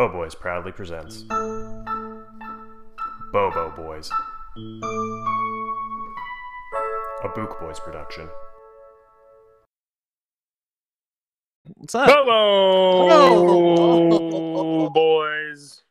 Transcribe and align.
Po 0.00 0.08
Boys 0.08 0.32
proudly 0.34 0.72
presents 0.72 1.24
Bobo 3.34 3.68
Boys, 3.76 4.10
a 7.22 7.28
Book 7.34 7.60
Boys 7.60 7.78
production. 7.78 8.26
What's 11.76 11.94
up? 11.94 12.08
Hello, 12.08 12.48
boys. 14.88 15.82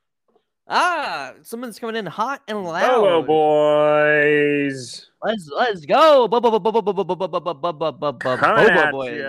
Ah, 0.67 1.33
someone's 1.43 1.77
coming 1.77 1.95
in 1.95 2.07
hot 2.07 2.41
and 2.47 2.63
loud. 2.63 2.81
Hello, 2.89 3.21
boys. 3.21 5.05
Let's 5.23 5.47
let's 5.55 5.85
go. 5.85 6.27
Bobo 6.27 6.49
Bobo 6.49 6.71
Bobo 6.71 6.93
Bobo 6.93 7.15
Bobo 7.15 7.27
Bobo 7.27 7.53
Bobo 7.53 7.91
Bobo 7.93 8.91
boys. 8.91 9.21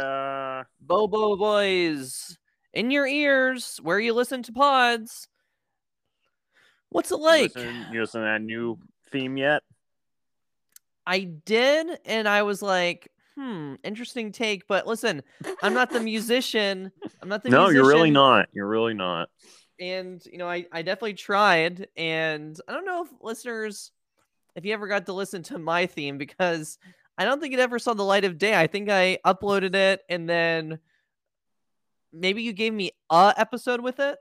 Bobo 0.80 1.36
boys. 1.36 2.39
In 2.72 2.90
your 2.90 3.06
ears, 3.06 3.78
where 3.82 3.98
you 3.98 4.12
listen 4.12 4.42
to 4.44 4.52
pods. 4.52 5.28
What's 6.90 7.10
it 7.12 7.16
like? 7.20 7.54
Listen, 7.54 7.86
you 7.92 8.00
listen 8.00 8.20
to 8.22 8.26
that 8.26 8.42
new 8.42 8.78
theme 9.10 9.36
yet? 9.36 9.62
I 11.06 11.20
did, 11.20 11.98
and 12.04 12.28
I 12.28 12.42
was 12.42 12.62
like, 12.62 13.10
hmm, 13.36 13.74
interesting 13.82 14.32
take. 14.32 14.66
But 14.68 14.86
listen, 14.86 15.22
I'm 15.62 15.74
not 15.74 15.90
the 15.90 16.00
musician. 16.00 16.92
I'm 17.22 17.28
not 17.28 17.42
the 17.42 17.50
No, 17.50 17.62
musician. 17.62 17.76
you're 17.76 17.88
really 17.88 18.10
not. 18.10 18.48
You're 18.52 18.68
really 18.68 18.94
not. 18.94 19.28
and 19.80 20.22
you 20.30 20.36
know 20.38 20.48
I, 20.48 20.66
I 20.72 20.82
definitely 20.82 21.14
tried 21.14 21.88
and 21.96 22.54
i 22.68 22.72
don't 22.72 22.84
know 22.84 23.02
if 23.04 23.08
listeners 23.22 23.92
if 24.54 24.66
you 24.66 24.74
ever 24.74 24.86
got 24.86 25.06
to 25.06 25.14
listen 25.14 25.42
to 25.44 25.58
my 25.58 25.86
theme 25.86 26.18
because 26.18 26.76
i 27.16 27.24
don't 27.24 27.40
think 27.40 27.54
it 27.54 27.60
ever 27.60 27.78
saw 27.78 27.94
the 27.94 28.02
light 28.04 28.26
of 28.26 28.36
day 28.36 28.54
i 28.54 28.66
think 28.66 28.90
i 28.90 29.16
uploaded 29.24 29.74
it 29.74 30.02
and 30.10 30.28
then 30.28 30.78
maybe 32.12 32.42
you 32.42 32.52
gave 32.52 32.72
me 32.72 32.90
a 33.10 33.34
episode 33.36 33.80
with 33.80 34.00
it 34.00 34.18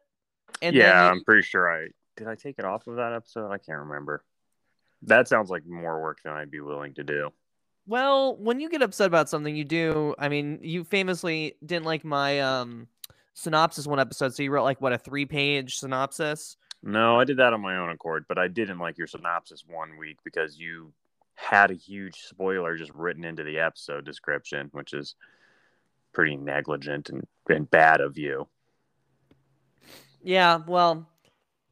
and 0.61 0.75
yeah, 0.75 1.03
you- 1.05 1.09
I'm 1.11 1.23
pretty 1.23 1.41
sure 1.43 1.71
I 1.71 1.87
did. 2.17 2.27
I 2.27 2.35
take 2.35 2.59
it 2.59 2.65
off 2.65 2.87
of 2.87 2.95
that 2.97 3.13
episode. 3.13 3.51
I 3.51 3.57
can't 3.57 3.79
remember. 3.79 4.23
That 5.03 5.27
sounds 5.27 5.49
like 5.49 5.65
more 5.65 6.01
work 6.01 6.17
than 6.23 6.33
I'd 6.33 6.51
be 6.51 6.59
willing 6.59 6.93
to 6.95 7.03
do. 7.03 7.29
well 7.87 8.35
when 8.37 8.59
you 8.59 8.69
get 8.69 8.81
upset 8.81 9.07
about 9.07 9.29
something 9.29 9.55
you 9.55 9.63
do 9.63 10.13
i 10.19 10.27
mean 10.29 10.59
you 10.61 10.83
famously 10.83 11.55
didn't 11.65 11.85
like 11.85 12.03
my 12.05 12.39
um 12.41 12.87
synopsis 13.33 13.87
one 13.87 13.99
episode 13.99 14.35
so 14.35 14.43
you 14.43 14.51
wrote 14.51 14.63
like 14.65 14.81
what 14.81 14.91
a 14.93 14.97
three 14.97 15.25
page 15.25 15.77
synopsis 15.77 16.57
No, 16.83 17.19
I 17.19 17.23
did 17.23 17.37
that 17.37 17.53
on 17.53 17.61
my 17.61 17.77
own 17.77 17.89
accord, 17.89 18.25
but 18.27 18.37
I 18.37 18.47
didn't 18.47 18.79
like 18.79 18.97
your 18.97 19.07
synopsis 19.07 19.63
one 19.67 19.97
week 19.97 20.17
because 20.23 20.57
you 20.59 20.93
had 21.35 21.71
a 21.71 21.73
huge 21.73 22.15
spoiler 22.15 22.75
just 22.77 22.93
written 22.93 23.23
into 23.25 23.43
the 23.43 23.59
episode 23.59 24.05
description, 24.05 24.69
which 24.73 24.93
is 24.93 25.15
pretty 26.13 26.35
negligent 26.37 27.09
and, 27.09 27.25
and 27.49 27.69
bad 27.69 28.01
of 28.01 28.17
you. 28.17 28.47
Yeah, 30.21 30.59
well, 30.67 31.07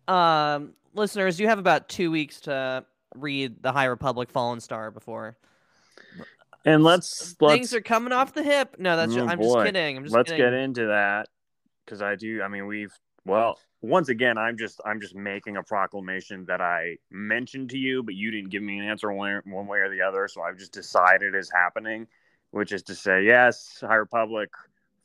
um, 0.07 0.73
listeners, 0.93 1.39
you 1.39 1.47
have 1.47 1.59
about 1.59 1.89
two 1.89 2.11
weeks 2.11 2.41
to 2.41 2.85
read 3.15 3.61
the 3.61 3.71
High 3.71 3.85
Republic 3.85 4.29
Fallen 4.29 4.59
Star 4.59 4.91
before 4.91 5.37
And 6.65 6.83
let's 6.83 7.35
let's 7.39 7.53
things 7.53 7.73
are 7.73 7.81
coming 7.81 8.13
off 8.13 8.33
the 8.33 8.43
hip. 8.43 8.75
No, 8.79 8.95
that's 8.95 9.15
Oh, 9.15 9.27
I'm 9.27 9.41
just 9.41 9.57
kidding. 9.65 9.97
I'm 9.97 10.03
just 10.03 10.15
let's 10.15 10.31
kidding. 10.31 10.45
get 10.45 10.53
into 10.53 10.87
that 10.87 11.27
because 11.85 12.01
I 12.01 12.15
do. 12.15 12.41
I 12.41 12.47
mean, 12.47 12.67
we've 12.67 12.93
well, 13.25 13.59
once 13.81 14.09
again, 14.09 14.37
I'm 14.37 14.57
just 14.57 14.81
I'm 14.85 14.99
just 14.99 15.15
making 15.15 15.57
a 15.57 15.63
proclamation 15.63 16.45
that 16.45 16.61
I 16.61 16.97
mentioned 17.11 17.69
to 17.71 17.77
you, 17.77 18.03
but 18.03 18.15
you 18.15 18.31
didn't 18.31 18.49
give 18.49 18.63
me 18.63 18.79
an 18.79 18.85
answer 18.85 19.11
one, 19.11 19.41
one 19.45 19.67
way 19.67 19.79
or 19.79 19.89
the 19.89 20.01
other. 20.01 20.27
So 20.27 20.41
I've 20.41 20.57
just 20.57 20.71
decided 20.71 21.35
is 21.35 21.51
happening, 21.51 22.07
which 22.51 22.71
is 22.71 22.83
to 22.83 22.95
say, 22.95 23.23
yes, 23.23 23.79
High 23.81 23.95
Republic, 23.95 24.49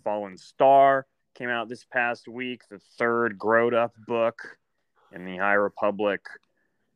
Fallen 0.03 0.37
Star 0.37 1.07
came 1.35 1.49
out 1.49 1.69
this 1.69 1.85
past 1.85 2.29
week, 2.29 2.63
the 2.71 2.79
third 2.99 3.39
growed 3.39 3.75
up 3.75 3.93
book 4.07 4.59
in 5.13 5.25
the 5.25 5.39
High 5.39 5.55
Republic 5.55 6.21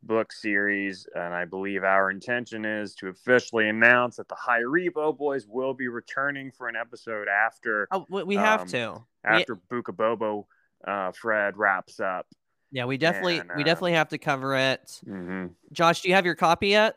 book 0.03 0.33
series, 0.33 1.07
and 1.15 1.34
I 1.34 1.45
believe 1.45 1.84
our 1.84 2.11
intention 2.11 2.65
is 2.65 2.95
to 2.97 3.09
officially 3.09 3.69
announce 3.69 4.17
that 4.17 4.29
the 4.29 4.34
High 4.34 4.61
Repo 4.61 5.17
Boys 5.17 5.47
will 5.49 5.75
be 5.75 5.89
returning 5.89 6.50
for 6.50 6.69
an 6.69 6.77
episode 6.77 7.28
after 7.28 7.89
Oh, 7.91 8.06
we, 8.09 8.22
we 8.25 8.37
have 8.37 8.62
um, 8.62 8.69
to. 8.69 9.03
We- 9.25 9.31
after 9.31 9.56
Buka 9.56 9.97
Bobo 9.97 10.47
uh, 10.87 11.11
Fred 11.12 11.56
wraps 11.56 11.99
up. 11.99 12.27
yeah, 12.71 12.84
we 12.84 12.97
definitely 12.97 13.38
and, 13.38 13.50
we 13.56 13.62
uh, 13.62 13.67
definitely 13.67 13.94
have 13.94 14.09
to 14.11 14.19
cover 14.19 14.55
it. 14.56 15.00
hmm 15.05 15.47
Josh, 15.73 16.03
do 16.03 16.09
you 16.09 16.15
have 16.15 16.25
your 16.25 16.37
copy 16.37 16.69
yet? 16.69 16.97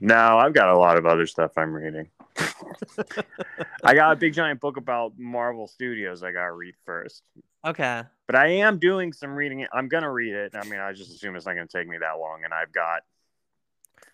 No, 0.00 0.38
I've 0.38 0.54
got 0.54 0.70
a 0.70 0.78
lot 0.78 0.96
of 0.96 1.04
other 1.04 1.26
stuff 1.26 1.52
I'm 1.58 1.74
reading. 1.74 2.08
I 3.84 3.94
got 3.94 4.12
a 4.12 4.16
big 4.16 4.34
giant 4.34 4.60
book 4.60 4.76
about 4.76 5.12
Marvel 5.18 5.66
Studios 5.66 6.22
I 6.22 6.32
got 6.32 6.44
to 6.46 6.52
read 6.52 6.74
first. 6.84 7.22
Okay. 7.66 8.02
But 8.26 8.36
I 8.36 8.46
am 8.48 8.78
doing 8.78 9.12
some 9.12 9.34
reading. 9.34 9.66
I'm 9.72 9.88
to 10.02 10.10
read 10.10 10.32
it. 10.34 10.54
I 10.54 10.64
mean, 10.64 10.80
I 10.80 10.92
just 10.92 11.10
assume 11.10 11.36
it's 11.36 11.46
not 11.46 11.56
to 11.66 11.66
take 11.66 11.88
me 11.88 11.98
that 11.98 12.18
long, 12.18 12.44
and 12.44 12.54
I've 12.54 12.72
got 12.72 13.02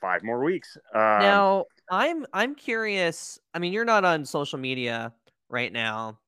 five 0.01 0.23
more 0.23 0.43
weeks. 0.43 0.77
Um, 0.95 1.01
now 1.01 1.65
I'm 1.91 2.27
I'm 2.33 2.55
curious. 2.55 3.39
I 3.55 3.59
mean, 3.59 3.73
you're 3.73 3.85
not 3.85 4.05
on 4.05 4.25
social 4.25 4.59
media 4.59 5.13
right 5.49 5.73
now. 5.73 6.19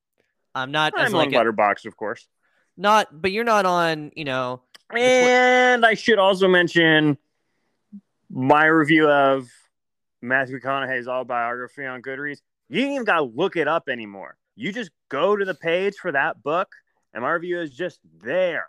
I'm 0.54 0.70
not 0.70 0.92
I'm 0.96 1.12
like 1.12 1.28
on 1.28 1.34
a- 1.34 1.52
Butterbox, 1.52 1.86
of 1.86 1.96
course. 1.96 2.26
not, 2.76 3.22
but 3.22 3.32
you're 3.32 3.44
not 3.44 3.66
on. 3.66 4.12
You 4.14 4.24
know, 4.24 4.62
And 4.90 5.84
I 5.84 5.94
should 5.94 6.18
also 6.18 6.48
mention 6.48 7.18
my 8.30 8.66
review 8.66 9.08
of 9.08 9.48
Matthew 10.20 10.58
McConaughey's 10.60 11.08
autobiography 11.08 11.84
on 11.84 12.02
Goodreads. 12.02 12.40
You 12.68 12.82
ain't 12.82 12.92
even 12.92 13.04
got 13.04 13.16
to 13.16 13.22
look 13.22 13.56
it 13.56 13.68
up 13.68 13.88
anymore. 13.88 14.36
You 14.56 14.72
just 14.72 14.90
go 15.08 15.36
to 15.36 15.44
the 15.44 15.54
page 15.54 15.94
for 15.96 16.12
that 16.12 16.42
book, 16.42 16.68
and 17.14 17.22
my 17.22 17.30
review 17.30 17.60
is 17.60 17.70
just 17.70 18.00
there. 18.22 18.66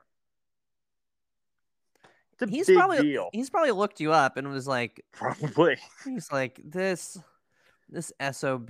It's 2.33 2.43
a 2.43 2.47
he's 2.47 2.67
big 2.67 2.77
probably 2.77 3.01
deal. 3.01 3.29
he's 3.33 3.49
probably 3.49 3.71
looked 3.71 3.99
you 3.99 4.13
up 4.13 4.37
and 4.37 4.47
was 4.49 4.67
like, 4.67 5.03
Probably. 5.11 5.77
He's 6.05 6.31
like 6.31 6.61
this, 6.63 7.17
this 7.89 8.13
sob, 8.31 8.69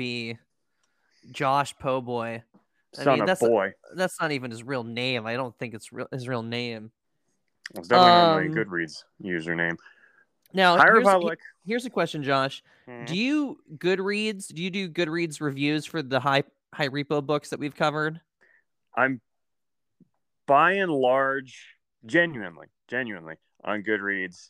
Josh 1.32 1.76
Po'boy. 1.78 2.42
I 2.98 3.04
Son 3.04 3.14
mean, 3.14 3.22
of 3.22 3.28
that's 3.28 3.42
boy. 3.42 3.74
that's 3.96 4.20
not 4.20 4.32
even 4.32 4.50
his 4.50 4.64
real 4.64 4.84
name. 4.84 5.28
I 5.28 5.36
don't 5.36 5.56
think 5.60 5.76
it's 5.76 5.94
real 5.94 6.08
his 6.12 6.28
real 6.28 6.42
name. 6.42 6.92
It's 7.76 7.88
definitely 7.88 8.12
not 8.12 8.36
my 8.36 8.46
um, 8.48 8.54
Goodreads 8.54 9.04
username. 9.24 9.78
Now, 10.54 10.78
High 10.78 10.86
here's, 10.86 10.98
Republic. 11.00 11.40
here's 11.66 11.86
a 11.86 11.90
question, 11.90 12.24
Josh. 12.24 12.64
Mhm. 12.88 13.06
Do 13.08 13.16
you 13.18 13.62
Goodreads? 13.78 14.54
Do 14.54 14.64
you 14.64 14.70
do 14.70 14.90
Goodreads 14.90 15.42
reviews 15.42 15.86
for 15.86 16.02
the 16.02 16.20
high 16.20 16.44
high 16.74 16.90
repo 16.90 17.26
books 17.26 17.50
that 17.50 17.60
we've 17.60 17.76
covered? 17.76 18.20
I'm 18.96 19.22
by 20.48 20.74
and 20.74 20.92
large, 20.92 21.76
genuinely, 22.06 22.68
genuinely 22.88 23.36
on 23.64 23.84
Goodreads, 23.84 24.50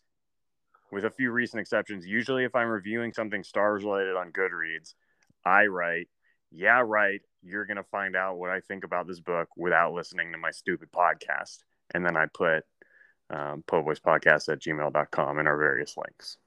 with 0.91 1.03
a 1.03 1.09
few 1.09 1.31
recent 1.31 1.59
exceptions. 1.59 2.07
Usually, 2.07 2.45
if 2.45 2.55
I'm 2.55 2.69
reviewing 2.69 3.11
something 3.11 3.43
stars 3.43 3.83
related 3.83 4.15
on 4.15 4.31
Goodreads, 4.31 4.93
I 5.43 5.65
write, 5.65 6.07
yeah, 6.51 6.81
right, 6.85 7.21
you're 7.43 7.65
going 7.65 7.77
to 7.77 7.83
find 7.83 8.15
out 8.15 8.37
what 8.37 8.49
I 8.49 8.61
think 8.61 8.83
about 8.85 9.07
this 9.07 9.19
book 9.19 9.49
without 9.57 9.93
listening 9.93 10.31
to 10.31 10.37
my 10.37 10.51
stupid 10.51 10.89
podcast. 10.91 11.63
And 11.93 12.05
then 12.05 12.15
I 12.15 12.27
put 12.27 12.63
um, 13.29 13.63
podcast 13.67 14.49
at 14.51 14.59
gmail.com 14.59 15.39
in 15.39 15.47
our 15.47 15.57
various 15.57 15.95
links. 15.97 16.37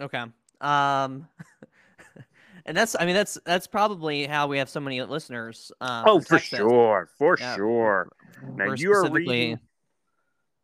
Okay. 0.00 0.24
Um, 0.60 1.28
and 2.66 2.76
that's 2.76 2.96
I 2.98 3.04
mean 3.04 3.14
that's 3.14 3.38
that's 3.44 3.66
probably 3.66 4.26
how 4.26 4.46
we 4.46 4.58
have 4.58 4.68
so 4.68 4.80
many 4.80 5.02
listeners. 5.02 5.72
Uh, 5.80 6.04
oh, 6.06 6.20
for 6.20 6.38
sure. 6.38 7.08
For 7.18 7.36
Yeah. 7.38 7.56
sure. 7.56 8.08
Now, 8.54 8.66
We're 8.66 8.76
you 8.76 8.92
are 8.92 9.10
reading. 9.10 9.58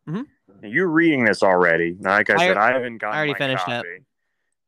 Mhm. 0.09 0.27
You're 0.63 0.89
reading 0.89 1.25
this 1.25 1.43
already. 1.43 1.97
Like 1.99 2.31
I, 2.31 2.35
I- 2.35 2.39
said, 2.39 2.57
I 2.57 2.73
haven't 2.73 2.99
gotten 2.99 3.17
I 3.17 3.19
already 3.19 3.35
finished 3.35 3.69
it. 3.69 4.03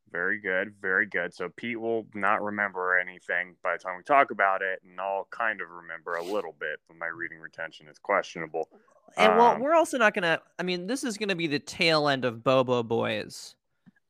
Copy. 0.06 0.12
Very 0.16 0.38
good, 0.40 0.74
very 0.80 1.06
good. 1.06 1.34
So 1.34 1.48
Pete 1.56 1.80
will 1.80 2.06
not 2.14 2.42
remember 2.42 2.98
anything 2.98 3.54
by 3.62 3.72
the 3.76 3.78
time 3.82 3.96
we 3.96 4.02
talk 4.02 4.30
about 4.30 4.62
it, 4.62 4.80
and 4.88 5.00
I'll 5.00 5.28
kind 5.30 5.60
of 5.60 5.70
remember 5.70 6.14
a 6.14 6.22
little 6.22 6.54
bit, 6.58 6.80
but 6.88 6.96
my 6.96 7.06
reading 7.06 7.38
retention 7.38 7.88
is 7.88 7.98
questionable. 7.98 8.68
And 9.16 9.36
well, 9.36 9.52
Um, 9.52 9.60
we're 9.60 9.74
also 9.74 9.98
not 9.98 10.14
gonna. 10.14 10.40
I 10.58 10.62
mean, 10.62 10.86
this 10.86 11.04
is 11.04 11.16
gonna 11.16 11.36
be 11.36 11.46
the 11.46 11.58
tail 11.58 12.08
end 12.08 12.24
of 12.24 12.42
Bobo 12.44 12.82
Boys. 12.82 13.54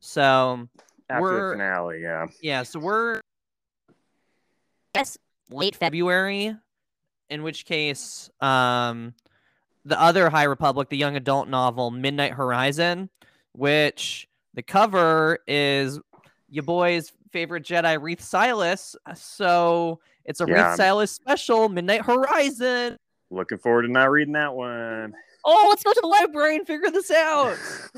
So 0.00 0.68
After 1.08 1.22
We're- 1.22 1.50
the 1.50 1.54
finale, 1.54 2.02
yeah. 2.02 2.26
yeah, 2.40 2.62
so 2.64 2.80
we're 2.80 3.20
yes 4.94 5.16
late 5.50 5.76
February, 5.76 6.56
in 7.30 7.42
which 7.44 7.64
case, 7.64 8.28
um, 8.40 9.14
the 9.84 10.00
other 10.00 10.30
High 10.30 10.42
Republic, 10.44 10.88
the 10.88 10.96
young 10.96 11.14
adult 11.14 11.46
novel 11.48 11.92
Midnight 11.92 12.32
Horizon, 12.32 13.08
which 13.52 14.28
the 14.56 14.62
cover 14.62 15.38
is 15.46 16.00
your 16.48 16.64
boy's 16.64 17.12
favorite 17.30 17.62
Jedi 17.62 18.00
Reath 18.00 18.22
Silas. 18.22 18.96
So 19.14 20.00
it's 20.24 20.40
a 20.40 20.46
Yeah. 20.48 20.70
Reath 20.70 20.76
Silas 20.76 21.12
special, 21.12 21.68
Midnight 21.68 22.02
Horizon. 22.04 22.96
Looking 23.30 23.58
forward 23.58 23.82
to 23.82 23.88
not 23.88 24.10
reading 24.10 24.32
that 24.32 24.54
one. 24.54 25.14
Oh, 25.44 25.66
let's 25.68 25.84
go 25.84 25.92
to 25.92 26.00
the 26.00 26.08
library 26.08 26.56
and 26.56 26.66
figure 26.66 26.90
this 26.90 27.10
out. 27.10 27.56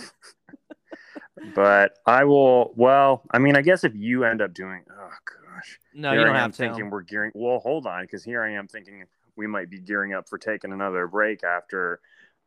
but 1.54 1.92
I 2.04 2.24
will. 2.24 2.72
Well, 2.74 3.22
I 3.30 3.38
mean, 3.38 3.56
I 3.56 3.62
guess 3.62 3.84
if 3.84 3.94
you 3.94 4.24
end 4.24 4.42
up 4.42 4.52
doing, 4.52 4.84
oh 4.90 5.10
gosh. 5.54 5.78
No, 5.94 6.10
here 6.10 6.20
you 6.20 6.26
don't 6.26 6.34
I 6.34 6.38
am 6.38 6.42
have 6.42 6.52
to. 6.52 6.56
thinking 6.56 6.90
we're 6.90 7.02
gearing. 7.02 7.30
Well, 7.34 7.58
hold 7.60 7.86
on, 7.86 8.02
because 8.02 8.24
here 8.24 8.42
I 8.42 8.50
am 8.52 8.66
thinking 8.66 9.04
we 9.36 9.46
might 9.46 9.70
be 9.70 9.78
gearing 9.78 10.12
up 10.12 10.28
for 10.28 10.38
taking 10.38 10.72
another 10.72 11.06
break 11.06 11.44
after 11.44 12.00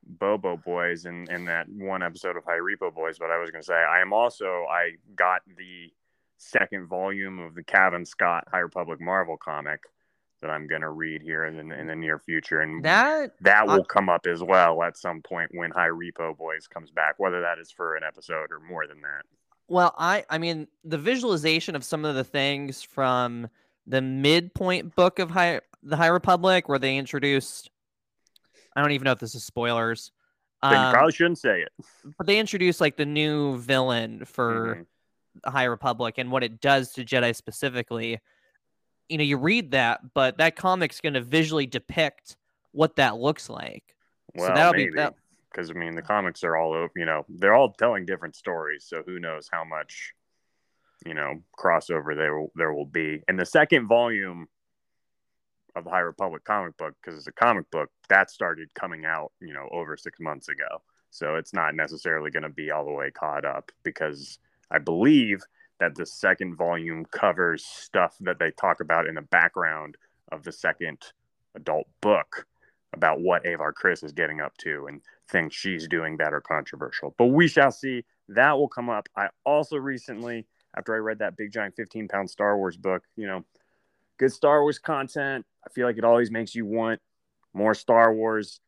Bobo 0.06 0.58
Boys 0.58 1.06
and 1.06 1.30
in 1.30 1.46
that 1.46 1.68
one 1.70 2.04
episode 2.04 2.38
of 2.38 2.44
High 2.44 2.60
Repo 2.60 2.94
Boys. 2.94 3.18
But 3.20 3.32
I 3.32 3.38
was 3.40 3.52
going 3.52 3.62
to 3.62 3.66
say 3.66 3.74
I 3.76 4.02
am 4.02 4.14
also 4.14 4.66
I 4.70 4.92
got 5.16 5.42
the 5.58 5.92
second 6.38 6.88
volume 6.88 7.40
of 7.40 7.56
the 7.56 7.64
Cavan 7.64 8.06
Scott 8.06 8.46
High 8.52 8.60
Republic 8.60 9.00
Marvel 9.00 9.38
comic 9.38 9.82
that 10.42 10.50
I'm 10.50 10.66
going 10.66 10.82
to 10.82 10.90
read 10.90 11.22
here 11.22 11.46
in 11.46 11.68
the, 11.70 11.80
in 11.80 11.86
the 11.86 11.96
near 11.96 12.18
future, 12.18 12.62
and 12.62 12.84
That 12.84 13.34
that 13.42 13.70
I- 13.70 13.76
will 13.78 13.86
come 13.86 14.10
up 14.10 14.26
as 14.26 14.42
well 14.42 14.82
at 14.84 14.98
some 14.98 15.22
point 15.22 15.52
when 15.54 15.72
High 15.72 15.90
Repo 15.90 16.36
Boys 16.36 16.68
comes 16.68 16.90
back, 16.92 17.16
whether 17.20 17.42
that 17.42 17.60
is 17.60 17.72
for 17.72 17.96
an 17.96 18.04
episode 18.04 18.52
or 18.52 18.60
more 18.60 18.88
than 18.88 19.02
that. 19.02 19.24
Well, 19.68 19.94
I 19.98 20.26
I 20.30 20.38
mean 20.38 20.68
the 20.84 20.98
visualization 20.98 21.76
of 21.76 21.84
some 21.84 22.04
of 22.06 22.16
the 22.16 22.24
things 22.24 22.82
from 22.84 23.50
the 23.88 24.02
midpoint 24.02 24.96
book 24.96 25.20
of 25.20 25.32
High 25.32 25.62
the 25.84 25.98
High 25.98 26.08
Republic 26.08 26.68
where 26.70 26.78
they 26.80 26.98
introduced 26.98 27.71
I 28.76 28.82
don't 28.82 28.92
even 28.92 29.06
know 29.06 29.12
if 29.12 29.20
this 29.20 29.36
is 29.36 29.44
spoilers. 29.44 30.12
Then 30.64 30.74
you 30.74 30.78
um, 30.78 30.94
probably 30.94 31.12
shouldn't 31.12 31.40
say 31.40 31.62
it. 31.62 31.72
but 32.18 32.28
they 32.28 32.38
introduced 32.40 32.80
like 32.82 32.96
the 32.96 33.06
new 33.06 33.58
villain 33.58 34.26
for 34.26 34.76
Mhm. 34.76 34.86
the 35.44 35.50
High 35.50 35.64
Republic 35.64 36.18
and 36.18 36.32
what 36.32 36.44
it 36.44 36.62
does 36.62 36.94
to 36.94 37.04
Jedi 37.06 37.36
specifically. 37.36 38.20
You 39.10 39.18
know, 39.18 39.24
you 39.24 39.38
read 39.38 39.72
that, 39.72 40.14
but 40.14 40.38
that 40.38 40.56
comic's 40.56 41.02
going 41.02 41.14
to 41.16 41.22
visually 41.22 41.66
depict 41.66 42.38
what 42.72 42.96
that 42.98 43.18
looks 43.18 43.50
like. 43.50 43.84
so 44.38 44.46
that'll 44.48 44.72
be- 44.72 44.86
maybe 44.86 44.96
that- 44.96 45.16
because 45.52 45.70
I 45.70 45.74
mean 45.74 45.96
the 45.96 46.02
comics 46.02 46.42
are 46.46 46.56
all 46.56 46.74
over. 46.74 46.92
You 46.96 47.04
know, 47.06 47.26
they're 47.28 47.54
all 47.54 47.74
telling 47.74 48.06
different 48.06 48.38
stories. 48.38 48.86
So 48.86 49.04
who 49.06 49.20
knows 49.20 49.50
how 49.52 49.66
much, 49.66 50.14
you 51.06 51.14
know, 51.14 51.44
crossover 51.60 52.16
there 52.16 52.38
will, 52.40 52.52
there 52.56 52.72
will 52.74 52.86
be. 52.86 53.22
And 53.28 53.38
the 53.38 53.46
second 53.46 53.88
volume 53.88 54.48
of 55.76 55.84
the 55.84 55.90
High 55.90 56.00
Republic 56.00 56.44
comic 56.44 56.78
book, 56.78 56.96
because 57.02 57.18
it's 57.18 57.28
a 57.28 57.32
comic 57.32 57.70
book, 57.72 57.90
that 58.10 58.30
started 58.30 58.74
coming 58.74 59.06
out, 59.06 59.32
you 59.40 59.54
know, 59.54 59.68
over 59.72 59.98
six 59.98 60.20
months 60.20 60.50
ago. 60.50 60.82
So 61.10 61.36
it's 61.36 61.54
not 61.54 61.76
necessarily 61.76 62.32
going 62.32 62.44
to 62.44 62.50
be 62.50 62.72
all 62.72 62.86
the 62.86 62.92
way 62.92 63.12
caught 63.12 63.46
up 63.46 63.72
because 63.84 64.40
I 64.72 64.80
believe 64.80 65.42
that 65.80 65.96
the 65.96 66.06
second 66.06 66.56
volume 66.56 67.06
covers 67.06 67.66
stuff 67.66 68.16
that 68.22 68.40
they 68.40 68.52
talk 68.52 68.80
about 68.80 69.08
in 69.08 69.16
the 69.16 69.22
background 69.22 69.98
of 70.32 70.44
the 70.44 70.52
second 70.52 71.00
adult 71.56 71.88
book 72.02 72.46
about 72.94 73.22
what 73.22 73.46
Avar 73.46 73.74
Kriss 73.74 74.04
is 74.04 74.12
getting 74.12 74.42
up 74.42 74.56
to 74.58 74.88
and 74.88 75.02
things 75.30 75.54
she's 75.54 75.88
doing 75.88 76.18
that 76.18 76.34
are 76.34 76.42
controversial. 76.42 77.16
But 77.18 77.28
we 77.28 77.48
shall 77.48 77.72
see. 77.72 78.06
That 78.30 78.58
will 78.58 78.68
come 78.68 78.90
up. 78.90 79.10
I 79.16 79.30
also 79.46 79.78
recently, 79.78 80.46
after 80.78 80.94
I 80.94 81.00
read 81.00 81.20
that 81.20 81.38
big 81.38 81.52
giant 81.52 81.76
15 81.76 82.08
pound 82.08 82.30
Star 82.30 82.58
Wars 82.58 82.78
book, 82.78 83.04
you 83.16 83.28
know, 83.28 83.44
good 84.22 84.32
Star 84.32 84.62
Wars 84.62 84.78
content. 84.80 85.46
I 85.66 85.70
feel 85.72 85.88
like 85.88 85.98
it 85.98 86.04
always 86.06 86.30
makes 86.32 86.54
you 86.54 86.66
want 86.66 87.02
more 87.54 87.74
Star 87.74 88.14
Wars 88.14 88.60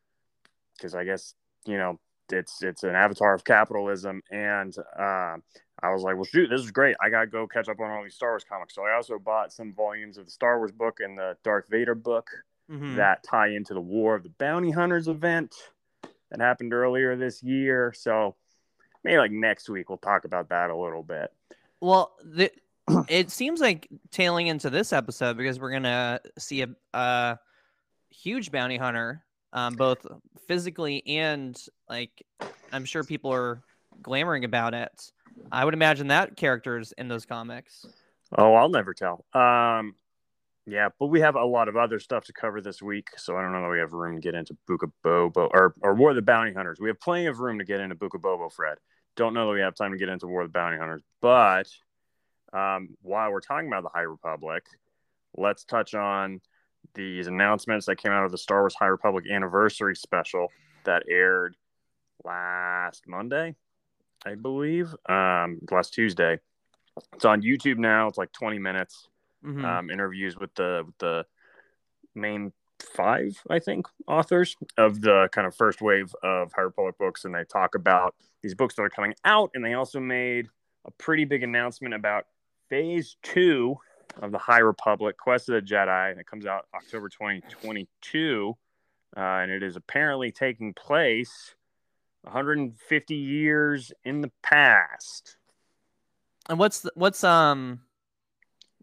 because 0.76 0.96
I 0.96 1.04
guess, 1.06 1.36
you 1.66 1.78
know, 1.78 2.00
it's 2.32 2.64
it's 2.64 2.84
an 2.84 2.96
avatar 2.96 3.36
of 3.36 3.44
capitalism. 3.44 4.24
And 4.32 4.76
uh, 5.00 5.38
I 5.82 5.92
was 5.92 6.02
like, 6.02 6.16
well, 6.16 6.24
shoot, 6.26 6.50
this 6.50 6.62
is 6.62 6.72
great. 6.72 6.96
I 7.00 7.10
got 7.10 7.22
to 7.22 7.28
go 7.28 7.48
catch 7.48 7.70
up 7.70 7.80
on 7.80 7.92
all 7.92 8.04
these 8.04 8.16
Star 8.16 8.32
Wars 8.32 8.44
comics. 8.44 8.74
So 8.74 8.84
I 8.84 8.96
also 8.96 9.20
bought 9.20 9.54
some 9.54 9.74
volumes 9.74 10.18
of 10.18 10.26
the 10.26 10.32
Star 10.32 10.58
Wars 10.58 10.72
book 10.72 11.00
and 11.00 11.18
the 11.18 11.38
Darth 11.44 11.66
Vader 11.70 11.96
book 11.96 12.30
Mhm. 12.72 12.96
that 12.96 13.24
tie 13.24 13.50
into 13.50 13.74
the 13.74 13.82
War 13.82 14.16
of 14.16 14.24
the 14.24 14.30
Bounty 14.30 14.72
Hunters 14.72 15.08
event 15.08 15.54
that 16.32 16.40
happened 16.40 16.74
earlier 16.74 17.16
this 17.16 17.44
year. 17.44 17.94
So 17.96 18.36
maybe 19.04 19.18
like 19.18 19.32
next 19.32 19.70
week 19.70 19.90
we'll 19.90 19.98
talk 19.98 20.24
about 20.26 20.50
that 20.50 20.70
a 20.70 20.76
little 20.76 21.04
bit. 21.04 21.32
Well, 21.82 22.16
the, 22.24 22.50
it 23.08 23.32
seems 23.32 23.62
like 23.62 23.88
tailing 24.12 24.48
into 24.48 24.70
this 24.70 24.94
episode 24.94 25.38
because 25.38 25.60
we're 25.60 25.72
gonna 25.72 26.20
see 26.38 26.62
a, 26.62 26.70
a 26.94 27.40
huge 28.10 28.52
bounty 28.52 28.78
hunter, 28.78 29.24
um, 29.54 29.76
both 29.76 30.06
physically 30.48 31.04
and 31.08 31.60
like 31.90 32.26
I'm 32.72 32.86
sure 32.86 33.04
people 33.04 33.32
are 33.34 33.62
glamoring 34.02 34.44
about 34.44 34.74
it. 34.74 35.12
I 35.52 35.66
would 35.66 35.74
imagine 35.74 36.08
that 36.08 36.36
characters 36.36 36.94
in 36.98 37.08
those 37.08 37.26
comics. 37.26 37.86
Oh, 38.38 38.54
I'll 38.56 38.70
never 38.70 38.94
tell. 38.94 39.26
Um, 39.34 39.96
yeah, 40.66 40.90
but 41.00 41.08
we 41.08 41.20
have 41.20 41.36
a 41.36 41.44
lot 41.44 41.68
of 41.68 41.76
other 41.76 42.00
stuff 42.00 42.26
to 42.26 42.34
cover 42.34 42.62
this 42.62 42.82
week, 42.82 43.10
so 43.18 43.36
I 43.36 43.42
don't 43.42 43.52
know 43.52 43.62
that 43.64 43.70
we 43.70 43.80
have 43.80 43.92
room 43.92 44.16
to 44.16 44.22
get 44.22 44.34
into 44.34 44.56
Buka 44.70 44.92
Bobo 45.04 45.50
or 45.54 45.74
or 45.82 45.94
War 45.94 46.12
of 46.12 46.16
the 46.16 46.22
Bounty 46.22 46.54
Hunters. 46.54 46.80
We 46.80 46.88
have 46.90 47.00
plenty 47.00 47.28
of 47.28 47.40
room 47.40 47.60
to 47.60 47.66
get 47.66 47.80
into 47.80 47.96
Buka 47.96 48.22
Bobo, 48.22 48.50
Fred. 48.50 48.78
Don't 49.16 49.34
know 49.34 49.48
that 49.48 49.54
we 49.54 49.62
have 49.62 49.76
time 49.76 49.92
to 49.92 49.98
get 49.98 50.10
into 50.10 50.28
War 50.28 50.42
of 50.42 50.50
the 50.50 50.58
Bounty 50.58 50.78
Hunters, 50.78 51.04
but 51.22 51.68
um, 52.54 52.90
while 53.02 53.32
we're 53.32 53.42
talking 53.42 53.68
about 53.68 53.84
the 53.84 53.90
High 53.90 54.02
Republic, 54.02 54.66
let's 55.36 55.64
touch 55.64 55.94
on 55.94 56.42
these 56.94 57.28
announcements 57.28 57.86
that 57.88 57.96
came 57.98 58.12
out 58.12 58.26
of 58.26 58.32
the 58.32 58.38
Star 58.38 58.62
Wars 58.62 58.76
High 58.76 58.88
Republic 58.88 59.26
anniversary 59.30 59.96
special 59.96 60.50
that 60.86 61.04
aired 61.10 61.56
last 62.24 63.08
Monday, 63.08 63.56
I 64.26 64.36
believe, 64.36 64.94
um, 65.08 65.60
last 65.72 65.94
Tuesday. 65.94 66.40
It's 67.14 67.26
on 67.26 67.42
YouTube 67.42 67.78
now. 67.78 68.08
It's 68.08 68.18
like 68.18 68.32
20 68.32 68.60
minutes. 68.60 69.08
Mhm. 69.44 69.66
Um, 69.66 69.90
interviews 69.90 70.38
with 70.38 70.54
the 70.56 70.84
with 70.86 70.98
the 71.00 71.26
main 72.16 72.54
five, 72.80 73.42
I 73.50 73.60
think, 73.60 73.88
authors 74.08 74.56
of 74.78 75.02
the 75.02 75.30
kind 75.32 75.48
of 75.48 75.56
first 75.56 75.82
wave 75.82 76.14
of 76.24 76.52
High 76.54 76.62
Republic 76.62 76.98
books, 76.98 77.26
and 77.26 77.34
they 77.34 77.44
talk 77.44 77.76
about 77.76 78.16
these 78.42 78.56
books 78.56 78.76
that 78.76 78.84
are 78.84 78.90
coming 78.90 79.16
out, 79.26 79.52
and 79.54 79.64
they 79.64 79.74
also 79.74 80.00
made 80.00 80.50
a 80.86 80.92
pretty 80.92 81.26
big 81.26 81.44
announcement 81.44 81.94
about 81.94 82.28
Phase 82.74 83.18
Two 83.22 83.78
of 84.20 84.32
the 84.32 84.40
High 84.40 84.58
Republic, 84.58 85.16
Quest 85.16 85.48
of 85.48 85.54
the 85.54 85.62
Jedi, 85.62 86.10
and 86.10 86.20
it 86.20 86.26
comes 86.26 86.48
out 86.48 86.66
October 86.74 87.08
2022, 87.08 88.58
uh, 89.16 89.20
and 89.20 89.52
it 89.52 89.62
is 89.62 89.76
apparently 89.76 90.32
taking 90.32 90.74
place 90.74 91.54
150 92.24 93.14
years 93.14 93.92
in 94.04 94.22
the 94.22 94.32
past. 94.42 95.38
And 96.50 96.58
what's 96.58 96.80
the, 96.80 96.92
what's 96.96 97.24
um 97.24 97.82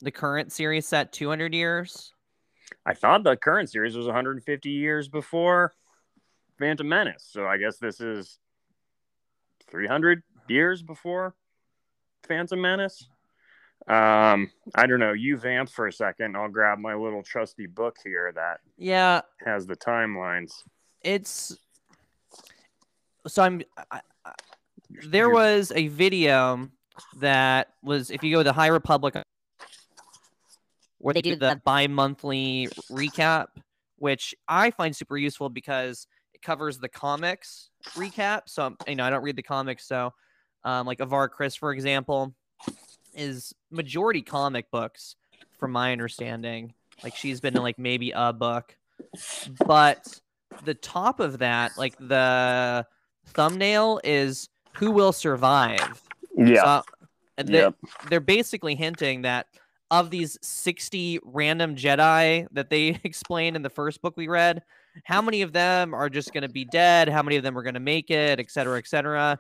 the 0.01 0.13
current 0.13 0.53
series 0.53 0.87
set 0.87 1.13
200 1.13 1.53
years? 1.53 2.13
I 2.87 2.95
thought 2.95 3.25
the 3.25 3.37
current 3.37 3.71
series 3.71 3.97
was 3.97 4.07
150 4.07 4.71
years 4.71 5.09
before 5.09 5.73
Phantom 6.61 6.89
Menace. 6.89 7.27
So 7.29 7.45
I 7.45 7.57
guess 7.57 7.79
this 7.79 8.01
is 8.01 8.39
300 9.69 10.23
years 10.47 10.81
before 10.81 11.35
Phantom 12.23 12.61
Menace. 12.61 13.09
Um, 13.89 14.51
I 14.75 14.87
don't 14.87 15.01
know. 15.01 15.13
You 15.13 15.37
vamp 15.37 15.69
for 15.69 15.87
a 15.87 15.93
second. 15.93 16.37
I'll 16.37 16.49
grab 16.49 16.79
my 16.79 16.95
little 16.95 17.23
trusty 17.23 17.67
book 17.67 17.97
here 18.05 18.33
that 18.35 18.61
Yeah, 18.77 19.23
has 19.45 19.67
the 19.67 19.77
timelines. 19.77 20.53
it's 21.03 21.57
so 23.27 23.43
I'm 23.43 23.63
I, 23.91 24.01
I, 24.25 24.33
there 25.09 25.31
was 25.31 25.73
a 25.75 25.89
video 25.89 26.69
that 27.19 27.69
was 27.83 28.11
if 28.11 28.23
you 28.23 28.33
go 28.33 28.41
to 28.41 28.45
the 28.45 28.53
High 28.53 28.69
Republic 28.69 29.15
where 30.99 31.15
they 31.15 31.23
do 31.23 31.35
the 31.35 31.61
bi-monthly 31.65 32.69
recap, 32.91 33.47
which 33.97 34.35
I 34.47 34.71
find 34.71 34.95
super 34.95 35.17
useful 35.17 35.49
because 35.49 36.07
it 36.35 36.43
covers 36.43 36.79
the 36.79 36.89
comics 36.89 37.71
recap. 37.97 38.43
So 38.47 38.77
you 38.87 38.97
know, 38.97 39.05
I 39.05 39.11
don't 39.11 39.23
read 39.23 39.37
the 39.37 39.43
comics, 39.43 39.87
so 39.87 40.13
um, 40.65 40.87
like 40.87 41.01
Avar 41.01 41.29
Kriss, 41.31 41.59
for 41.59 41.73
example, 41.73 42.35
is 43.15 43.55
majority 43.71 44.23
comic 44.23 44.71
books, 44.71 45.17
from 45.59 45.73
my 45.73 45.93
understanding. 45.93 46.73
Like 47.05 47.15
she's 47.15 47.41
been 47.41 47.57
in 47.57 47.63
like 47.63 47.79
maybe 47.79 48.13
a 48.15 48.33
book, 48.33 48.77
but 49.65 50.21
the 50.65 50.75
top 50.75 51.21
of 51.21 51.39
that, 51.39 51.77
like 51.79 51.97
the 51.99 52.87
thumbnail, 53.29 54.01
is 54.05 54.49
who 54.75 54.91
will 54.91 55.13
survive. 55.13 56.03
Yeah. 56.37 56.63
So, 56.63 56.83
and 57.39 57.49
they, 57.49 57.59
Yep. 57.61 57.75
they're 58.09 58.21
basically 58.21 58.75
hinting 58.75 59.23
that 59.23 59.47
of 59.91 60.11
these 60.11 60.39
60 60.43 61.21
random 61.25 61.75
Jedi 61.75 62.47
that 62.53 62.71
they 62.71 62.99
explained 63.05 63.57
in 63.57 63.63
the 63.63 63.71
first 63.71 64.03
book 64.03 64.17
we 64.17 64.29
read, 64.29 64.63
how 65.05 65.23
many 65.23 65.43
of 65.43 65.53
them 65.53 65.95
are 65.95 66.09
just 66.09 66.33
going 66.33 66.43
to 66.43 66.49
be 66.49 66.65
dead? 66.65 67.09
How 67.09 67.23
many 67.23 67.37
of 67.37 67.43
them 67.43 67.57
are 67.57 67.63
going 67.63 67.75
to 67.75 67.81
make 67.81 68.11
it, 68.11 68.41
et 68.41 68.51
cetera, 68.51 68.79
et 68.79 68.87
cetera. 68.87 69.39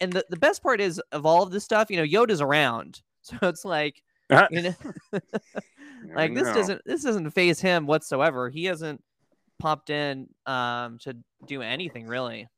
And 0.00 0.12
the, 0.12 0.24
the 0.30 0.36
best 0.36 0.62
part 0.62 0.80
is 0.80 1.00
of 1.12 1.26
all 1.26 1.42
of 1.42 1.50
this 1.50 1.64
stuff, 1.64 1.90
you 1.90 1.96
know, 1.96 2.04
Yoda's 2.04 2.40
around. 2.40 3.02
So 3.22 3.36
it's 3.42 3.66
like, 3.66 4.02
you 4.50 4.62
know, 4.62 4.74
like 6.14 6.34
this 6.34 6.48
doesn't 6.54 6.80
this 6.86 7.02
doesn't 7.02 7.30
phase 7.32 7.60
him 7.60 7.86
whatsoever. 7.86 8.48
He 8.48 8.64
hasn't 8.64 9.04
popped 9.58 9.90
in 9.90 10.26
um 10.46 10.96
to 11.02 11.14
do 11.46 11.60
anything 11.60 12.06
really. 12.06 12.48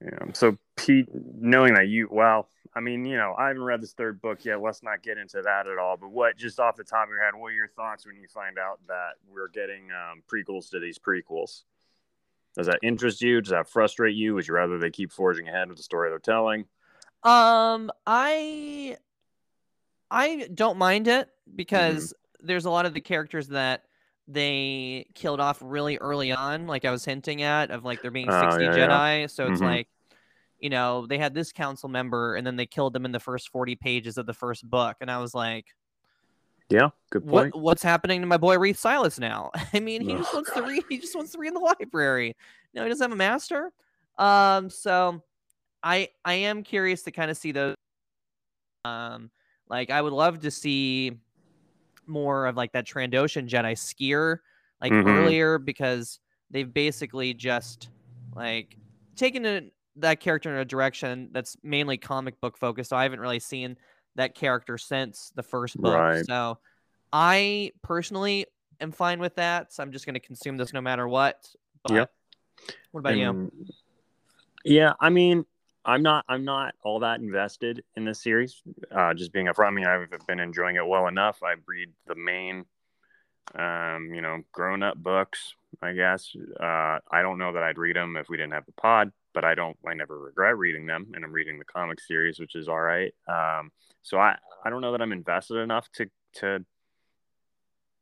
Yeah. 0.00 0.32
So 0.34 0.56
Pete, 0.76 1.08
knowing 1.12 1.74
that 1.74 1.88
you, 1.88 2.08
well, 2.10 2.48
I 2.74 2.80
mean, 2.80 3.04
you 3.04 3.16
know, 3.16 3.34
I 3.36 3.48
haven't 3.48 3.64
read 3.64 3.80
this 3.80 3.92
third 3.92 4.20
book 4.20 4.44
yet. 4.44 4.62
Let's 4.62 4.82
not 4.82 5.02
get 5.02 5.18
into 5.18 5.42
that 5.42 5.66
at 5.66 5.78
all. 5.78 5.96
But 5.96 6.10
what, 6.10 6.36
just 6.36 6.60
off 6.60 6.76
the 6.76 6.84
top 6.84 7.04
of 7.04 7.10
your 7.10 7.24
head, 7.24 7.34
what 7.34 7.48
are 7.48 7.54
your 7.54 7.68
thoughts 7.68 8.06
when 8.06 8.16
you 8.16 8.28
find 8.28 8.58
out 8.58 8.78
that 8.86 9.14
we're 9.28 9.48
getting 9.48 9.88
um, 9.90 10.22
prequels 10.32 10.70
to 10.70 10.78
these 10.78 10.98
prequels? 10.98 11.62
Does 12.58 12.66
that 12.66 12.80
interest 12.82 13.22
you? 13.22 13.40
Does 13.40 13.52
that 13.52 13.68
frustrate 13.68 14.16
you? 14.16 14.34
Would 14.34 14.48
you 14.48 14.54
rather 14.54 14.78
they 14.78 14.90
keep 14.90 15.12
forging 15.12 15.46
ahead 15.48 15.68
with 15.68 15.76
the 15.76 15.82
story 15.84 16.10
they're 16.10 16.18
telling? 16.18 16.64
Um, 17.22 17.90
I 18.04 18.96
I 20.10 20.48
don't 20.54 20.76
mind 20.76 21.06
it 21.06 21.28
because 21.54 22.12
there's 22.40 22.64
a 22.64 22.70
lot 22.70 22.84
of 22.84 22.94
the 22.94 23.00
characters 23.00 23.48
that 23.48 23.84
they 24.26 25.06
killed 25.14 25.40
off 25.40 25.58
really 25.62 25.98
early 25.98 26.32
on, 26.32 26.66
like 26.66 26.84
I 26.84 26.90
was 26.90 27.04
hinting 27.04 27.42
at, 27.42 27.70
of 27.70 27.84
like 27.84 28.02
there 28.02 28.10
being 28.10 28.28
Oh, 28.30 28.40
60 28.40 28.64
yeah, 28.64 28.70
Jedi. 28.76 29.20
yeah. 29.20 29.26
So 29.28 29.46
it's 29.46 29.60
Mhm. 29.60 29.64
like, 29.64 29.88
you 30.58 30.70
know, 30.70 31.06
they 31.06 31.18
had 31.18 31.34
this 31.34 31.52
council 31.52 31.88
member 31.88 32.34
and 32.34 32.46
then 32.46 32.56
they 32.56 32.66
killed 32.66 32.92
them 32.92 33.04
in 33.04 33.12
the 33.12 33.20
first 33.20 33.50
40 33.50 33.76
pages 33.76 34.18
of 34.18 34.26
the 34.26 34.34
first 34.34 34.68
book. 34.68 34.96
And 35.00 35.10
I 35.10 35.18
was 35.18 35.32
like, 35.34 35.66
Yeah, 36.70 36.90
good 37.10 37.26
point. 37.26 37.54
what 37.54 37.62
what's 37.62 37.82
happening 37.82 38.20
to 38.20 38.26
my 38.26 38.36
boy 38.36 38.56
Reath 38.58 38.78
Silas 38.78 39.18
now? 39.18 39.50
I 39.72 39.80
mean, 39.80 40.02
he 40.02 40.14
just 40.14 40.32
wants 40.34 40.52
to 40.52 40.62
read. 40.62 40.84
He 40.88 40.98
just 40.98 41.14
wants 41.14 41.32
to 41.32 41.38
read 41.38 41.48
in 41.48 41.54
the 41.54 41.60
library. 41.60 42.36
No, 42.74 42.82
he 42.82 42.88
doesn't 42.88 43.04
have 43.04 43.12
a 43.12 43.16
master. 43.16 43.72
Um, 44.18 44.68
so 44.68 45.22
I 45.82 46.08
I 46.24 46.34
am 46.34 46.62
curious 46.62 47.02
to 47.02 47.10
kind 47.10 47.30
of 47.30 47.36
see 47.36 47.52
those. 47.52 47.74
Um, 48.84 49.30
like 49.68 49.90
I 49.90 50.00
would 50.00 50.12
love 50.12 50.40
to 50.40 50.50
see 50.50 51.12
more 52.06 52.46
of 52.46 52.56
like 52.56 52.72
that 52.72 52.86
Trandoshan 52.86 53.48
Jedi 53.48 53.72
skier 53.72 54.38
like 54.80 54.92
Mhm. 54.92 55.06
earlier 55.06 55.58
because 55.58 56.20
they've 56.50 56.72
basically 56.72 57.34
just 57.34 57.90
like 58.34 58.76
taken 59.16 59.44
a, 59.44 59.70
that 59.96 60.20
character 60.20 60.50
in 60.50 60.58
a 60.58 60.64
direction 60.64 61.28
that's 61.32 61.56
mainly 61.62 61.98
comic 61.98 62.40
book 62.40 62.56
focused. 62.56 62.90
So 62.90 62.96
I 62.96 63.02
haven't 63.02 63.20
really 63.20 63.40
seen 63.40 63.76
that 64.18 64.34
character 64.34 64.76
since 64.76 65.32
the 65.34 65.42
first 65.42 65.80
book. 65.80 65.94
Right. 65.94 66.26
So 66.26 66.58
I 67.12 67.72
personally 67.82 68.46
am 68.80 68.92
fine 68.92 69.20
with 69.20 69.36
that. 69.36 69.72
So 69.72 69.82
I'm 69.82 69.92
just 69.92 70.04
going 70.04 70.14
to 70.14 70.20
consume 70.20 70.56
this 70.56 70.72
no 70.72 70.80
matter 70.80 71.08
what. 71.08 71.48
But 71.82 71.94
Yep. 71.94 72.10
what 72.92 73.00
about 73.00 73.16
you? 73.16 73.50
Yeah, 74.64 74.92
I 75.00 75.08
mean, 75.08 75.46
I'm 75.84 76.02
not 76.02 76.24
I'm 76.28 76.44
not 76.44 76.74
all 76.82 77.00
that 77.00 77.20
invested 77.20 77.84
in 77.96 78.04
this 78.04 78.20
series. 78.20 78.62
Uh, 78.90 79.14
just 79.14 79.32
being 79.32 79.46
upfront, 79.46 79.68
I 79.68 79.70
mean, 79.70 79.86
I've 79.86 80.26
been 80.26 80.40
enjoying 80.40 80.76
it 80.76 80.86
well 80.86 81.06
enough. 81.06 81.38
I 81.42 81.54
read 81.66 81.90
the 82.06 82.16
main, 82.16 82.66
um, 83.54 84.12
you 84.12 84.20
know, 84.20 84.42
grown 84.52 84.82
up 84.82 84.96
books. 84.96 85.54
I 85.80 85.92
guess 85.92 86.34
uh, 86.60 86.98
I 87.10 87.22
don't 87.22 87.38
know 87.38 87.52
that 87.52 87.62
I'd 87.62 87.78
read 87.78 87.96
them 87.96 88.16
if 88.16 88.28
we 88.28 88.36
didn't 88.36 88.52
have 88.52 88.66
the 88.66 88.72
pod, 88.72 89.12
but 89.32 89.44
I 89.44 89.54
don't. 89.54 89.76
I 89.86 89.94
never 89.94 90.18
regret 90.18 90.58
reading 90.58 90.86
them, 90.86 91.12
and 91.14 91.24
I'm 91.24 91.32
reading 91.32 91.58
the 91.58 91.64
comic 91.64 92.00
series, 92.00 92.40
which 92.40 92.56
is 92.56 92.68
all 92.68 92.80
right. 92.80 93.14
Um, 93.28 93.70
so 94.02 94.18
I 94.18 94.36
I 94.64 94.70
don't 94.70 94.80
know 94.80 94.92
that 94.92 95.02
I'm 95.02 95.12
invested 95.12 95.56
enough 95.56 95.90
to 95.92 96.06
to 96.36 96.64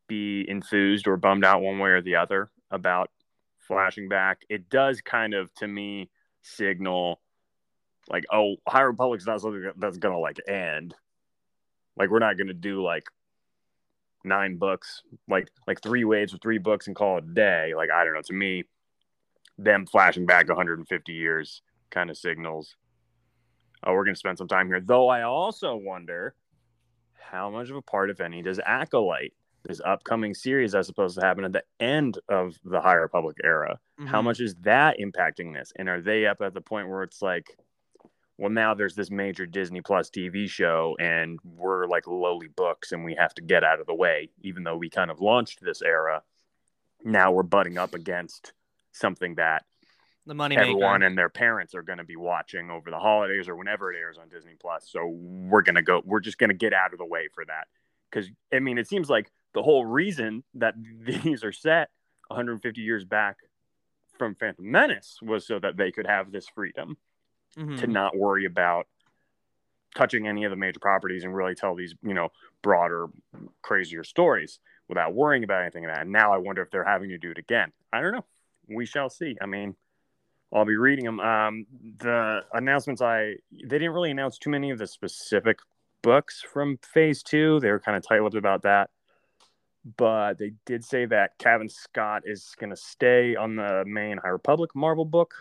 be 0.09 0.45
enthused 0.49 1.07
or 1.09 1.17
bummed 1.17 1.45
out 1.45 1.63
one 1.63 1.79
way 1.79 1.91
or 1.91 2.03
the 2.03 2.17
other 2.17 2.51
about 2.71 3.11
flashing 3.59 4.09
back. 4.09 4.43
It 4.49 4.69
does 4.69 5.01
kind 5.01 5.35
of 5.35 5.53
to 5.55 5.67
me 5.67 6.11
signal 6.43 7.21
like, 8.09 8.25
oh, 8.33 8.57
High 8.69 8.83
Republic's 8.83 9.27
not 9.27 9.41
something 9.41 9.73
that's 9.77 9.99
gonna 9.99 10.19
like 10.19 10.41
end. 10.49 10.95
Like 11.97 12.11
we're 12.11 12.19
not 12.19 12.39
gonna 12.39 12.55
do 12.55 12.83
like 12.83 13.07
nine 14.25 14.57
books, 14.57 15.03
like 15.29 15.49
like 15.67 15.83
three 15.83 16.05
waves 16.05 16.33
of 16.35 16.41
three 16.41 16.59
books 16.59 16.87
and 16.87 16.97
call 16.97 17.19
it 17.19 17.25
a 17.25 17.35
day. 17.35 17.73
Like 17.75 17.91
I 17.91 18.05
don't 18.05 18.15
know. 18.15 18.23
To 18.23 18.33
me, 18.33 18.65
them 19.59 19.87
flashing 19.87 20.27
back 20.27 20.49
150 20.49 21.13
years 21.13 21.63
kind 21.91 22.11
of 22.11 22.17
signals. 22.17 22.77
Oh, 23.87 23.93
we're 23.95 24.05
gonna 24.05 24.17
spend 24.17 24.37
some 24.37 24.49
time 24.49 24.67
here. 24.67 24.81
Though 24.81 25.09
I 25.09 25.23
also 25.23 25.77
wonder 25.77 26.35
how 27.15 27.49
much 27.51 27.71
of 27.71 27.77
a 27.77 27.83
part, 27.83 28.11
if 28.11 28.21
any, 28.21 28.43
does 28.43 28.59
Acolyte, 28.59 29.33
this 29.63 29.81
upcoming 29.85 30.35
series 30.35 30.73
that's 30.73 30.87
supposed 30.89 31.19
to 31.19 31.25
happen 31.25 31.45
at 31.45 31.53
the 31.53 31.65
end 31.81 32.19
of 32.29 32.59
the 32.65 32.81
High 32.81 32.95
Republic 32.95 33.37
era, 33.43 33.79
how 34.07 34.21
Mhm. 34.21 34.25
much 34.25 34.41
is 34.41 34.55
that 34.57 34.99
impacting 34.99 35.55
this? 35.55 35.73
And 35.77 35.89
are 35.89 36.01
they 36.01 36.27
up 36.27 36.41
at 36.43 36.53
the 36.53 36.61
point 36.61 36.89
where 36.89 37.03
it's 37.03 37.23
like, 37.23 37.57
well, 38.39 38.51
now 38.51 38.75
there's 38.75 38.95
this 38.95 39.11
major 39.11 39.47
Disney 39.47 39.81
Plus 39.81 40.11
TV 40.11 40.47
show, 40.47 40.97
and 41.01 41.39
we're 41.43 41.87
like 41.87 42.07
lowly 42.07 42.49
books, 42.49 42.93
and 42.93 43.05
we 43.05 43.15
have 43.15 43.35
to 43.35 43.43
get 43.43 43.65
out 43.65 43.81
of 43.81 43.87
the 43.87 43.95
way, 43.95 44.31
even 44.43 44.63
though 44.63 44.77
we 44.77 44.91
kind 44.91 45.11
of 45.11 45.21
launched 45.21 45.63
this 45.63 45.81
era. 45.81 46.23
Now 47.03 47.33
we're 47.33 47.43
butting 47.45 47.79
up 47.79 47.95
against 47.95 48.53
something 48.93 49.37
that 49.37 49.65
the 50.27 50.35
money 50.35 50.57
everyone 50.57 51.01
maker. 51.01 51.07
and 51.07 51.17
their 51.19 51.29
parents 51.29 51.75
are 51.75 51.83
going 51.83 51.99
to 51.99 52.05
be 52.05 52.17
watching 52.17 52.71
over 52.71 52.91
the 52.91 52.99
holidays 52.99 53.49
or 53.49 53.57
whenever 53.57 53.93
it 53.93 53.97
airs 53.97 54.19
on 54.19 54.29
Disney 54.29 54.55
Plus. 54.61 54.89
So 54.91 55.07
we're 55.07 55.63
going 55.63 55.77
to 55.77 55.83
go, 55.83 56.03
we're 56.05 56.21
just 56.21 56.39
going 56.39 56.51
to 56.51 56.57
get 56.57 56.73
out 56.73 56.93
of 56.93 56.99
the 56.99 57.05
way 57.07 57.29
for 57.33 57.45
that. 57.45 57.69
Because, 58.11 58.29
I 58.53 58.59
mean, 58.59 58.77
it 58.79 58.89
seems 58.89 59.09
like 59.09 59.31
the 59.55 59.63
whole 59.63 59.85
reason 59.87 60.43
that 60.55 60.75
these 61.05 61.45
are 61.45 61.53
set 61.53 61.91
150 62.29 62.81
years 62.81 63.05
back 63.05 63.37
from 64.19 64.35
Phantom 64.35 64.69
Menace 64.71 65.19
was 65.23 65.47
so 65.47 65.59
that 65.59 65.77
they 65.77 65.93
could 65.93 66.07
have 66.07 66.33
this 66.33 66.49
freedom 66.49 66.97
Mhm. 67.57 67.79
to 67.81 67.87
not 67.87 68.15
worry 68.17 68.45
about 68.45 68.87
touching 69.95 70.27
any 70.29 70.45
of 70.45 70.51
the 70.51 70.57
major 70.57 70.79
properties 70.81 71.25
and 71.25 71.35
really 71.35 71.55
tell 71.55 71.75
these, 71.75 71.95
you 72.03 72.13
know, 72.13 72.29
broader, 72.61 73.07
crazier 73.63 74.05
stories 74.05 74.59
without 74.89 75.15
worrying 75.15 75.43
about 75.43 75.63
anything 75.63 75.85
of 75.87 75.91
that. 75.91 76.03
And 76.03 76.13
now 76.13 76.33
I 76.35 76.37
wonder 76.37 76.61
if 76.61 76.71
they're 76.71 76.85
having 76.85 77.09
to 77.11 77.19
do 77.19 77.31
it 77.31 77.39
again. 77.39 77.73
I 77.93 78.03
don't 78.03 78.13
know. 78.13 78.25
We 78.69 78.85
shall 78.85 79.09
see. 79.09 79.37
I 79.41 79.47
mean, 79.47 79.75
I'll 80.57 80.65
be 80.65 80.77
reading 80.77 81.05
them. 81.05 81.21
Um, 81.21 81.67
the 81.99 82.41
announcements 82.53 83.03
I 83.03 83.35
they 83.53 83.79
didn't 83.79 83.93
really 83.93 84.11
announce 84.11 84.39
too 84.39 84.51
many 84.51 84.71
of 84.71 84.79
the 84.79 84.87
specific 84.87 85.59
books 86.03 86.43
from 86.53 86.79
Phase 86.79 87.23
Two. 87.23 87.61
They 87.61 87.71
were 87.71 87.81
kind 87.81 87.97
of 87.97 88.07
tight-lipped 88.07 88.37
about 88.37 88.63
that, 88.63 88.89
but 89.99 90.39
they 90.39 90.53
did 90.65 90.83
say 90.83 91.05
that 91.07 91.39
Cavan 91.39 91.69
Scott 91.69 92.23
is 92.25 92.55
going 92.59 92.71
to 92.71 92.77
stay 92.77 93.37
on 93.37 93.57
the 93.57 93.85
main 93.87 94.17
High 94.17 94.29
Republic 94.31 94.71
Marvel 94.75 95.05
book. 95.05 95.35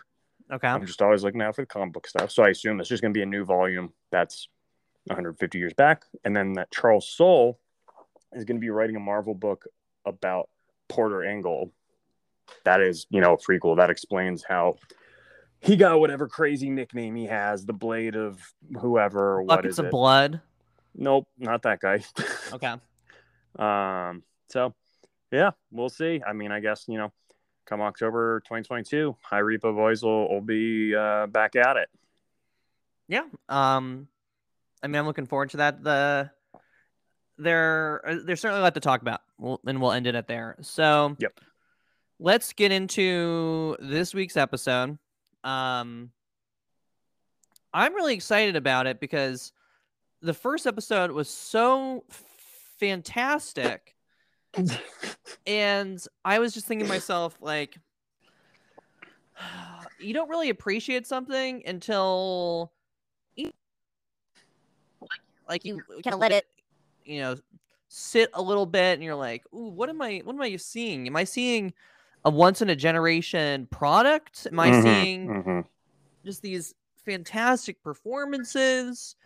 Okay. 0.52 0.68
I'm 0.68 0.84
just 0.84 1.00
always 1.02 1.24
looking 1.24 1.40
out 1.40 1.56
for 1.56 1.62
the 1.62 1.66
comic 1.66 1.94
book 1.94 2.06
stuff. 2.06 2.30
So 2.30 2.44
I 2.44 2.50
assume 2.50 2.78
it's 2.78 2.88
just 2.88 3.02
going 3.02 3.12
to 3.12 3.18
be 3.18 3.22
a 3.22 3.26
new 3.26 3.44
volume 3.44 3.92
that's 4.12 4.48
150 5.06 5.58
years 5.58 5.72
back. 5.72 6.04
And 6.24 6.36
then 6.36 6.52
that 6.52 6.70
Charles 6.70 7.08
Soule 7.08 7.58
is 8.32 8.44
going 8.44 8.56
to 8.56 8.60
be 8.60 8.70
writing 8.70 8.96
a 8.96 9.00
Marvel 9.00 9.34
book 9.34 9.64
about 10.04 10.50
Porter 10.88 11.24
Engle. 11.24 11.72
That 12.64 12.80
is, 12.80 13.06
you 13.10 13.20
know, 13.20 13.32
a 13.32 13.38
prequel 13.38 13.76
that 13.78 13.90
explains 13.90 14.44
how 14.44 14.76
he 15.60 15.76
got 15.76 15.98
whatever 16.00 16.28
crazy 16.28 16.70
nickname 16.70 17.14
he 17.16 17.26
has, 17.26 17.64
the 17.64 17.72
Blade 17.72 18.14
of 18.16 18.40
whoever. 18.80 19.42
What 19.42 19.56
Buckets 19.56 19.74
is 19.74 19.78
of 19.78 19.86
it? 19.86 19.90
blood. 19.90 20.40
Nope, 20.94 21.28
not 21.38 21.62
that 21.62 21.80
guy. 21.80 22.04
Okay. 22.52 22.74
Um, 23.58 24.22
so 24.48 24.74
yeah, 25.32 25.50
we'll 25.70 25.88
see. 25.88 26.22
I 26.26 26.32
mean, 26.32 26.52
I 26.52 26.60
guess 26.60 26.84
you 26.86 26.98
know, 26.98 27.12
come 27.64 27.80
October 27.80 28.40
2022, 28.40 29.16
High 29.22 29.40
Repo 29.40 29.74
boys 29.74 30.02
will, 30.02 30.28
will 30.28 30.40
be 30.40 30.94
uh, 30.94 31.26
back 31.26 31.56
at 31.56 31.76
it. 31.76 31.88
Yeah. 33.08 33.24
Um, 33.48 34.08
I 34.82 34.86
mean, 34.86 34.96
I'm 34.96 35.06
looking 35.06 35.26
forward 35.26 35.50
to 35.50 35.56
that. 35.58 35.82
The 35.82 36.30
there, 37.38 38.02
uh, 38.06 38.16
there's 38.24 38.40
certainly 38.40 38.60
a 38.60 38.62
lot 38.62 38.74
to 38.74 38.80
talk 38.80 39.02
about. 39.02 39.20
We'll, 39.38 39.60
and 39.66 39.80
we'll 39.80 39.92
end 39.92 40.06
it 40.06 40.14
at 40.14 40.28
there. 40.28 40.56
So, 40.62 41.16
Yep. 41.18 41.40
Let's 42.18 42.54
get 42.54 42.72
into 42.72 43.76
this 43.78 44.14
week's 44.14 44.38
episode. 44.38 44.98
Um, 45.46 46.10
I'm 47.72 47.94
really 47.94 48.14
excited 48.14 48.56
about 48.56 48.86
it 48.86 49.00
because 49.00 49.52
the 50.20 50.34
first 50.34 50.66
episode 50.66 51.12
was 51.12 51.28
so 51.28 52.04
fantastic, 52.80 53.94
and 55.46 56.04
I 56.24 56.38
was 56.40 56.52
just 56.52 56.66
thinking 56.66 56.86
to 56.86 56.92
myself, 56.92 57.38
like, 57.40 57.76
you 60.00 60.14
don't 60.14 60.28
really 60.28 60.50
appreciate 60.50 61.06
something 61.06 61.62
until 61.66 62.72
like 65.48 65.64
you 65.64 65.80
kind 66.02 66.14
of 66.14 66.18
let 66.18 66.32
it 66.32 66.44
you 67.04 67.20
know 67.20 67.36
sit 67.88 68.30
a 68.34 68.42
little 68.42 68.66
bit 68.66 68.94
and 68.94 69.02
you're 69.04 69.14
like 69.14 69.44
Ooh, 69.54 69.68
what 69.68 69.88
am 69.88 70.02
i 70.02 70.20
what 70.24 70.34
am 70.34 70.42
i 70.42 70.56
seeing? 70.56 71.06
Am 71.06 71.16
i 71.16 71.24
seeing 71.24 71.72
a 72.26 72.30
once 72.30 72.60
in 72.62 72.70
a 72.70 72.76
generation 72.76 73.66
product 73.70 74.46
am 74.50 74.60
i 74.60 74.70
Mhm, 74.70 74.82
seeing 74.82 75.28
mhm. 75.28 75.64
just 76.24 76.42
these 76.42 76.74
fantastic 77.04 77.82
performances 77.82 79.16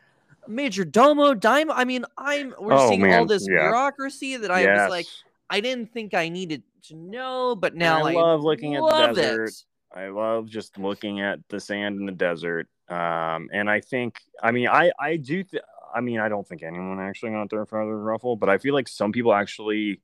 major 0.48 0.84
domo 0.84 1.34
dime 1.34 1.70
i 1.70 1.84
mean 1.84 2.04
i'm 2.18 2.54
we're 2.60 2.76
Oh, 2.76 2.88
seeing 2.88 3.04
all 3.04 3.24
this 3.26 3.46
yeah. 3.48 3.60
bureaucracy 3.62 4.36
that 4.36 4.50
i 4.50 4.62
was 4.66 4.88
like 4.88 5.06
i 5.50 5.60
didn't 5.60 5.92
think 5.92 6.14
i 6.14 6.28
needed 6.28 6.62
to 6.82 6.94
know 6.94 7.54
but 7.56 7.74
now 7.74 8.04
I 8.04 8.10
i 8.10 8.14
love 8.14 8.42
looking 8.42 8.76
at 8.76 8.82
the 8.82 8.96
desert. 9.14 9.48
it. 9.48 9.64
I 9.92 10.08
love 10.08 10.46
just 10.46 10.78
looking 10.78 11.20
at 11.20 11.40
the 11.48 11.58
sand 11.58 11.98
in 11.98 12.06
the 12.06 12.12
desert. 12.12 12.68
Um, 12.88 13.48
and 13.52 13.68
I 13.68 13.80
think, 13.80 14.20
I 14.42 14.52
mean, 14.52 14.68
I, 14.68 14.92
I 15.00 15.16
do, 15.16 15.42
th- 15.42 15.62
I 15.92 16.00
mean, 16.00 16.20
I 16.20 16.28
don't 16.28 16.46
think 16.46 16.62
anyone 16.62 17.00
actually 17.00 17.32
got 17.32 17.50
their 17.50 17.66
feathers 17.66 18.00
ruffled, 18.00 18.38
but 18.38 18.48
I 18.48 18.58
feel 18.58 18.72
like 18.74 18.86
some 18.86 19.10
people 19.10 19.34
actually 19.34 20.00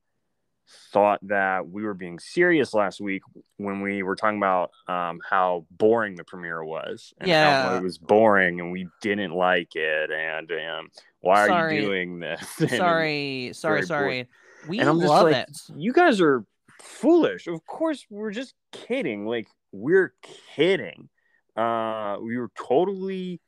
thought 0.93 1.21
that 1.23 1.69
we 1.69 1.85
were 1.85 1.95
being 1.95 2.19
serious 2.19 2.75
last 2.75 3.01
week 3.01 3.23
when 3.57 3.81
we 3.81 4.03
were 4.03 4.17
talking 4.17 4.39
about 4.39 4.71
um, 4.89 5.21
how 5.29 5.67
boring 5.71 6.17
the 6.17 6.25
premiere 6.25 6.65
was. 6.65 7.15
And 7.19 7.31
how 7.31 7.37
Yeah. 7.37 7.77
it 7.79 7.83
was 7.83 7.99
boring 7.99 8.61
and 8.61 8.73
we 8.73 8.89
didn't 9.01 9.33
like 9.33 9.77
it. 9.77 10.11
And 10.11 10.51
um, 10.53 10.89
why 11.21 11.49
are 11.49 11.71
you 11.71 11.81
doing 11.81 12.19
this? 12.19 12.41
Sorry 12.77 13.51
sorry 13.53 13.83
sorry 13.87 14.29
we 14.67 14.81
and 14.81 14.89
I'm 14.89 14.99
just 14.99 15.09
love 15.09 15.31
like, 15.31 15.49
it 15.49 15.61
you 15.77 15.93
guys 15.93 16.21
are 16.21 16.45
foolish. 16.81 17.47
Of 17.47 17.65
course, 17.67 18.07
we're 18.11 18.31
just 18.33 18.55
kidding. 18.73 19.27
Like, 19.27 19.49
we're 19.73 20.15
kidding. 20.55 21.09
Uh, 21.57 22.19
we 22.21 22.37
were 22.37 22.51
totally 22.57 23.41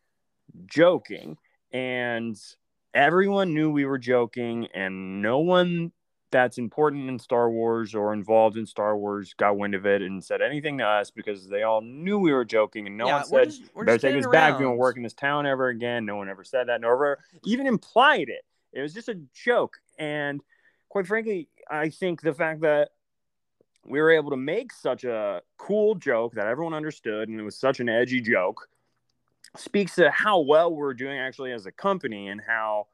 joking, 0.67 1.37
and 1.73 2.37
everyone 2.95 3.55
knew 3.55 3.71
we 3.71 3.85
were 3.85 3.99
joking, 3.99 4.67
and 4.75 5.21
no 5.23 5.41
one 5.41 5.93
that's 6.31 6.59
important 6.59 7.09
in 7.09 7.19
Star 7.19 7.51
Wars 7.51 7.95
or 7.95 8.13
involved 8.13 8.57
in 8.57 8.67
Star 8.67 8.97
Wars 8.97 9.35
got 9.35 9.57
wind 9.57 9.75
of 9.75 9.87
it 9.87 10.03
and 10.03 10.23
said 10.23 10.43
anything 10.43 10.79
to 10.79 10.85
us 10.85 11.11
because 11.11 11.49
they 11.49 11.63
all 11.63 11.81
knew 11.81 12.19
we 12.19 12.33
were 12.33 12.45
joking 12.45 12.87
and 12.87 12.97
no 12.97 13.07
yeah, 13.07 13.17
one 13.17 13.25
said 13.25 13.45
just, 13.45 13.63
we're 13.75 13.85
better 13.85 13.99
take 13.99 14.15
this 14.15 14.27
back. 14.27 14.59
We 14.59 14.65
around. 14.65 14.71
won't 14.71 14.79
work 14.79 14.97
in 14.97 15.03
this 15.03 15.15
town 15.15 15.47
ever 15.47 15.69
again. 15.69 16.05
No 16.05 16.17
one 16.17 16.29
ever 16.29 16.45
said 16.45 16.69
that. 16.69 16.81
No 16.81 16.89
ever 16.89 17.19
even 17.45 17.67
implied 17.67 18.29
it. 18.29 18.45
It 18.73 18.83
was 18.83 18.93
just 18.93 19.09
a 19.09 19.19
joke. 19.33 19.79
And 19.99 20.43
quite 20.89 21.07
frankly, 21.07 21.49
I 21.71 21.89
think 21.89 22.21
the 22.21 22.35
fact 22.35 22.61
that 22.61 22.91
we 23.85 24.01
were 24.01 24.11
able 24.11 24.31
to 24.31 24.37
make 24.37 24.73
such 24.73 25.05
a 25.05 25.41
cool 25.57 25.95
joke 25.95 26.35
that 26.35 26.47
everyone 26.47 26.75
understood 26.75 27.29
and 27.29 27.41
it 27.41 27.43
was 27.43 27.57
such 27.57 27.81
an 27.81 27.89
edgy 27.89 28.21
joke 28.21 28.69
speaks 29.57 29.95
to 29.95 30.11
how 30.11 30.41
well 30.41 30.75
we're 30.75 30.93
doing 30.93 31.19
actually 31.19 31.53
as 31.53 31.65
a 31.65 31.73
company 31.73 32.29
and 32.29 32.41
how 32.47 32.87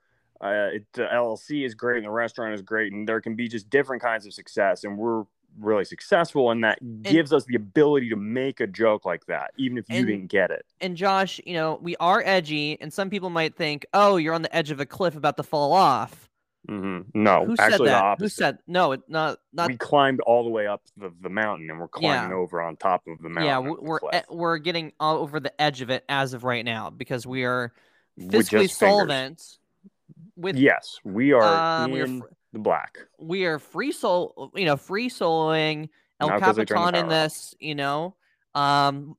uh, 0.45 0.69
it, 0.75 0.85
the 0.93 1.03
LLC 1.07 1.65
is 1.65 1.75
great 1.75 1.97
and 1.97 2.07
the 2.07 2.11
restaurant 2.11 2.55
is 2.55 2.63
great 2.63 2.93
and 2.93 3.09
there 3.09 3.21
can 3.21 3.35
be 3.35 3.49
just 3.49 3.69
different 3.71 4.03
kinds 4.03 4.27
of 4.27 4.33
success 4.35 4.85
and 4.85 4.99
we're 4.99 5.25
really 5.59 5.85
successful 5.85 6.51
and 6.51 6.65
that 6.65 6.79
gives 7.03 7.33
us 7.33 7.45
the 7.45 7.55
ability 7.55 8.09
to 8.11 8.17
make 8.17 8.59
a 8.61 8.67
joke 8.67 9.05
like 9.07 9.25
that 9.27 9.53
even 9.57 9.79
if 9.79 9.89
you 9.89 9.99
And- 9.99 10.07
didn't 10.07 10.27
get 10.27 10.51
it 10.51 10.67
and 10.81 10.97
Josh, 10.97 11.41
you 11.47 11.55
know, 11.55 11.79
we 11.81 11.97
are 11.97 12.21
edgy, 12.25 12.77
and 12.81 12.93
some 12.93 13.09
people 13.09 13.31
might 13.31 13.57
think, 13.57 13.87
"Oh, 13.95 14.17
you're 14.17 14.35
on 14.35 14.43
the 14.43 14.55
edge 14.55 14.71
of 14.71 14.81
a 14.81 14.87
cliff 14.87 15.17
about 15.17 15.37
to 15.39 15.43
fall 15.43 15.73
off." 15.73 16.29
hmm 16.69 17.03
no 17.15 17.45
Who 17.45 17.53
actually 17.53 17.71
said 17.73 17.81
the 17.81 17.85
that? 17.85 18.03
opposite 18.05 18.25
Who 18.25 18.29
said 18.31 18.59
no? 18.67 18.93
It 18.93 19.03
not 19.09 19.39
not. 19.53 19.69
we 19.69 19.77
climbed 19.77 20.21
all 20.21 20.45
the 20.45 20.51
way 20.51 20.67
up 20.67 20.81
the, 20.97 21.13
the 21.21 21.29
mountain 21.29 21.69
and 21.71 21.79
we're 21.79 21.89
climbing 21.89 22.31
Yeah. 22.31 22.37
over 22.37 22.61
on 22.63 22.77
top 22.77 23.03
of 23.07 23.19
the 23.23 23.29
mountain 23.29 23.45
yeah, 23.47 23.59
of 23.59 23.65
w- 23.65 23.77
the 23.77 23.83
we're 23.89 23.99
e- 24.19 24.23
we're 24.31 24.59
getting 24.59 24.93
all 24.99 25.19
over 25.19 25.41
the 25.41 25.59
edge 25.61 25.83
of 25.83 25.91
it 25.91 26.05
as 26.09 26.33
of 26.35 26.43
right 26.43 26.65
now 26.65 26.89
because 26.91 27.27
we 27.27 27.45
are 27.45 27.73
fiscally 28.19 28.63
just 28.63 28.81
fingers. 28.81 29.59
With 30.37 30.57
yes 30.57 30.99
we 31.05 31.33
are 31.33 31.85
um, 31.85 31.93
we 31.93 32.01
are 32.01 32.05
in 32.05 32.21
fr- 32.21 32.27
the 32.53 32.59
black 32.59 32.99
we 33.19 33.45
are 33.47 33.59
free 33.59 33.93
soul, 33.93 34.51
you 34.55 34.65
know, 34.65 34.77
free 34.77 35.09
souling 35.09 35.89
El 36.21 36.29
Not 36.29 36.41
'cause 36.41 36.57
they 36.57 36.65
turned 36.65 36.81
the 36.81 36.83
Capitan 36.83 36.95
in 36.95 37.07
power 37.07 37.15
off. 37.25 37.25
this, 37.25 37.55
you 37.59 37.75
know. 37.75 38.15
Um, 38.55 39.17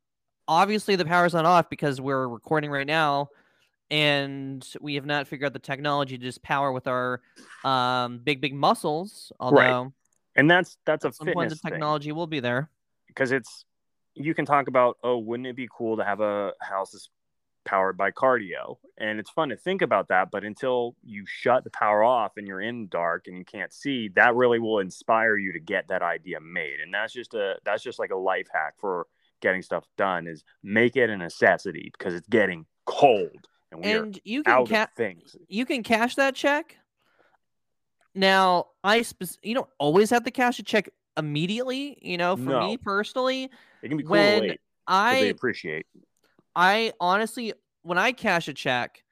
obviously 0.47 0.95
the 0.95 1.05
power's 1.05 1.33
not 1.33 1.45
off 1.45 1.69
because 1.69 1.99
we're 1.99 2.27
recording 2.27 2.69
right 2.71 2.87
now, 2.87 3.29
and 3.91 4.65
we 4.81 4.95
have 4.95 5.05
not 5.05 5.27
figured 5.27 5.47
out 5.47 5.53
the 5.53 5.59
technology 5.59 6.17
to 6.17 6.23
just 6.23 6.41
power 6.43 6.71
with 6.71 6.87
our 6.87 7.21
um 7.63 8.19
big 8.19 8.41
big 8.41 8.53
muscles. 8.53 9.31
Although 9.39 9.93
and 10.35 10.49
that's 10.49 10.77
that's 10.85 11.05
a 11.05 11.11
some 11.13 11.27
point 11.27 11.49
the 11.49 11.55
fitness 11.55 11.61
thing 11.61 11.71
technology 11.71 12.11
will 12.11 12.27
be 12.27 12.39
there. 12.39 12.69
because 13.07 13.31
it's 13.31 13.65
you 14.13 14.33
can 14.33 14.45
talk 14.45 14.67
about 14.67 14.97
oh 15.03 15.17
wouldn't 15.17 15.47
it 15.47 15.55
be 15.55 15.67
cool 15.75 15.97
to 15.97 16.03
have 16.03 16.21
a 16.21 16.53
house 16.61 17.09
powered 17.65 17.97
by 17.97 18.11
cardio 18.11 18.77
and 18.97 19.19
it's 19.19 19.29
fun 19.29 19.49
to 19.49 19.57
think 19.57 19.81
about 19.81 20.07
that 20.07 20.29
but 20.31 20.43
until 20.43 20.95
you 21.03 21.25
shut 21.25 21.63
the 21.63 21.69
power 21.71 22.03
off 22.03 22.33
and 22.37 22.47
you're 22.47 22.61
in 22.61 22.87
dark 22.87 23.27
and 23.27 23.37
you 23.37 23.43
can't 23.43 23.73
see 23.73 24.07
that 24.09 24.35
really 24.35 24.59
will 24.59 24.79
inspire 24.79 25.35
you 25.35 25.51
to 25.51 25.59
get 25.59 25.87
that 25.87 26.01
idea 26.01 26.39
made 26.39 26.79
and 26.79 26.93
that's 26.93 27.11
just 27.11 27.33
a 27.33 27.55
that's 27.65 27.83
just 27.83 27.99
like 27.99 28.11
a 28.11 28.15
life 28.15 28.47
hack 28.53 28.75
for 28.79 29.07
getting 29.41 29.61
stuff 29.61 29.85
done 29.97 30.27
is 30.27 30.43
make 30.63 30.95
it 30.95 31.09
a 31.09 31.17
necessity 31.17 31.91
because 31.97 32.13
it's 32.13 32.27
getting 32.27 32.65
cold 32.85 33.47
and 33.71 33.81
we 33.81 33.91
And 33.91 34.19
you 34.23 34.43
can 34.43 34.65
ca- 34.65 34.87
things 34.95 35.35
you 35.47 35.65
can 35.65 35.83
cash 35.83 36.15
that 36.15 36.35
check. 36.35 36.77
Now, 38.13 38.67
I 38.83 39.03
you 39.43 39.53
don't 39.53 39.69
always 39.77 40.09
have 40.09 40.23
to 40.23 40.31
cash 40.31 40.59
a 40.59 40.63
check 40.63 40.89
immediately. 41.17 41.97
You 42.01 42.17
know, 42.17 42.37
for 42.37 42.51
No. 42.51 42.59
me 42.59 42.77
personally, 42.77 43.49
it 43.81 43.89
can 43.89 43.97
be 43.97 44.03
cool 44.03 44.11
when 44.11 44.39
late 44.39 44.61
I 44.87 45.15
appreciate 45.15 45.85
I 46.55 46.93
honestly, 46.99 47.53
when 47.83 47.97
I 47.97 48.11
cash 48.11 48.47
a 48.47 48.53
check, 48.53 49.03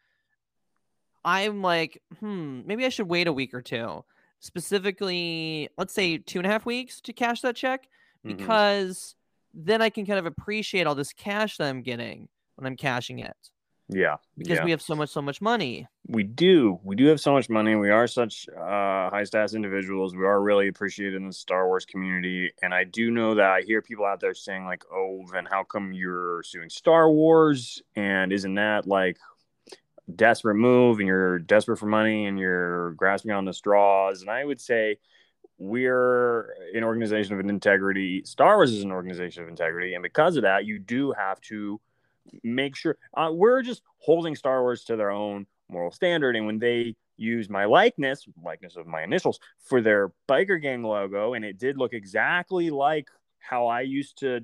I'm 1.25 1.62
like, 1.62 2.01
hmm, 2.19 2.62
maybe 2.65 2.85
I 2.85 2.89
should 2.89 3.07
wait 3.07 3.27
a 3.27 3.33
week 3.33 3.53
or 3.53 3.62
two. 3.62 4.03
Specifically, 4.39 5.69
let's 5.77 5.93
say 5.93 6.17
two 6.17 6.39
and 6.39 6.45
a 6.45 6.50
half 6.50 6.65
weeks 6.65 7.00
to 7.01 7.13
cash 7.13 7.41
that 7.41 7.55
check, 7.55 7.88
Mhm. 8.25 8.38
because 8.38 9.15
then 9.53 9.81
I 9.81 9.89
can 9.89 10.05
kind 10.05 10.19
of 10.19 10.25
appreciate 10.25 10.88
all 10.88 10.95
this 10.95 11.13
cash 11.13 11.57
that 11.57 11.69
I'm 11.69 11.81
getting 11.81 12.27
when 12.56 12.65
I'm 12.65 12.75
cashing 12.75 13.19
it. 13.19 13.38
Yeah 13.93 14.15
Because 14.38 14.58
yeah. 14.58 14.65
we 14.65 14.71
have 14.71 14.82
so 14.82 14.95
much, 14.95 15.10
so 15.10 15.21
much 15.21 15.41
money. 15.41 15.88
we 16.08 16.23
do. 16.23 16.79
We 16.84 16.95
do 16.95 17.06
have 17.08 17.19
so 17.19 17.34
much 17.34 17.49
money. 17.49 17.75
We 17.75 17.89
are 17.89 18.08
such 18.08 18.47
uh, 18.49 19.10
high 19.10 19.23
status 19.23 19.53
individuals. 19.53 20.15
We 20.15 20.25
are 20.25 20.41
really 20.41 20.67
appreciated 20.67 21.15
in 21.15 21.27
the 21.27 21.34
star 21.34 21.67
wars 21.67 21.86
community. 21.86 22.51
And 22.62 22.73
i 22.73 22.84
do 22.84 23.12
know 23.12 23.36
that 23.36 23.45
i 23.45 23.62
hear 23.62 23.82
people 23.82 24.06
out 24.06 24.19
there 24.19 24.34
saying 24.34 24.65
like 24.65 24.84
oh 24.91 25.23
then 25.32 25.45
how 25.45 25.63
come 25.63 25.93
you're 25.93 26.43
suing 26.43 26.69
star 26.69 27.10
wars? 27.10 27.82
And 27.95 28.34
isn't 28.34 28.56
that 28.56 28.88
like 28.88 29.17
desperate 30.13 30.56
move? 30.56 30.99
And 30.99 31.08
you're 31.08 31.39
desperate 31.39 31.77
for 31.77 31.86
money 31.86 32.25
and 32.25 32.39
you're 32.39 32.91
grasping 32.93 33.32
on 33.32 33.45
the 33.45 33.53
straws? 33.53 34.21
And 34.21 34.29
i 34.29 34.43
would 34.43 34.60
say 34.60 34.97
we're 35.60 36.56
an 36.73 36.84
organization 36.84 37.34
of 37.36 37.39
an 37.39 37.49
integrity. 37.49 38.23
Star 38.25 38.56
wars 38.58 38.73
is 38.73 38.84
an 38.84 38.91
organization 38.91 39.43
of 39.43 39.49
integrity. 39.49 39.93
And 39.93 40.03
because 40.03 40.36
of 40.36 40.43
that 40.43 40.65
you 40.65 40.79
do 40.79 41.13
have 41.13 41.39
to 41.41 41.79
make 42.43 42.75
sure 42.75 42.97
uh, 43.15 43.29
we're 43.31 43.62
just 43.62 43.81
holding 43.99 44.36
Star 44.36 44.62
Wars 44.62 44.83
to 44.86 44.95
their 44.95 45.12
own 45.12 45.45
moral 45.69 45.91
standard. 45.91 46.36
And 46.36 46.45
when 46.45 46.59
they 46.59 46.95
use 47.17 47.49
my 47.49 47.65
likeness, 47.65 48.25
likeness 48.43 48.75
of 48.75 48.88
my 48.88 49.03
initials, 49.03 49.39
for 49.63 49.81
their 49.81 50.12
biker 50.27 50.62
gang 50.62 50.83
logo, 50.83 51.33
and 51.33 51.45
it 51.45 51.57
did 51.57 51.77
look 51.77 51.93
exactly 51.93 52.69
like 52.69 53.07
how 53.39 53.67
I 53.67 53.81
used 53.81 54.19
to 54.19 54.41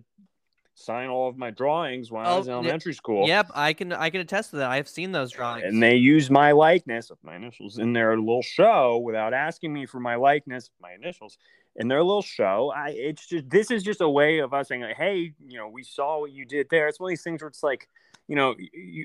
sign 0.76 1.10
all 1.10 1.28
of 1.28 1.38
my 1.38 1.52
drawings 1.52 2.10
when 2.10 2.26
I 2.26 2.32
Oh, 2.32 2.38
was 2.38 2.48
in 2.48 2.54
elementary 2.54 2.94
school. 2.94 3.28
Yep, 3.28 3.52
I 3.54 3.74
can 3.74 3.92
I 3.92 4.10
can 4.10 4.22
attest 4.22 4.52
to 4.52 4.58
that. 4.58 4.70
I've 4.70 4.88
seen 4.88 5.12
those 5.12 5.32
drawings. 5.32 5.66
And 5.66 5.84
they 5.84 5.96
use 5.96 6.30
my 6.30 6.54
likeness 6.54 7.10
of 7.10 7.18
my 7.22 7.36
initials 7.36 7.80
in 7.80 7.92
their 7.92 8.18
little 8.18 8.42
show 8.42 8.98
without 8.98 9.34
asking 9.34 9.74
me 9.74 9.86
for 9.86 10.00
my 10.00 10.16
likeness, 10.16 10.70
my 10.82 10.94
initials, 10.94 11.38
in 11.76 11.88
their 11.88 12.04
little 12.04 12.22
show. 12.22 12.72
I 12.76 12.90
it's 12.90 13.26
just 13.28 13.50
this 13.50 13.72
is 13.72 13.84
just 13.84 14.02
a 14.02 14.10
way 14.10 14.40
of 14.40 14.54
us 14.54 14.68
saying, 14.68 14.82
like, 14.82 14.98
hey, 14.98 15.34
you 15.48 15.58
know, 15.58 15.68
we 15.68 15.84
saw 15.84 16.20
what 16.22 16.32
you 16.32 16.46
did 16.46 16.68
there. 16.70 16.88
It's 16.88 17.00
one 17.00 17.08
of 17.08 17.12
these 17.12 17.22
things 17.24 17.42
where 17.42 17.48
it's 17.50 17.64
like, 17.64 17.88
you 18.28 18.36
know, 18.36 18.56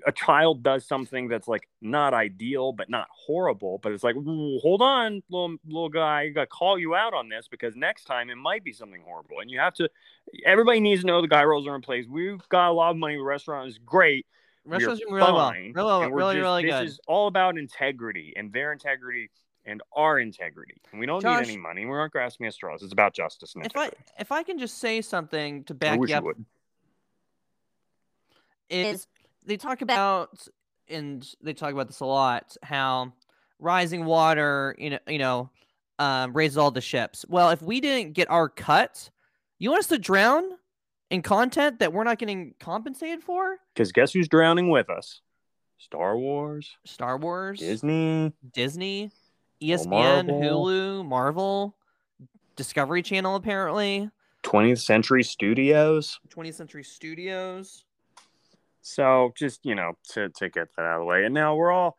a 0.06 0.12
child 0.12 0.62
does 0.62 0.84
something 0.86 1.28
that's 1.28 1.48
like 1.48 1.68
not 1.80 2.12
ideal 2.14 2.72
but 2.72 2.90
not 2.90 3.06
horrible, 3.10 3.78
but 3.82 3.92
it's 3.92 4.04
like, 4.04 4.16
hold 4.16 4.82
on, 4.82 5.22
little 5.30 5.56
little 5.66 5.88
guy, 5.88 6.22
I 6.22 6.28
got 6.30 6.40
to 6.42 6.46
call 6.46 6.78
you 6.78 6.94
out 6.94 7.14
on 7.14 7.28
this 7.28 7.46
because 7.48 7.74
next 7.76 8.04
time 8.04 8.28
it 8.30 8.36
might 8.36 8.64
be 8.64 8.72
something 8.72 9.02
horrible, 9.06 9.40
and 9.40 9.50
you 9.50 9.58
have 9.60 9.74
to. 9.74 9.88
Everybody 10.44 10.80
needs 10.80 11.02
to 11.02 11.06
know 11.06 11.20
the 11.22 11.28
guy 11.28 11.44
rolls 11.44 11.66
are 11.66 11.74
in 11.74 11.82
place. 11.82 12.06
We've 12.08 12.46
got 12.48 12.70
a 12.70 12.72
lot 12.72 12.90
of 12.90 12.96
money. 12.96 13.16
The 13.16 13.22
restaurant 13.22 13.68
is 13.68 13.78
great 13.78 14.26
Restaurants 14.66 15.00
doing 15.02 15.12
really 15.14 15.32
well. 15.32 15.50
fine, 15.50 15.72
Really, 15.74 15.86
well- 15.86 16.02
and 16.02 16.14
really, 16.14 16.34
just- 16.36 16.42
really 16.42 16.62
this 16.64 16.72
good. 16.80 16.88
is 16.88 17.00
all 17.06 17.26
about 17.28 17.58
integrity 17.58 18.32
and 18.34 18.50
their 18.52 18.72
integrity 18.72 19.28
and 19.66 19.82
our 19.96 20.18
integrity. 20.18 20.74
And 20.90 21.00
we 21.00 21.06
don't 21.06 21.22
Josh- 21.22 21.46
need 21.46 21.52
any 21.54 21.60
money. 21.60 21.84
We 21.86 21.92
aren't 21.92 22.12
grasping 22.12 22.46
at 22.46 22.54
straws. 22.54 22.82
It's 22.82 22.92
about 22.92 23.14
justice 23.14 23.54
and 23.54 23.64
If 23.66 23.76
I 23.76 23.90
if 24.18 24.30
I 24.32 24.42
can 24.42 24.58
just 24.58 24.78
say 24.78 25.00
something 25.00 25.64
to 25.64 25.74
I, 25.74 25.76
back 25.76 25.98
wish 26.00 26.10
you 26.10 26.14
you 26.14 26.18
up 26.18 26.24
would. 26.24 26.44
is 28.70 29.06
they 29.46 29.56
talk 29.56 29.82
about 29.82 30.46
and 30.88 31.26
they 31.42 31.52
talk 31.52 31.72
about 31.72 31.86
this 31.86 32.00
a 32.00 32.04
lot 32.06 32.56
how 32.62 33.12
rising 33.58 34.04
water 34.04 34.74
you 34.78 34.90
know 34.90 34.98
you 35.08 35.18
know 35.18 35.50
um, 35.98 36.32
raises 36.34 36.56
all 36.58 36.70
the 36.70 36.80
ships 36.80 37.24
well 37.28 37.50
if 37.50 37.62
we 37.62 37.80
didn't 37.80 38.12
get 38.14 38.28
our 38.30 38.48
cut 38.48 39.10
you 39.58 39.70
want 39.70 39.80
us 39.80 39.86
to 39.86 39.98
drown 39.98 40.44
in 41.10 41.22
content 41.22 41.78
that 41.78 41.92
we're 41.92 42.04
not 42.04 42.18
getting 42.18 42.54
compensated 42.58 43.22
for 43.22 43.58
Because 43.74 43.92
guess 43.92 44.12
who's 44.12 44.26
drowning 44.26 44.68
with 44.70 44.90
us? 44.90 45.20
Star 45.78 46.16
Wars, 46.18 46.76
star 46.84 47.16
wars 47.18 47.60
Disney. 47.60 48.32
disney 48.52 49.10
espn 49.62 49.88
Marvel. 50.26 50.64
hulu 50.66 51.04
marvel 51.06 51.76
discovery 52.56 53.02
channel 53.02 53.36
apparently 53.36 54.10
20th 54.42 54.80
Century 54.80 55.22
Studios. 55.22 56.20
20th 56.28 56.54
century 56.54 56.84
studios 56.84 57.84
So 58.82 59.32
just 59.36 59.64
you 59.64 59.74
know 59.74 59.92
to 60.10 60.28
to 60.30 60.48
get 60.50 60.68
that 60.76 60.82
out 60.82 60.96
of 60.96 61.00
the 61.00 61.04
way, 61.06 61.24
and 61.24 61.32
now 61.34 61.54
we're 61.56 61.72
all 61.72 61.96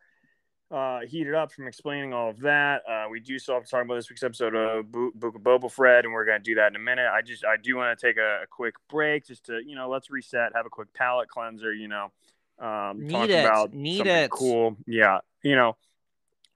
uh, 0.71 0.99
heated 1.07 1.33
up 1.33 1.51
from 1.51 1.67
explaining 1.67 2.11
all 2.13 2.29
of 2.29 2.39
that. 2.41 2.81
Uh, 2.89 3.05
we 3.09 3.19
do 3.19 3.37
still 3.39 3.55
have 3.55 3.63
to 3.63 3.69
talk 3.69 3.83
about 3.83 3.95
this 3.95 4.09
week's 4.09 4.23
episode 4.23 4.55
of 4.55 4.91
Bo- 4.91 5.11
Book 5.15 5.35
of 5.35 5.41
Boba 5.41 5.71
Fred, 5.71 6.05
and 6.05 6.13
we're 6.13 6.25
going 6.25 6.39
to 6.39 6.43
do 6.43 6.55
that 6.55 6.69
in 6.71 6.75
a 6.75 6.79
minute. 6.79 7.07
I 7.11 7.21
just 7.21 7.45
I 7.45 7.55
do 7.57 7.75
want 7.77 7.97
to 7.97 8.05
take 8.07 8.17
a, 8.17 8.41
a 8.43 8.47
quick 8.47 8.75
break 8.89 9.25
just 9.25 9.45
to 9.45 9.59
you 9.65 9.75
know 9.75 9.89
let's 9.89 10.09
reset, 10.11 10.51
have 10.55 10.65
a 10.65 10.69
quick 10.69 10.93
palate 10.93 11.29
cleanser. 11.29 11.73
You 11.73 11.87
know, 11.87 12.11
um, 12.59 13.01
Need 13.07 13.11
talk 13.11 13.29
it. 13.29 13.45
about 13.45 13.73
Need 13.73 13.97
something 13.97 14.15
it. 14.15 14.29
cool. 14.31 14.77
Yeah, 14.85 15.19
you 15.43 15.55
know, 15.55 15.77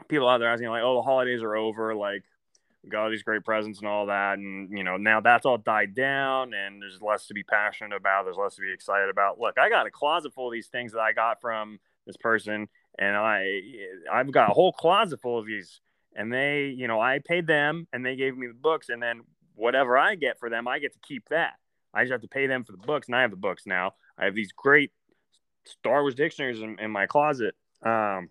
people 0.07 0.27
out 0.27 0.39
there 0.39 0.49
asking 0.49 0.69
like, 0.69 0.83
oh, 0.83 0.95
the 0.95 1.01
holidays 1.01 1.43
are 1.43 1.55
over, 1.55 1.95
like. 1.95 2.23
We 2.81 2.89
got 2.89 3.03
all 3.03 3.09
these 3.09 3.23
great 3.23 3.43
presents 3.43 3.79
and 3.79 3.89
all 3.89 4.05
that, 4.05 4.37
and 4.37 4.69
you 4.71 4.85
know 4.85 4.95
now 4.95 5.19
that's 5.19 5.45
all 5.45 5.57
died 5.57 5.93
down, 5.93 6.53
and 6.53 6.81
there's 6.81 7.01
less 7.01 7.27
to 7.27 7.33
be 7.33 7.43
passionate 7.43 7.93
about. 7.93 8.23
There's 8.23 8.37
less 8.37 8.55
to 8.55 8.61
be 8.61 8.71
excited 8.71 9.09
about. 9.09 9.37
Look, 9.37 9.57
I 9.59 9.67
got 9.67 9.85
a 9.85 9.91
closet 9.91 10.33
full 10.33 10.47
of 10.47 10.53
these 10.53 10.67
things 10.67 10.93
that 10.93 11.01
I 11.01 11.11
got 11.11 11.41
from 11.41 11.79
this 12.07 12.15
person, 12.15 12.69
and 12.97 13.17
I 13.17 13.61
I've 14.09 14.31
got 14.31 14.51
a 14.51 14.53
whole 14.53 14.71
closet 14.71 15.19
full 15.19 15.37
of 15.37 15.45
these, 15.45 15.81
and 16.15 16.31
they 16.31 16.67
you 16.67 16.87
know 16.87 17.01
I 17.01 17.19
paid 17.19 17.47
them, 17.47 17.85
and 17.91 18.05
they 18.05 18.15
gave 18.15 18.37
me 18.37 18.47
the 18.47 18.53
books, 18.53 18.87
and 18.87 19.03
then 19.03 19.23
whatever 19.55 19.97
I 19.97 20.15
get 20.15 20.39
for 20.39 20.49
them, 20.49 20.65
I 20.67 20.79
get 20.79 20.93
to 20.93 20.99
keep 20.99 21.27
that. 21.29 21.55
I 21.93 22.03
just 22.03 22.11
have 22.11 22.21
to 22.21 22.27
pay 22.27 22.47
them 22.47 22.63
for 22.63 22.71
the 22.71 22.77
books, 22.77 23.07
and 23.07 23.15
I 23.15 23.21
have 23.21 23.31
the 23.31 23.37
books 23.37 23.63
now. 23.65 23.93
I 24.17 24.25
have 24.25 24.35
these 24.35 24.51
great 24.51 24.91
Star 25.65 26.01
Wars 26.01 26.15
dictionaries 26.15 26.61
in, 26.61 26.79
in 26.79 26.91
my 26.91 27.05
closet. 27.05 27.55
Um, 27.83 28.29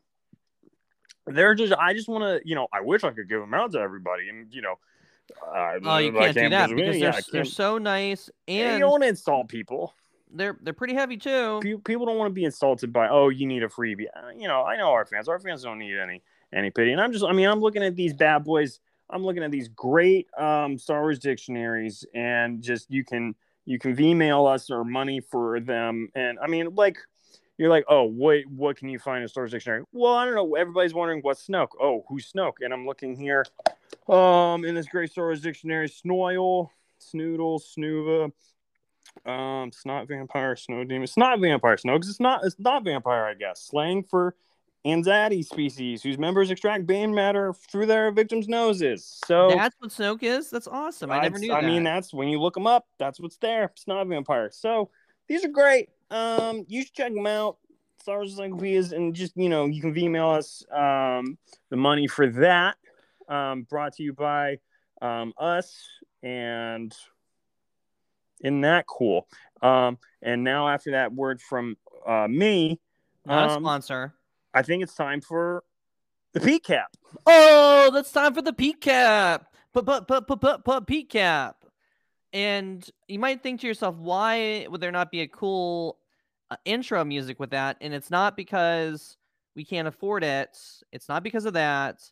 they're 1.31 1.55
just. 1.55 1.73
I 1.75 1.93
just 1.93 2.09
want 2.09 2.25
to. 2.25 2.49
You 2.49 2.55
know, 2.55 2.69
I 2.73 2.81
wish 2.81 3.05
I 3.05 3.11
could 3.11 3.29
give 3.29 3.41
them 3.41 3.55
out 3.55 3.73
to 3.73 3.79
everybody, 3.79 4.29
and 4.29 4.53
you 4.53 4.62
know. 4.62 4.75
Uh, 5.47 5.79
Oh, 5.85 5.99
you 5.99 6.19
I 6.19 6.33
can't 6.33 6.37
do 6.37 6.49
that 6.49 6.71
because 6.71 6.99
they're, 7.01 7.11
Yeah, 7.12 7.21
they're 7.31 7.45
so 7.45 7.77
nice 7.77 8.31
and 8.49 8.73
you 8.73 8.79
don't 8.79 8.93
want 8.93 9.03
to 9.03 9.11
insult 9.11 9.49
people. 9.49 9.93
they're 10.33 10.57
they're 10.62 10.73
pretty 10.73 10.95
heavy 10.95 11.19
too. 11.19 11.61
People 11.85 12.07
don't 12.07 12.17
want 12.17 12.31
to 12.31 12.35
be 12.35 12.45
insulted 12.45 12.95
by, 12.95 13.09
oh, 13.09 13.29
you 13.29 13.47
need 13.47 13.62
a 13.62 13.69
freebie. 13.69 14.07
Uh, 14.17 14.31
You 14.35 14.49
know, 14.49 14.62
I 14.64 14.79
know 14.79 14.88
our 14.88 15.05
fans. 15.05 15.29
Our 15.29 15.38
fans 15.38 15.62
don't 15.62 15.79
need 15.79 15.99
any 15.99 16.23
any 16.51 16.71
pity. 16.71 16.93
And 16.93 17.01
I'm 17.01 17.12
just, 17.12 17.27
I 17.27 17.33
mean, 17.33 17.47
I'm 17.47 17.61
looking 17.61 17.83
at 17.83 17.95
these 17.95 18.14
bad 18.14 18.45
boys. 18.45 18.81
I'm 19.11 19.23
looking 19.23 19.43
at 19.43 19.51
these 19.51 19.69
great 19.69 20.29
um, 20.38 20.79
Star 20.79 21.03
Wars 21.03 21.19
dictionaries, 21.19 22.07
and 22.14 22.62
just 22.62 22.91
you 22.91 23.05
can 23.05 23.35
you 23.67 23.79
can 23.79 24.01
email 24.01 24.47
us 24.47 24.71
or 24.71 24.83
money 24.83 25.21
for 25.21 25.61
them. 25.61 26.09
And 26.14 26.38
I 26.38 26.47
mean, 26.47 26.75
like, 26.75 26.97
you're 27.59 27.68
like, 27.68 27.85
oh, 27.88 28.05
what 28.05 28.47
what 28.47 28.77
can 28.77 28.88
you 28.88 28.99
find 28.99 29.23
in 29.23 29.29
Star 29.29 29.42
Wars 29.42 29.51
dictionary? 29.51 29.83
Well, 29.92 30.14
I 30.14 30.25
don't 30.25 30.35
know. 30.35 30.55
Everybody's 30.55 30.94
wondering 30.94 31.21
what's 31.23 31.47
Snoke. 31.47 31.71
Oh, 31.81 32.05
who's 32.09 32.33
Snoke? 32.33 32.55
And 32.61 32.73
I'm 32.73 32.87
looking 32.87 33.16
here, 33.16 33.44
um, 34.09 34.64
in 34.64 34.75
this 34.75 34.87
great 34.87 35.11
Star 35.11 35.25
Wars 35.27 35.40
dictionary, 35.40 35.88
Snoil, 35.88 36.71
Snoodle, 37.01 37.61
Snuva, 37.61 38.33
um, 39.31 39.73
snot 39.73 40.09
vampire, 40.09 40.57
snow 40.57 40.85
demon, 40.85 41.07
snot 41.07 41.40
vampire, 41.40 41.77
because 41.77 42.09
it's 42.09 42.21
not 42.21 42.44
it's 42.44 42.59
not 42.59 42.85
vampire, 42.85 43.25
I 43.25 43.35
guess. 43.35 43.61
Slang 43.62 44.05
for 44.05 44.35
Anzati 44.87 45.44
species 45.44 46.03
whose 46.03 46.18
members 46.18 46.51
extract 46.51 46.87
bane 46.87 47.12
matter 47.12 47.53
through 47.53 47.87
their 47.87 48.12
victims' 48.12 48.49
noses. 48.49 49.21
So 49.27 49.51
That's 49.51 49.77
what 49.81 49.90
Snoke 49.90 50.23
is. 50.23 50.51
That's 50.51 50.68
awesome. 50.68 51.11
I 51.11 51.23
never 51.23 51.38
knew 51.38 51.53
I 51.53 51.61
that. 51.61 51.66
mean, 51.66 51.83
that's 51.83 52.14
when 52.14 52.29
you 52.29 52.40
look 52.40 52.55
them 52.55 52.66
up. 52.66 52.87
That's 52.99 53.18
what's 53.18 53.37
there. 53.38 53.73
Snot 53.75 54.07
vampire. 54.07 54.51
So 54.53 54.90
these 55.27 55.44
are 55.44 55.49
great. 55.49 55.88
Um, 56.11 56.64
you 56.68 56.83
should 56.83 56.94
check 56.94 57.14
them 57.14 57.27
out. 57.27 57.59
Star 58.01 58.18
Wars 58.18 58.38
Encyclopedias, 58.38 58.92
and 58.92 59.14
just 59.14 59.37
you 59.37 59.49
know, 59.49 59.66
you 59.66 59.81
can 59.81 59.97
email 59.99 60.29
us 60.29 60.64
um, 60.73 61.37
the 61.71 61.77
money 61.77 62.07
for 62.07 62.29
that. 62.29 62.77
Um, 63.29 63.62
brought 63.62 63.94
to 63.94 64.03
you 64.03 64.14
by 64.14 64.59
um, 65.03 65.35
us, 65.37 65.77
and 66.23 66.94
isn't 68.42 68.61
that 68.62 68.87
cool? 68.87 69.27
Um, 69.61 69.99
and 70.23 70.44
now 70.44 70.68
after 70.68 70.92
that 70.92 71.12
word 71.12 71.40
from 71.42 71.77
uh, 72.07 72.29
me, 72.29 72.81
Not 73.27 73.51
a 73.51 73.53
um, 73.55 73.62
sponsor. 73.62 74.14
I 74.55 74.62
think 74.62 74.83
it's 74.83 74.94
time 74.94 75.21
for 75.21 75.64
the 76.33 76.40
P 76.40 76.59
cap. 76.59 76.88
Oh, 77.27 77.90
that's 77.92 78.12
time 78.12 78.35
for 78.35 78.42
the 78.42 78.53
peak 78.53 78.81
cap. 78.81 79.53
But 79.73 79.85
but 79.85 80.07
but 80.07 80.27
but 80.27 80.40
but 80.40 80.64
but 80.64 81.09
cap. 81.09 81.58
And 82.33 82.88
you 83.07 83.19
might 83.19 83.43
think 83.43 83.61
to 83.61 83.67
yourself, 83.67 83.97
why 83.97 84.67
would 84.69 84.81
there 84.81 84.93
not 84.93 85.11
be 85.11 85.23
a 85.23 85.29
cool 85.29 85.99
uh, 86.51 86.57
intro 86.64 87.05
music 87.05 87.41
with 87.41 87.51
that? 87.51 87.79
And 87.81 87.95
it's 87.95 88.11
not 88.11 88.37
because 88.37 89.17
we 89.57 89.64
can't 89.64 89.88
afford 89.88 90.25
it. 90.25 90.59
It's 90.93 91.09
not 91.09 91.23
because 91.23 91.47
of 91.47 91.55
that. 91.55 92.03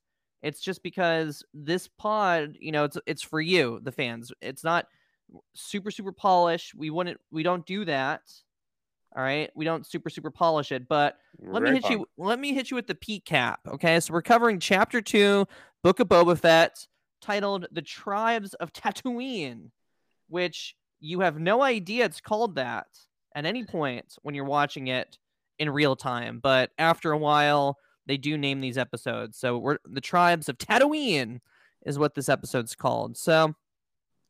It's 0.42 0.61
just 0.61 0.83
because 0.83 1.44
this 1.52 1.88
pod, 1.88 2.57
you 2.61 2.72
know, 2.72 2.85
it's 2.85 2.98
it's 3.07 3.22
for 3.22 3.40
you, 3.40 3.81
the 3.83 3.92
fans. 3.92 4.33
It's 4.40 4.64
not 4.64 4.87
super 5.55 5.90
super 5.90 6.12
polished. 6.12 6.74
We 6.74 6.90
wouldn't 6.90 7.18
we 7.31 7.42
don't 7.42 7.66
do 7.66 7.85
that. 7.85 8.22
All 9.16 9.22
right, 9.22 9.50
we 9.55 9.64
don't 9.64 9.87
super 9.87 10.11
super 10.11 10.31
polish 10.31 10.72
it, 10.72 10.88
but 10.88 11.16
let 11.40 11.62
me 11.62 11.70
hit 11.70 11.83
fun. 11.83 11.92
you. 11.92 12.07
Let 12.18 12.38
me 12.38 12.52
hit 12.52 12.70
you 12.70 12.74
with 12.74 12.87
the 12.87 12.94
peak 12.94 13.24
cap. 13.24 13.61
Okay, 13.66 13.98
so 14.00 14.12
we're 14.12 14.22
covering 14.22 14.61
chapter 14.61 15.00
two, 15.00 15.46
Book 15.83 16.00
of 16.00 16.09
Boba 16.09 16.38
Fett, 16.38 16.87
titled 17.22 17.66
"The 17.72 17.83
Tribes 17.83 18.55
of 18.55 18.72
Tatooine," 18.72 19.70
which 20.28 20.76
you 21.00 21.20
have 21.20 21.38
no 21.38 21.62
idea 21.62 22.04
it's 22.04 22.20
called 22.20 22.56
that 22.56 22.86
at 23.34 23.44
any 23.44 23.64
point 23.64 24.16
when 24.22 24.34
you're 24.34 24.44
watching 24.44 24.88
it 24.88 25.18
in 25.58 25.70
real 25.70 25.96
time. 25.96 26.40
But 26.42 26.70
after 26.78 27.12
a 27.12 27.18
while, 27.18 27.78
they 28.06 28.16
do 28.16 28.38
name 28.38 28.60
these 28.60 28.78
episodes. 28.78 29.38
So 29.38 29.58
we're 29.58 29.78
the 29.84 30.00
Tribes 30.00 30.48
of 30.48 30.58
Tatooine 30.58 31.40
is 31.84 31.98
what 31.98 32.14
this 32.14 32.28
episode's 32.28 32.74
called. 32.74 33.16
So 33.16 33.54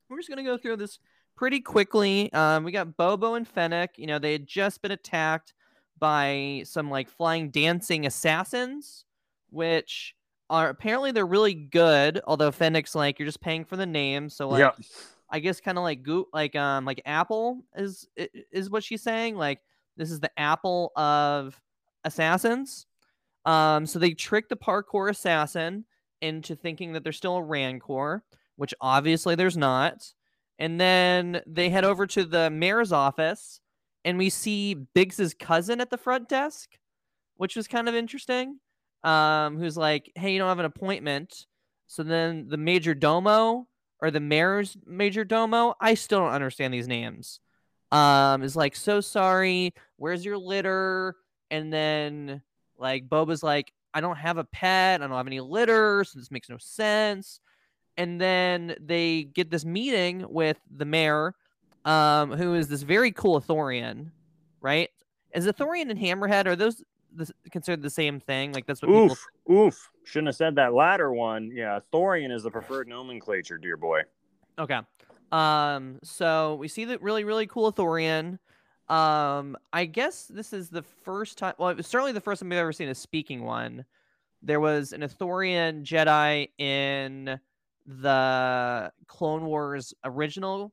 we're 0.09 0.19
just 0.19 0.29
gonna 0.29 0.43
go 0.43 0.59
through 0.59 0.77
this 0.77 0.99
pretty 1.37 1.61
quickly. 1.61 2.33
Um, 2.33 2.65
we 2.65 2.73
got 2.73 2.97
Bobo 2.97 3.35
and 3.35 3.47
Fennec. 3.47 3.99
You 3.99 4.07
know, 4.07 4.19
they 4.19 4.33
had 4.33 4.47
just 4.47 4.83
been 4.83 4.93
attacked 4.93 5.55
by 5.99 6.63
some 6.65 6.91
like 6.91 7.09
flying 7.09 7.51
dancing 7.51 8.07
assassins, 8.07 9.05
which 9.51 10.15
are 10.49 10.69
apparently 10.69 11.13
they're 11.13 11.27
really 11.27 11.55
good. 11.55 12.21
Although 12.27 12.51
Fennec's 12.53 12.95
like 12.95 13.19
you're 13.19 13.27
just 13.27 13.41
paying 13.41 13.65
for 13.65 13.77
the 13.77 13.87
name, 13.87 14.29
so 14.31 14.49
like 14.49 14.61
I 15.31 15.41
guess 15.41 15.61
kind 15.61 15.79
of 15.79 15.85
like 15.85 16.03
Go- 16.03 16.29
like 16.33 16.55
um 16.57 16.85
like 16.85 17.03
Apple 17.05 17.65
is 17.75 18.09
is 18.17 18.71
what 18.71 18.85
she's 18.85 19.03
saying. 19.03 19.37
Like 19.37 19.61
this 19.97 20.11
is 20.11 20.21
the 20.21 20.31
Apple 20.39 20.93
of 20.97 21.61
assassins. 22.05 22.87
Um, 23.45 23.87
so 23.87 23.99
they 23.99 24.13
trick 24.13 24.49
the 24.49 24.57
parkour 24.57 25.11
assassin 25.11 25.85
into 26.21 26.57
thinking 26.57 26.93
that 26.93 27.05
there's 27.05 27.17
still 27.17 27.37
a 27.37 27.43
Rancor, 27.43 28.25
which 28.57 28.75
obviously 28.81 29.35
there's 29.35 29.57
not. 29.57 30.13
And 30.59 30.81
then 30.81 31.43
they 31.47 31.69
head 31.69 31.85
over 31.85 32.07
to 32.07 32.25
the 32.25 32.51
mayor's 32.51 32.91
office, 32.93 33.61
and 34.05 34.17
we 34.19 34.31
see 34.31 34.75
Biggs's 34.75 35.35
cousin 35.35 35.81
at 35.81 35.91
the 35.91 35.99
front 35.99 36.29
desk, 36.29 36.71
which 37.37 37.57
was 37.57 37.69
kind 37.69 37.89
of 37.89 37.95
interesting. 37.95 38.59
Um, 39.05 39.59
who's 39.59 39.77
like, 39.77 40.11
"Hey, 40.17 40.33
you 40.33 40.39
don't 40.39 40.49
have 40.49 40.59
an 40.59 40.65
appointment." 40.65 41.47
So 41.87 42.03
then 42.03 42.49
the 42.49 42.57
major 42.57 42.95
domo 42.95 43.69
or 44.01 44.11
the 44.11 44.21
mayor's 44.21 44.77
major 44.87 45.25
domo, 45.25 45.75
I 45.81 45.95
still 45.95 46.21
don't 46.21 46.33
understand 46.33 46.75
these 46.75 46.89
names. 46.89 47.41
Um, 47.93 48.43
is 48.43 48.57
like, 48.57 48.77
"So 48.77 49.01
sorry. 49.01 49.75
Where's 49.97 50.25
your 50.25 50.39
litter?" 50.39 51.15
And 51.51 51.73
then 51.73 52.43
like 52.79 53.09
Boba's 53.09 53.43
like, 53.43 53.73
"I 53.95 54.01
don't 54.01 54.19
have 54.19 54.39
a 54.39 54.45
pet. 54.45 55.03
I 55.03 55.07
don't 55.07 55.17
have 55.17 55.27
any 55.27 55.41
litter, 55.41 56.05
so 56.05 56.19
this 56.19 56.31
makes 56.31 56.49
no 56.49 56.59
sense." 56.59 57.41
and 57.97 58.21
then 58.21 58.77
they 58.81 59.25
get 59.25 59.51
this 59.51 59.65
meeting 59.65 60.25
with 60.29 60.59
the 60.71 60.85
mayor, 60.85 61.35
um, 61.85 62.33
who 62.33 62.55
is 62.55 62.69
this 62.69 62.83
very 62.83 63.13
cool 63.13 63.41
Ithorian, 63.41 64.11
right? 64.61 64.91
Is 65.35 65.47
Ithorian 65.47 65.91
and 65.91 65.99
Hammerhead 65.99 66.47
are 66.47 66.57
those 66.57 66.83
the, 67.17 67.33
considered 67.51 67.83
the 67.83 67.91
same 67.91 68.21
thing? 68.21 68.53
Like 68.53 68.67
that's 68.67 68.83
what 68.83 68.89
people. 68.89 69.05
oof, 69.11 69.27
oof. 69.51 69.91
Shouldn't 70.05 70.29
have 70.29 70.37
said 70.37 70.55
that 70.57 70.75
latter 70.75 71.13
one. 71.13 71.51
Yeah, 71.53 71.81
Ithorian 71.81 72.33
is 72.33 72.43
the 72.43 72.51
preferred 72.51 72.89
nomenclature, 72.89 73.59
dear 73.59 73.77
boy. 73.77 74.03
Okay. 74.59 74.81
Um. 75.33 75.99
So 76.03 76.55
we 76.57 76.69
see 76.69 76.85
that 76.87 77.03
really 77.03 77.25
really 77.25 77.47
cool 77.47 77.73
Ithorian. 77.73 78.39
Um. 78.89 79.57
I 79.73 79.85
guess 79.87 80.27
this 80.27 80.53
is 80.53 80.71
the 80.71 80.83
first 80.83 81.39
time. 81.39 81.55
Well, 81.59 81.71
it 81.71 81.77
was 81.77 81.87
certainly 81.87 82.13
the 82.13 82.21
first 82.21 82.41
time 82.41 82.51
we've 82.51 82.59
ever 82.59 82.73
seen 82.73 82.89
a 82.89 82.95
speaking 82.95 83.43
one. 83.43 83.85
There 84.43 84.61
was 84.61 84.93
an 84.93 85.01
Ithorian 85.01 85.83
Jedi 85.83 86.51
in 86.59 87.41
the 87.87 88.93
Clone 89.07 89.45
Wars 89.45 89.95
original 90.05 90.73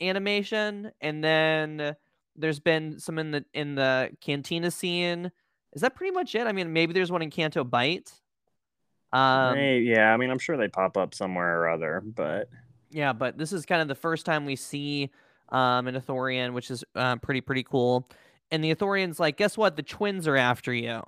animation, 0.00 0.90
and 1.00 1.22
then 1.22 1.96
there's 2.36 2.60
been 2.60 2.98
some 2.98 3.18
in 3.18 3.32
the 3.32 3.44
in 3.52 3.74
the 3.74 4.10
Cantina 4.20 4.70
scene. 4.70 5.30
Is 5.72 5.82
that 5.82 5.94
pretty 5.94 6.12
much 6.12 6.34
it? 6.34 6.46
I 6.46 6.52
mean, 6.52 6.72
maybe 6.72 6.92
there's 6.92 7.12
one 7.12 7.22
in 7.22 7.30
Canto 7.30 7.64
Bight. 7.64 8.12
Um, 9.12 9.56
Hey, 9.56 9.80
yeah, 9.80 10.12
I 10.12 10.16
mean, 10.16 10.30
I'm 10.30 10.38
sure 10.38 10.56
they 10.56 10.68
pop 10.68 10.96
up 10.96 11.14
somewhere 11.14 11.60
or 11.60 11.68
other, 11.68 12.02
but 12.04 12.48
yeah, 12.90 13.12
but 13.12 13.36
this 13.36 13.52
is 13.52 13.66
kind 13.66 13.82
of 13.82 13.88
the 13.88 13.94
first 13.94 14.26
time 14.26 14.44
we 14.44 14.56
see 14.56 15.10
um, 15.50 15.86
an 15.86 15.94
Ithorian, 15.94 16.52
which 16.52 16.70
is 16.70 16.84
uh, 16.94 17.16
pretty 17.16 17.40
pretty 17.40 17.62
cool. 17.62 18.08
And 18.50 18.64
the 18.64 18.74
Ithorian's 18.74 19.20
like, 19.20 19.36
guess 19.36 19.58
what? 19.58 19.76
The 19.76 19.82
twins 19.82 20.26
are 20.26 20.36
after 20.36 20.72
you. 20.72 21.02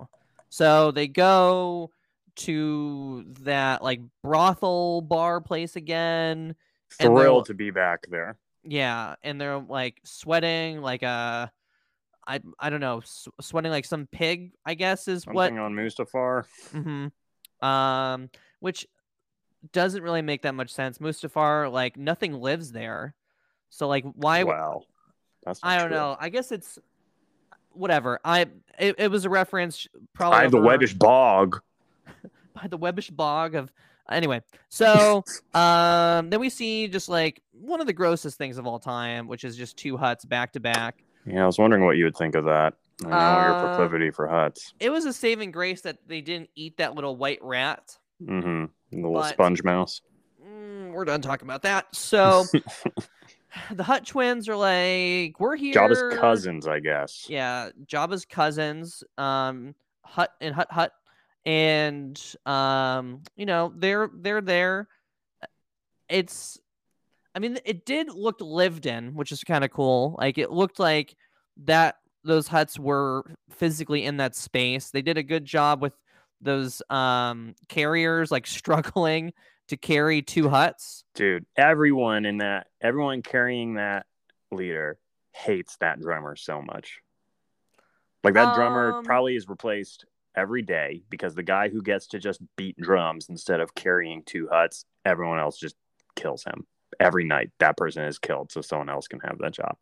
So 0.49 0.91
they 0.91 1.07
go 1.07 1.91
to 2.37 3.25
that 3.41 3.83
like 3.83 4.01
brothel 4.23 5.01
bar 5.01 5.41
place 5.41 5.75
again. 5.75 6.55
Thrilled 6.91 7.45
to 7.45 7.53
be 7.53 7.71
back 7.71 8.05
there. 8.09 8.37
Yeah, 8.63 9.15
and 9.23 9.39
they're 9.41 9.57
like 9.59 9.99
sweating 10.03 10.81
like 10.81 11.03
a, 11.03 11.51
I 12.31 12.39
I 12.59 12.69
don't 12.69 12.79
know, 12.79 12.99
s- 12.99 13.27
sweating 13.41 13.71
like 13.71 13.85
some 13.85 14.07
pig. 14.07 14.51
I 14.65 14.73
guess 14.73 15.07
is 15.07 15.25
what 15.25 15.47
Something 15.47 15.59
on 15.59 15.73
Mustafar. 15.73 16.45
Mm-hmm. 16.73 17.65
Um, 17.65 18.29
which 18.59 18.87
doesn't 19.73 20.01
really 20.01 20.21
make 20.21 20.43
that 20.43 20.55
much 20.55 20.71
sense. 20.71 20.99
Mustafar, 20.99 21.71
like 21.71 21.97
nothing 21.97 22.33
lives 22.33 22.71
there, 22.71 23.13
so 23.69 23.87
like 23.87 24.05
why? 24.15 24.43
Wow, 24.43 24.83
that's 25.43 25.59
I 25.61 25.77
don't 25.77 25.89
true. 25.89 25.97
know. 25.97 26.17
I 26.19 26.29
guess 26.29 26.51
it's 26.51 26.79
whatever. 27.73 28.19
I 28.23 28.47
it, 28.79 28.95
it 28.97 29.11
was 29.11 29.25
a 29.25 29.29
reference 29.29 29.87
probably 30.13 30.39
I 30.39 30.41
have 30.43 30.51
the 30.51 30.57
Webbish 30.57 30.97
Bog. 30.97 31.61
by 32.53 32.67
the 32.67 32.77
Webbish 32.77 33.13
bog 33.13 33.55
of 33.55 33.71
anyway. 34.09 34.41
So 34.69 35.23
um, 35.53 36.29
then 36.29 36.39
we 36.39 36.49
see 36.49 36.87
just 36.87 37.09
like 37.09 37.41
one 37.51 37.81
of 37.81 37.87
the 37.87 37.93
grossest 37.93 38.37
things 38.37 38.57
of 38.57 38.65
all 38.65 38.79
time, 38.79 39.27
which 39.27 39.43
is 39.43 39.57
just 39.57 39.77
two 39.77 39.97
Hutts 39.97 40.27
back 40.27 40.53
to 40.53 40.59
back. 40.59 41.03
Yeah, 41.25 41.43
I 41.43 41.45
was 41.45 41.57
wondering 41.59 41.85
what 41.85 41.97
you 41.97 42.05
would 42.05 42.15
think 42.17 42.35
of 42.35 42.45
that. 42.45 42.73
I 43.05 43.09
know 43.09 43.41
your 43.41 43.55
Uh, 43.55 43.67
proclivity 43.67 44.11
for 44.11 44.27
Hutts. 44.27 44.73
It 44.79 44.89
was 44.91 45.05
a 45.05 45.13
saving 45.13 45.51
grace 45.51 45.81
that 45.81 45.97
they 46.07 46.21
didn't 46.21 46.49
eat 46.55 46.77
that 46.77 46.93
little 46.95 47.15
white 47.15 47.39
rat. 47.41 47.97
Mm-hmm. 48.23 48.65
The 48.91 48.97
little 49.07 49.13
but- 49.13 49.33
sponge 49.33 49.63
mouse. 49.63 50.01
Mm, 50.45 50.91
we're 50.91 51.05
done 51.05 51.21
talking 51.21 51.47
about 51.47 51.61
that. 51.63 51.95
So 51.95 52.43
the 53.71 53.83
Hutt 53.83 54.05
twins 54.05 54.47
are 54.49 54.55
like, 54.55 55.39
we're 55.39 55.55
here. 55.55 55.73
Jabba's 55.73 56.17
cousins, 56.19 56.67
I 56.67 56.79
guess. 56.79 57.25
Yeah, 57.29 57.69
Jabba's 57.85 58.25
cousins. 58.25 59.03
Um, 59.17 59.75
Hut 60.03 60.31
and 60.41 60.53
Hut 60.53 60.67
Hut, 60.71 60.91
and 61.45 62.19
um, 62.45 63.21
you 63.37 63.45
know 63.45 63.73
they're 63.75 64.09
they're 64.13 64.41
there. 64.41 64.87
It's, 66.09 66.59
I 67.33 67.39
mean, 67.39 67.59
it 67.65 67.85
did 67.85 68.09
look 68.13 68.37
lived 68.41 68.85
in, 68.85 69.13
which 69.15 69.31
is 69.31 69.43
kind 69.43 69.63
of 69.63 69.71
cool. 69.71 70.15
Like 70.17 70.37
it 70.37 70.51
looked 70.51 70.79
like 70.79 71.15
that 71.63 71.95
those 72.23 72.47
Hutts 72.47 72.77
were 72.77 73.23
physically 73.49 74.05
in 74.05 74.17
that 74.17 74.35
space. 74.35 74.89
They 74.91 75.01
did 75.01 75.17
a 75.17 75.23
good 75.23 75.45
job 75.45 75.81
with 75.81 75.93
those 76.41 76.81
um 76.89 77.55
carriers 77.69 78.31
like 78.31 78.47
struggling 78.59 79.33
to 79.69 79.77
carry 79.77 80.21
two 80.21 80.43
Hutts. 80.43 81.03
Dude, 81.15 81.45
everyone 81.55 82.25
in 82.25 82.39
that, 82.39 82.67
everyone 82.81 83.21
carrying 83.21 83.75
that 83.75 84.05
leader 84.51 84.99
hates 85.33 85.77
that 85.77 86.01
drummer 86.01 86.35
so 86.35 86.61
much. 86.61 86.99
Like 88.23 88.33
that 88.33 88.53
drummer 88.53 88.97
Um, 88.97 89.03
probably 89.03 89.35
is 89.35 89.47
replaced 89.47 90.05
every 90.35 90.61
day 90.61 91.03
because 91.09 91.35
the 91.35 91.43
guy 91.43 91.69
who 91.69 91.81
gets 91.81 92.07
to 92.07 92.19
just 92.19 92.41
beat 92.55 92.77
drums 92.77 93.27
instead 93.29 93.59
of 93.59 93.73
carrying 93.73 94.23
two 94.23 94.47
Hutts, 94.51 94.85
everyone 95.05 95.39
else 95.39 95.57
just 95.57 95.75
kills 96.15 96.43
him. 96.43 96.67
Every 96.99 97.23
night 97.23 97.51
that 97.59 97.77
person 97.77 98.03
is 98.03 98.19
killed 98.19 98.51
so 98.51 98.61
someone 98.61 98.89
else 98.89 99.07
can 99.07 99.19
have 99.21 99.37
that 99.39 99.53
job. 99.53 99.75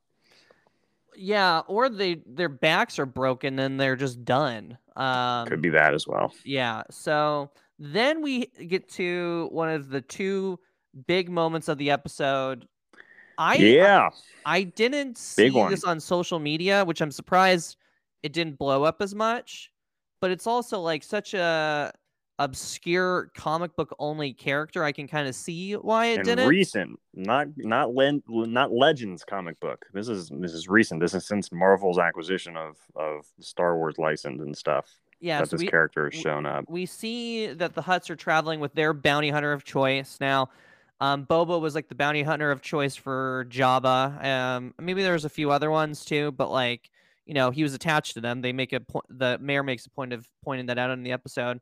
Yeah, 1.15 1.60
or 1.67 1.89
they 1.89 2.22
their 2.26 2.50
backs 2.50 3.00
are 3.00 3.06
broken 3.06 3.60
and 3.60 3.80
they're 3.80 3.95
just 3.95 4.24
done. 4.24 4.78
Um, 4.95 5.48
Could 5.48 5.62
be 5.62 5.69
that 5.69 5.93
as 5.93 6.08
well. 6.08 6.34
Yeah. 6.45 6.84
So 6.91 7.52
then 7.78 8.22
we 8.22 8.45
get 8.45 8.89
to 8.91 9.50
one 9.52 9.69
of 9.69 9.89
the 9.89 10.02
two 10.02 10.60
big 11.08 11.30
moments 11.30 11.67
of 11.67 11.78
the 11.78 11.91
episode. 11.91 12.67
I 13.38 13.56
yeah. 13.56 14.10
I 14.45 14.63
didn't 14.63 15.17
see 15.17 15.50
this 15.50 15.84
on 15.84 16.00
social 16.00 16.39
media, 16.39 16.84
which 16.86 17.02
I'm 17.02 17.12
surprised 17.12 17.78
it 18.22 18.34
didn't 18.34 18.58
blow 18.58 18.84
up 18.84 19.02
as 19.02 19.15
much. 19.15 19.72
But 20.22 20.32
it's 20.32 20.48
also 20.48 20.80
like 20.82 21.04
such 21.04 21.34
a 21.34 21.93
obscure 22.39 23.32
comic 23.36 23.75
book 23.75 23.93
only 23.99 24.34
character. 24.34 24.84
I 24.84 24.91
can 24.91 25.08
kind 25.08 25.28
of 25.28 25.36
see 25.36 25.73
why 25.73 26.08
it 26.08 26.19
and 26.19 26.25
didn't. 26.25 26.47
recent, 26.47 26.99
not 27.13 27.47
not 27.58 27.93
len- 27.93 28.23
not 28.28 28.71
Legends 28.71 29.23
comic 29.23 29.60
book. 29.60 29.86
This 29.93 30.08
is 30.08 30.32
this 30.34 30.54
is 30.54 30.67
recent. 30.67 31.02
This 31.02 31.13
is 31.13 31.28
since 31.28 31.52
Marvel's 31.52 31.99
acquisition 31.99 32.58
of 32.58 32.78
of 32.95 33.25
the 33.38 33.43
Star 33.43 33.78
Wars 33.78 33.97
license 33.97 34.41
and 34.41 34.58
stuff. 34.58 34.89
yeah, 35.19 35.39
that 35.39 35.49
so 35.49 35.58
this 35.58 35.65
we, 35.65 35.67
character 35.67 36.10
has 36.10 36.19
shown 36.19 36.45
up. 36.45 36.65
we 36.67 36.86
see 36.86 37.47
that 37.47 37.75
the 37.75 37.82
Hutts 37.82 38.10
are 38.10 38.15
traveling 38.15 38.60
with 38.60 38.73
their 38.73 38.93
bounty 38.93 39.30
hunter 39.30 39.52
of 39.52 39.63
choice. 39.65 40.17
Now, 40.21 40.49
um, 41.02 41.25
Boba 41.25 41.60
was 41.60 41.75
like 41.75 41.89
the 41.89 41.95
bounty 41.95 42.23
hunter 42.23 42.52
of 42.52 42.62
choice 42.62 42.95
for 42.95 43.45
Jabba. 43.49 44.25
Um, 44.25 44.73
maybe 44.80 45.04
there 45.04 45.13
was 45.13 45.25
a 45.25 45.30
few 45.30 45.52
other 45.52 45.69
ones 45.69 46.06
too, 46.06 46.32
but 46.32 46.49
like 46.49 46.89
you 47.25 47.36
know, 47.36 47.52
he 47.52 47.62
was 47.62 47.75
attached 47.75 48.15
to 48.15 48.21
them. 48.21 48.41
They 48.41 48.54
make 48.54 48.73
a 48.73 48.80
point. 48.80 49.06
The 49.08 49.38
mayor 49.39 49.62
makes 49.62 49.86
a 49.86 49.89
point 49.91 50.13
of 50.13 50.28
pointing 50.43 50.65
that 50.65 50.80
out 50.80 50.89
in 50.89 51.04
the 51.04 51.12
episode. 51.12 51.62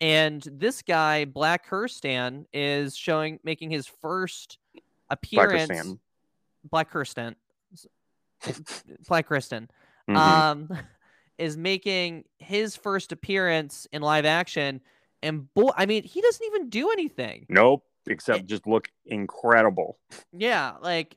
And 0.00 0.42
this 0.50 0.82
guy, 0.82 1.24
Black 1.24 1.68
Krrsantan, 1.68 2.46
is 2.52 2.96
showing 2.96 3.38
making 3.44 3.70
his 3.70 3.86
first 3.86 4.58
appearance. 5.10 5.94
Black 6.70 6.90
Kirsten. 6.90 7.36
Black 9.08 9.26
Kristen 9.26 9.70
Mhm. 10.08 10.16
um, 10.16 10.68
is 11.38 11.56
making 11.56 12.24
his 12.38 12.76
first 12.76 13.10
appearance 13.12 13.86
in 13.92 14.02
live 14.02 14.24
action, 14.26 14.80
and 15.22 15.52
boy, 15.54 15.70
I 15.76 15.86
mean, 15.86 16.02
he 16.04 16.20
doesn't 16.20 16.44
even 16.46 16.68
do 16.68 16.90
anything. 16.90 17.46
nope. 17.48 17.84
Except 18.06 18.44
just 18.44 18.66
look 18.66 18.90
incredible. 19.06 19.98
Yeah, 20.30 20.74
like, 20.82 21.16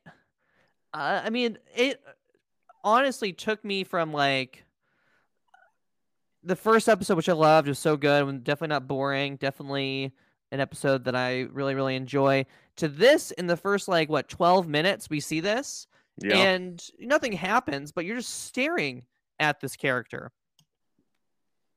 uh, 0.93 1.21
I 1.21 1.29
mean, 1.29 1.57
it 1.75 2.01
honestly 2.81 3.33
took 3.33 3.65
me 3.65 3.83
from 3.83 4.13
like 4.13 4.63
the 6.43 6.56
first 6.56 6.88
episode, 6.88 7.17
which 7.17 7.30
I 7.30 7.34
loved, 7.34 7.67
was 7.67 7.80
so 7.80 7.97
good, 7.97 8.28
and 8.28 8.43
definitely 8.43 8.73
not 8.73 8.88
boring, 8.88 9.36
definitely 9.38 10.13
an 10.52 10.60
episode 10.60 11.04
that 11.06 11.15
I 11.15 11.41
really, 11.52 11.76
really 11.76 11.95
enjoy. 11.95 12.45
To 12.78 12.88
this, 12.88 13.32
in 13.32 13.47
the 13.47 13.58
first 13.58 13.88
like 13.88 14.10
what 14.10 14.30
twelve 14.30 14.67
minutes, 14.67 15.10
we 15.10 15.19
see 15.19 15.39
this, 15.39 15.88
Yeah. 16.21 16.38
and 16.38 16.84
nothing 17.00 17.34
happens, 17.34 17.91
but 17.91 18.06
you're 18.06 18.17
just 18.17 18.45
staring 18.45 19.06
at 19.39 19.60
this 19.60 19.76
character. 19.76 20.32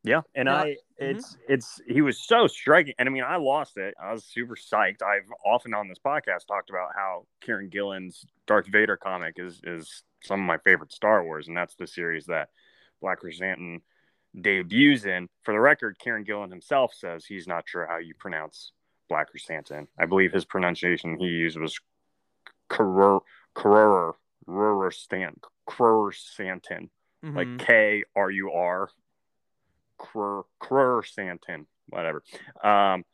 Yeah, 0.03 0.23
and 0.35 0.47
Yeah, 0.47 0.55
I 0.55 0.67
mm-hmm. 0.67 1.17
it's 1.17 1.37
it's 1.49 1.81
he 1.87 2.01
was 2.01 2.19
so 2.19 2.47
striking, 2.47 2.95
and 2.99 3.09
I 3.09 3.13
mean 3.13 3.25
I 3.25 3.37
lost 3.37 3.77
it. 3.77 3.95
I 4.03 4.13
was 4.13 4.25
super 4.25 4.57
psyched. 4.57 5.03
I've 5.03 5.29
often 5.45 5.75
on 5.75 5.89
this 5.89 5.99
podcast 5.99 6.47
talked 6.47 6.71
about 6.71 6.91
how 6.95 7.27
Kieron 7.45 7.71
Gillen's 7.71 8.25
Darth 8.47 8.67
Vader 8.67 8.97
comic 8.97 9.35
is 9.37 9.61
is 9.65 10.03
some 10.23 10.41
of 10.41 10.47
my 10.47 10.59
favorite 10.59 10.93
Star 10.93 11.23
Wars, 11.25 11.49
and 11.49 11.57
that's 11.57 11.75
the 11.75 11.87
series 11.87 12.27
that 12.27 12.49
Black 13.03 13.21
Chrysanthemum 13.21 13.83
debuts 14.39 15.05
in. 15.05 15.29
For 15.43 15.53
the 15.53 15.61
record, 15.61 15.97
Kieron 15.99 16.25
Gillen 16.27 16.51
himself 16.51 16.95
says 16.95 17.25
he's 17.25 17.47
not 17.47 17.69
sure 17.69 17.87
how 17.87 17.99
you 17.99 18.15
pronounce 18.15 18.73
Black 19.09 19.31
Chrysanthemum. 19.31 19.89
I 19.99 20.07
believe 20.07 20.33
his 20.33 20.45
pronunciation 20.45 21.19
he 21.19 21.27
used 21.27 21.59
was 21.59 21.79
Krur 22.69 23.21
Krur 23.57 24.15
Krur 25.69 26.13
like 27.23 27.47
Mhm. 27.49 27.59
K 27.59 28.05
R 28.17 28.31
U 28.31 28.53
R, 28.53 28.89
Krur 29.99 30.45
Santin, 31.07 31.67
whatever. 31.89 32.23
Um, 32.63 33.05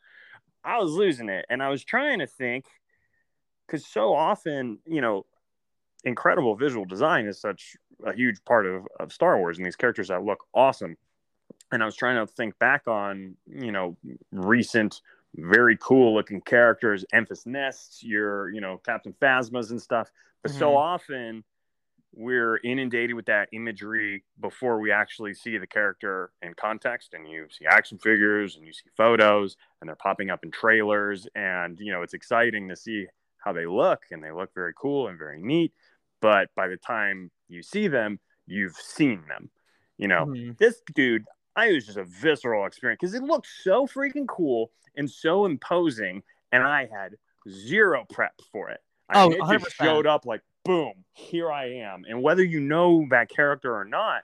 I 0.63 0.77
was 0.79 0.91
losing 0.91 1.29
it, 1.29 1.45
and 1.49 1.61
I 1.61 1.69
was 1.69 1.83
trying 1.83 2.19
to 2.19 2.27
think 2.27 2.65
because 3.65 3.85
so 3.85 4.13
often, 4.13 4.79
you 4.85 5.01
know, 5.01 5.25
incredible 6.03 6.55
visual 6.55 6.85
design 6.85 7.25
is 7.25 7.41
such 7.41 7.75
a 8.05 8.13
huge 8.13 8.43
part 8.45 8.65
of, 8.65 8.87
of 8.99 9.11
Star 9.11 9.37
Wars, 9.37 9.57
and 9.57 9.65
these 9.65 9.75
characters 9.75 10.07
that 10.07 10.23
look 10.23 10.45
awesome. 10.53 10.95
And 11.71 11.83
I 11.83 11.85
was 11.85 11.95
trying 11.95 12.25
to 12.25 12.31
think 12.31 12.57
back 12.59 12.87
on, 12.87 13.35
you 13.45 13.71
know, 13.71 13.97
recent, 14.31 15.01
very 15.35 15.77
cool 15.77 16.13
looking 16.15 16.41
characters, 16.41 17.03
Emphas 17.13 17.45
Nests, 17.45 18.03
your, 18.03 18.49
you 18.49 18.61
know, 18.61 18.77
Captain 18.77 19.13
Phasmas 19.13 19.71
and 19.71 19.81
stuff. 19.81 20.09
But 20.41 20.51
so 20.51 20.75
Mhm. 20.75 20.77
often 20.77 21.43
we're 22.13 22.57
inundated 22.63 23.15
with 23.15 23.25
that 23.25 23.49
imagery 23.51 24.23
before 24.39 24.79
we 24.79 24.91
actually 24.91 25.33
see 25.33 25.57
the 25.57 25.67
character 25.67 26.31
in 26.41 26.53
context 26.53 27.13
and 27.13 27.29
you 27.29 27.47
see 27.49 27.65
action 27.65 27.97
figures 27.97 28.55
and 28.55 28.65
you 28.65 28.73
see 28.73 28.89
photos 28.95 29.55
and 29.81 29.87
they're 29.87 29.95
popping 29.95 30.29
up 30.29 30.43
in 30.43 30.49
trailers 30.49 31.27
and 31.35 31.79
you 31.79 31.91
know 31.91 32.01
it's 32.01 32.13
exciting 32.13 32.67
to 32.69 32.75
see 32.75 33.05
how 33.37 33.53
they 33.53 33.65
look 33.65 34.03
and 34.11 34.23
they 34.23 34.31
look 34.31 34.53
very 34.55 34.73
cool 34.75 35.07
and 35.07 35.19
very 35.19 35.39
neat 35.41 35.73
but 36.21 36.49
by 36.55 36.67
the 36.67 36.77
time 36.77 37.29
you 37.49 37.61
see 37.61 37.87
them 37.87 38.19
you've 38.47 38.75
seen 38.75 39.23
them 39.27 39.51
you 39.97 40.07
know 40.07 40.25
Mhm. 40.25 40.57
this 40.57 40.81
dude 40.95 41.25
i 41.57 41.65
it 41.67 41.73
was 41.73 41.85
just 41.85 41.97
a 41.97 42.05
visceral 42.05 42.65
experience 42.65 42.99
because 43.01 43.13
it 43.15 43.23
looked 43.23 43.47
so 43.63 43.85
freaking 43.85 44.27
cool 44.27 44.71
and 44.95 45.09
so 45.11 45.45
imposing 45.45 46.23
and 46.53 46.63
i 46.63 46.87
had 46.91 47.15
zero 47.49 48.05
prep 48.09 48.33
for 48.51 48.69
it. 48.69 48.79
I 49.09 49.23
Oh, 49.23 49.29
mean, 49.29 49.41
it 49.41 49.59
just 49.59 49.77
100%. 49.77 49.83
showed 49.85 50.07
up 50.07 50.25
like 50.25 50.41
boom 50.65 50.93
here 51.13 51.51
i 51.51 51.65
am. 51.75 52.03
And 52.07 52.21
whether 52.21 52.43
you 52.43 52.59
know 52.59 53.05
that 53.09 53.29
character 53.29 53.75
or 53.75 53.85
not 53.85 54.23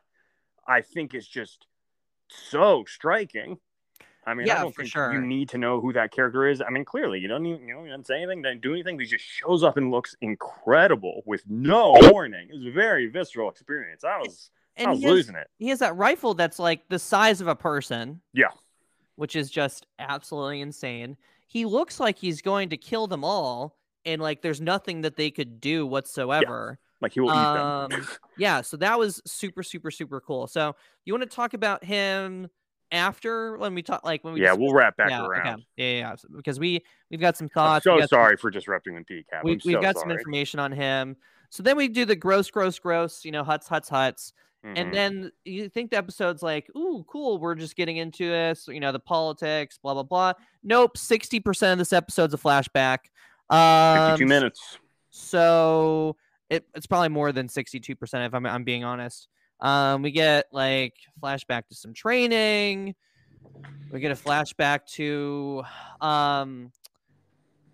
i 0.67 0.81
think 0.81 1.13
it's 1.13 1.27
just 1.27 1.65
so 2.29 2.83
striking. 2.87 3.57
I 4.25 4.33
mean 4.33 4.47
Yeah, 4.47 4.57
i 4.59 4.61
don't 4.61 4.73
for 4.75 4.81
think 4.83 4.91
sure. 4.91 5.13
you 5.13 5.21
need 5.21 5.49
to 5.49 5.57
know 5.57 5.79
who 5.81 5.93
that 5.93 6.11
character 6.11 6.47
is. 6.47 6.61
I 6.61 6.69
mean 6.69 6.85
clearly 6.85 7.19
you 7.19 7.27
don't 7.27 7.45
even 7.45 7.67
you 7.67 7.73
know 7.75 7.83
you 7.83 7.89
don't 7.89 8.05
say 8.07 8.17
anything 8.17 8.41
doesn't 8.41 8.61
do 8.61 8.73
anything 8.73 8.97
but 8.97 9.03
he 9.05 9.09
just 9.11 9.25
shows 9.25 9.63
up 9.63 9.75
and 9.77 9.91
looks 9.91 10.15
incredible 10.21 11.23
with 11.25 11.43
no 11.47 11.93
warning. 12.11 12.47
It 12.49 12.55
was 12.55 12.65
a 12.67 12.71
very 12.71 13.07
visceral 13.07 13.49
experience. 13.49 14.03
I 14.03 14.17
was 14.19 14.49
i 14.77 14.81
And 14.83 14.91
was 14.91 14.99
he 14.99 15.05
has, 15.05 15.13
losing 15.13 15.35
it 15.35 15.47
he 15.57 15.69
has 15.69 15.79
that 15.79 15.95
rifle 15.95 16.33
that's 16.33 16.59
like 16.59 16.87
the 16.89 16.99
size 16.99 17.41
of 17.41 17.47
a 17.47 17.55
person. 17.55 18.21
Yeah. 18.33 18.49
Which 19.15 19.35
is 19.35 19.51
just 19.51 19.85
absolutely 19.99 20.61
insane. 20.61 21.17
He 21.47 21.65
looks 21.65 21.99
like 21.99 22.17
he's 22.17 22.41
going 22.41 22.69
to 22.69 22.77
kill 22.77 23.05
them 23.05 23.23
all, 23.23 23.77
and 24.05 24.19
like 24.21 24.41
there's 24.41 24.59
nothing 24.59 25.01
that 25.01 25.15
they 25.17 25.29
could 25.29 25.61
do 25.61 25.85
whatsoever. 25.85 26.79
like 26.99 27.13
he 27.13 27.19
will 27.19 27.29
eat 27.29 27.35
Um, 27.35 27.89
them 27.91 28.07
yeah, 28.37 28.61
so 28.61 28.75
that 28.77 28.97
was 28.97 29.21
super, 29.25 29.61
super, 29.61 29.91
super 29.91 30.19
cool. 30.19 30.47
So 30.47 30.75
you 31.05 31.13
want 31.13 31.29
to 31.29 31.35
talk 31.35 31.53
about 31.53 31.83
him 31.83 32.49
after 32.91 33.57
when 33.57 33.73
we 33.75 33.81
talk, 33.83 34.03
like 34.03 34.23
when 34.23 34.33
we 34.33 34.39
yeah 34.41 34.47
discuss- 34.47 34.59
we'll 34.59 34.73
wrap 34.73 34.97
back 34.97 35.09
yeah, 35.11 35.25
around 35.25 35.47
okay. 35.59 35.63
yeah, 35.77 35.85
yeah, 35.85 35.97
yeah, 35.99 36.15
so- 36.15 36.27
because 36.35 36.59
we 36.59 36.83
we've 37.11 37.19
got 37.19 37.35
some 37.37 37.45
i'm 37.45 37.49
thoughts. 37.49 37.83
so 37.83 37.91
got 37.99 38.09
some- 38.09 38.17
sorry 38.17 38.37
for 38.37 38.49
disrupting 38.49 38.95
the 38.95 39.01
pcap 39.01 39.43
we, 39.43 39.51
we've 39.65 39.75
so 39.75 39.81
got 39.81 39.97
some 39.97 40.09
information 40.11 40.59
on 40.59 40.71
him. 40.71 41.15
So 41.49 41.61
then 41.61 41.77
we 41.77 41.87
do 41.87 42.03
the 42.05 42.15
gross, 42.15 42.49
gross, 42.49 42.79
gross. 42.79 43.23
You 43.23 43.31
know, 43.31 43.43
Hutts, 43.43 43.67
Hutts, 43.67 43.87
Hutts. 43.89 44.33
Mhm. 44.63 44.73
And 44.77 44.93
then 44.93 45.31
you 45.43 45.69
think 45.69 45.91
the 45.91 45.97
episode's 45.97 46.41
like, 46.41 46.69
ooh, 46.75 47.05
cool, 47.07 47.37
we're 47.37 47.55
just 47.55 47.75
getting 47.75 47.97
into 47.97 48.29
this, 48.29 48.67
you 48.67 48.79
know, 48.79 48.91
the 48.91 48.99
politics, 48.99 49.77
blah, 49.81 49.93
blah, 49.93 50.03
blah. 50.03 50.33
Nope, 50.63 50.97
60% 50.97 51.73
of 51.73 51.77
this 51.77 51.93
episode's 51.93 52.33
a 52.33 52.37
flashback. 52.37 52.99
Um, 53.49 54.05
52 54.05 54.25
minutes 54.25 54.77
So 55.09 56.15
it, 56.49 56.65
it's 56.73 56.87
probably 56.87 57.09
more 57.09 57.31
than 57.31 57.47
62% 57.47 58.25
if 58.25 58.33
I'm, 58.33 58.45
I'm 58.45 58.63
being 58.63 58.83
honest. 58.83 59.27
Um, 59.59 60.01
we 60.01 60.11
get 60.11 60.47
like 60.51 60.95
flashback 61.21 61.67
to 61.67 61.75
some 61.75 61.93
training. 61.93 62.95
We 63.91 63.99
get 63.99 64.11
a 64.11 64.15
flashback 64.15 64.85
to 64.93 65.63
um 66.01 66.71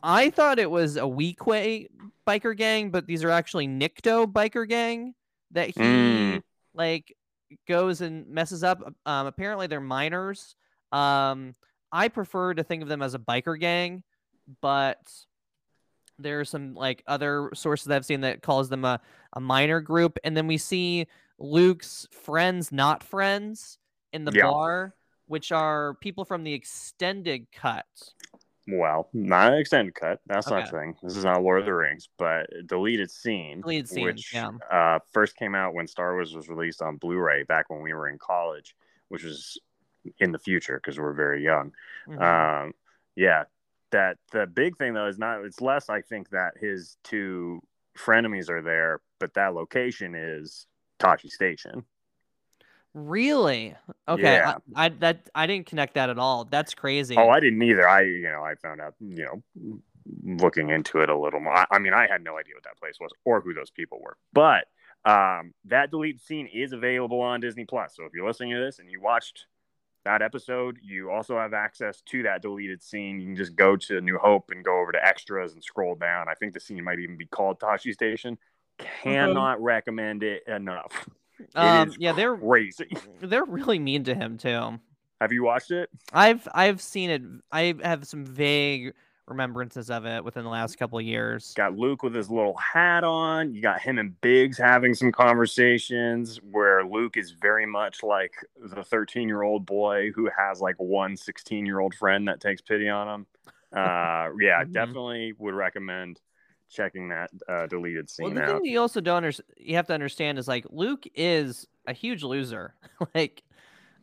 I 0.02 0.30
thought 0.30 0.60
it 0.60 0.69
was 0.71 0.95
a 0.95 1.02
Weequay 1.02 1.88
biker 2.28 2.56
gang, 2.56 2.89
but 2.89 3.06
these 3.06 3.23
are 3.23 3.30
actually 3.30 3.67
Nikto 3.67 4.32
biker 4.32 4.67
gang 4.67 5.13
that 5.52 5.69
he 5.69 5.82
Mm. 5.82 6.43
Like 6.80 7.13
goes 7.68 8.02
and 8.02 8.28
messes 8.28 8.63
up. 8.63 8.82
Um, 9.06 9.28
apparently 9.28 9.68
they're 9.68 9.82
miners. 9.82 10.56
Um, 10.92 11.56
I 11.92 12.08
prefer 12.08 12.54
to 12.54 12.63
think 12.63 12.82
of 12.82 12.88
them 12.88 13.02
as 13.02 13.13
a 13.13 13.20
biker 13.20 13.60
gang, 13.60 14.04
but 14.62 14.98
there 16.18 16.39
are 16.39 16.46
some 16.46 16.74
like 16.74 17.04
other 17.06 17.50
sources 17.54 17.88
that 17.88 17.96
I've 17.98 18.06
seen 18.06 18.22
that 18.22 18.42
calls 18.42 18.70
them 18.70 18.86
a, 18.86 19.00
a 19.34 19.39
minor 19.39 19.82
group. 19.82 20.18
And 20.24 20.36
then 20.36 20.48
we 20.48 20.58
see 20.58 21.08
Luke's 21.38 22.08
friends, 22.12 22.72
not 22.72 23.04
friends, 23.04 23.78
in 24.13 24.26
the 24.26 24.32
Yeah. 24.32 24.44
bar, 24.44 24.96
which 25.28 25.52
are 25.52 25.96
people 25.96 26.26
from 26.26 26.44
the 26.44 26.54
extended 26.54 27.48
cut. 27.52 27.86
Well, 28.67 29.10
not 29.13 29.54
an 29.54 29.60
extended 29.60 29.95
cut. 29.95 30.19
That's 30.28 30.48
not 30.50 30.67
Okay. 30.67 30.78
a 30.78 30.80
thing. 30.80 30.95
This 31.02 31.17
is 31.17 31.24
not 31.26 31.41
Lord 31.41 31.60
of 31.62 31.65
the 31.65 31.74
Rings, 31.74 32.08
but 32.17 32.48
deleted 32.67 33.10
scene, 33.10 33.62
Deleted 33.62 33.89
scene, 33.89 34.06
which 34.06 34.34
yeah. 34.34 34.52
uh, 34.69 35.00
first 35.12 35.36
came 35.38 35.56
out 35.56 35.74
when 35.74 35.88
Star 35.88 36.13
Wars 36.13 36.36
was 36.36 36.50
released 36.50 36.82
on 36.82 36.98
Blu-ray 36.98 37.43
back 37.43 37.69
when 37.69 37.82
we 37.82 37.93
were 37.93 38.08
in 38.10 38.19
college, 38.19 38.76
which 39.08 39.24
was 39.24 39.58
in 40.19 40.32
the 40.32 40.39
future 40.39 40.78
because 40.78 41.00
we're 41.00 41.13
very 41.13 41.43
young. 41.43 41.74
Mhm. 42.08 42.22
Um, 42.22 42.74
yeah, 43.15 43.45
that 43.91 44.17
the 44.32 44.45
big 44.45 44.78
thing 44.78 44.93
though 44.93 45.08
is 45.08 45.17
not. 45.17 45.43
It's 45.43 45.62
less. 45.62 45.89
I 45.89 46.02
think 46.02 46.30
that 46.30 46.54
his 46.60 46.98
two 47.04 47.62
frenemies 47.98 48.50
are 48.50 48.62
there, 48.62 49.02
but 49.19 49.34
that 49.34 49.56
location 49.56 50.13
is 50.15 50.67
Tosche 51.00 51.30
Station. 51.30 51.86
Really? 52.93 53.75
Okay. 54.08 54.23
Yeah. 54.23 54.56
I, 54.75 54.86
I 54.86 54.89
that 54.89 55.30
I 55.36 55.47
didn't 55.47 55.67
connect 55.67 55.93
that 55.93 56.10
at 56.10 56.17
all. 56.17 56.45
That's 56.45 56.73
crazy. 56.73 57.15
Oh, 57.17 57.30
I 57.30 57.39
didn't 57.39 57.62
either. 57.62 57.88
I, 57.88 58.02
you 58.02 58.23
know, 58.23 58.43
I 58.43 58.56
found 58.56 58.82
out, 58.82 58.95
you 58.99 59.25
know, 59.25 59.80
looking 60.23 60.69
into 60.69 61.02
it 61.02 61.10
a 61.10 61.17
little 61.17 61.39
more. 61.39 61.56
I, 61.56 61.65
I 61.71 61.80
mean, 61.80 61.93
I 61.93 62.08
had 62.08 62.23
no 62.23 62.38
idea 62.38 62.56
what 62.56 62.63
that 62.63 62.78
place 62.80 62.95
was 62.99 63.12
or 63.25 63.41
who 63.41 63.54
those 63.54 63.69
people 63.69 63.99
were. 64.02 64.17
But 64.34 64.65
um, 65.06 65.54
that 65.65 65.91
deleted 65.91 66.21
scene 66.21 66.47
is 66.52 66.73
available 66.73 67.21
on 67.21 67.39
Disney 67.39 67.65
Plus. 67.65 67.95
So 67.95 68.06
if 68.06 68.13
you're 68.13 68.28
listening 68.28 68.54
to 68.54 68.60
this 68.60 68.80
and 68.80 68.89
you 68.89 68.99
watched 68.99 69.45
that 70.06 70.21
episode, 70.21 70.80
you 70.82 71.12
also 71.12 71.38
have 71.38 71.54
access 71.54 72.02
to 72.08 72.23
that 72.23 72.41
deleted 72.41 72.82
scene. 72.82 73.19
You 73.19 73.28
can 73.28 73.36
just 73.36 73.56
go 73.56 73.75
to 73.75 74.02
New 74.02 74.17
Hope 74.17 74.49
and 74.49 74.65
go 74.65 74.80
over 74.80 74.91
to 74.91 75.06
extras 75.06 75.54
and 75.54 75.63
scroll 75.63 75.95
down. 75.95 76.28
I 76.28 76.34
think 76.34 76.54
the 76.54 76.60
scene 76.60 76.84
might 76.84 76.99
even 76.99 77.17
be 77.17 77.25
called 77.25 77.60
Tosche 77.60 77.93
Station. 77.93 78.38
Cannot 78.78 79.62
recommend 79.62 80.23
it 80.23 80.43
enough. 80.47 81.08
Um, 81.56 81.93
yeah, 81.97 82.13
they're 82.13 82.38
Crazy. 82.38 82.89
they're 83.21 83.45
really 83.45 83.80
mean 83.80 84.04
to 84.06 84.15
him 84.15 84.38
too. 84.38 84.80
Have 85.21 85.34
you 85.34 85.43
watched 85.43 85.71
it? 85.71 85.89
I've 86.13 86.47
I've 86.54 86.82
seen 86.82 87.10
it. 87.10 87.21
I 87.52 87.75
have 87.84 88.08
some 88.08 88.25
vague 88.25 88.93
remembrances 89.28 89.91
of 89.91 90.06
it 90.06 90.23
within 90.23 90.43
the 90.43 90.49
last 90.49 90.78
couple 90.78 90.97
of 90.97 91.06
years. 91.06 91.54
got 91.56 91.78
Luke 91.78 92.02
with 92.02 92.15
his 92.15 92.30
little 92.32 92.56
hat 92.56 93.04
on. 93.04 93.54
You 93.54 93.62
got 93.62 93.80
him 93.80 93.99
and 93.99 94.19
Biggs 94.21 94.58
having 94.58 94.95
some 94.95 95.12
conversations 95.12 96.39
where 96.52 96.84
Luke 96.84 97.15
is 97.15 97.32
very 97.32 97.65
much 97.65 98.02
like 98.02 98.34
the 98.60 98.84
13 98.84 99.28
year 99.28 99.43
old 99.43 99.65
boy 99.65 100.12
who 100.15 100.30
has 100.36 100.62
like 100.62 100.75
one 100.78 101.15
16 101.15 101.65
year 101.65 101.80
old 101.80 101.93
friend 101.93 102.28
that 102.28 102.39
takes 102.41 102.62
pity 102.62 102.89
on 102.89 103.08
him. 103.08 103.25
Uh, 103.71 104.30
yeah, 104.39 104.63
Mhm. 104.65 104.71
definitely 104.73 105.34
would 105.38 105.54
recommend 105.54 106.19
checking 106.69 107.10
that 107.10 107.29
uh, 107.47 107.67
deleted 107.67 108.10
Well, 108.19 108.29
scene 108.29 108.36
the 108.36 108.43
out. 108.43 108.62
thing 108.62 108.71
you 108.71 108.79
also 108.79 109.01
don't 109.01 109.17
under- 109.17 109.32
you 109.58 109.75
have 109.75 109.88
to 109.88 109.93
understand 109.93 110.38
is 110.38 110.47
like 110.47 110.65
Luke 110.69 111.05
is 111.15 111.67
a 111.88 111.93
huge 111.93 112.23
loser. 112.23 112.75
like, 113.15 113.43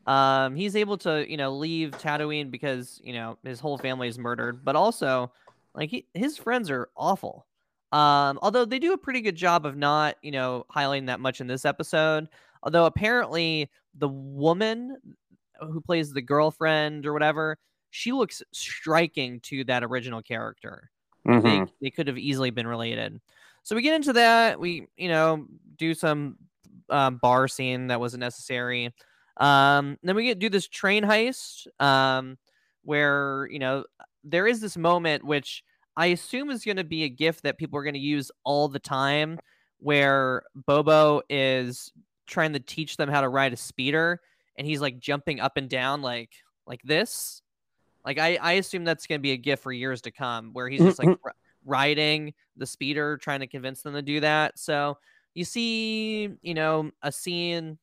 um, 0.07 0.55
he's 0.55 0.76
able 0.76 0.98
to 0.98 1.29
you 1.31 1.37
know 1.37 1.52
leave 1.57 1.92
Tatooine 1.92 2.50
because 2.50 3.00
you 3.02 3.12
know 3.12 3.38
his 3.44 3.61
whole 3.61 3.79
family 3.79 4.09
is 4.09 4.18
murdered, 4.18 4.64
but 4.64 4.76
also 4.76 5.33
like 5.74 5.90
he, 5.90 6.07
his 6.14 6.37
friends 6.37 6.70
are 6.70 6.88
awful. 6.96 7.46
Um, 7.92 8.38
although 8.42 8.64
they 8.64 8.79
do 8.79 8.92
a 8.92 8.98
pretty 8.98 9.20
good 9.20 9.37
job 9.37 9.64
of 9.64 9.76
not 9.76 10.16
you 10.22 10.33
know 10.33 10.66
highlighting 10.74 11.07
that 11.07 11.20
much 11.20 11.40
in 11.40 11.46
this 11.46 11.64
episode. 11.64 12.29
Although 12.62 12.87
apparently 12.87 13.70
the 13.94 14.09
woman 14.09 14.96
who 15.61 15.81
plays 15.81 16.12
the 16.12 16.22
girlfriend 16.22 17.07
or 17.07 17.12
whatever, 17.12 17.59
she 17.90 18.12
looks 18.12 18.42
striking 18.52 19.40
to 19.40 19.64
that 19.64 19.85
original 19.85 20.20
character 20.20 20.90
Mhm. 21.27 21.43
they, 21.43 21.87
they 21.87 21.91
could 21.91 22.07
have 22.09 22.19
easily 22.19 22.51
been 22.51 22.67
related. 22.67 23.21
So 23.62 23.75
we 23.77 23.83
get 23.83 23.95
into 23.95 24.12
that. 24.15 24.61
We, 24.61 24.87
you 24.97 25.09
know, 25.09 25.47
do 25.77 25.95
some 25.95 26.37
um, 26.91 27.19
bar 27.19 27.49
scene 27.49 27.89
that 27.89 28.01
wasn't 28.01 28.21
necessary. 28.21 28.93
Um, 29.39 29.99
then 30.03 30.17
we 30.17 30.25
get 30.25 30.39
do 30.39 30.49
this 30.49 30.69
train 30.69 31.05
heist 31.05 31.67
um, 31.81 32.39
where 32.83 33.49
you 33.51 33.59
know 33.59 33.85
there 34.25 34.47
is 34.47 34.61
this 34.61 34.77
moment 34.77 35.25
which 35.25 35.62
I 35.97 36.07
assume 36.07 36.51
is 36.51 36.65
going 36.65 36.77
to 36.79 36.85
be 36.85 37.05
a 37.05 37.09
GIF 37.09 37.43
that 37.43 37.59
people 37.59 37.79
are 37.79 37.83
going 37.83 37.95
to 37.95 38.01
use 38.01 38.31
all 38.45 38.69
the 38.69 38.79
time, 38.79 39.39
where 39.79 40.43
Bobo 40.55 41.23
is 41.29 41.93
trying 42.27 42.53
to 42.55 42.61
teach 42.61 42.97
them 42.97 43.09
how 43.09 43.21
to 43.21 43.29
ride 43.29 43.53
a 43.53 43.57
speeder, 43.57 44.21
and 44.57 44.67
he's 44.67 44.81
like 44.81 44.99
jumping 44.99 45.41
up 45.41 45.57
and 45.57 45.69
down 45.69 46.03
like 46.03 46.31
like 46.67 46.83
this. 46.83 47.43
Like 48.07 48.19
I, 48.19 48.38
I 48.40 48.53
assume 48.53 48.85
that's 48.85 49.07
going 49.07 49.19
to 49.19 49.23
be 49.23 49.33
a 49.33 49.37
GIF 49.37 49.61
for 49.61 49.73
years 49.73 50.01
to 50.03 50.11
come, 50.12 50.51
where 50.53 50.69
he's 50.69 50.81
just 50.81 50.99
like 51.01 51.09
riding 51.64 52.33
the 52.57 52.64
speeder, 52.66 53.16
trying 53.19 53.40
to 53.40 53.49
convince 53.49 53.83
them 53.83 53.95
to 53.95 54.03
do 54.03 54.21
that. 54.21 54.59
So 54.59 54.97
you 55.35 55.45
see, 55.45 56.31
you 56.40 56.55
know, 56.55 56.92
a 57.03 57.11
scene 57.12 57.79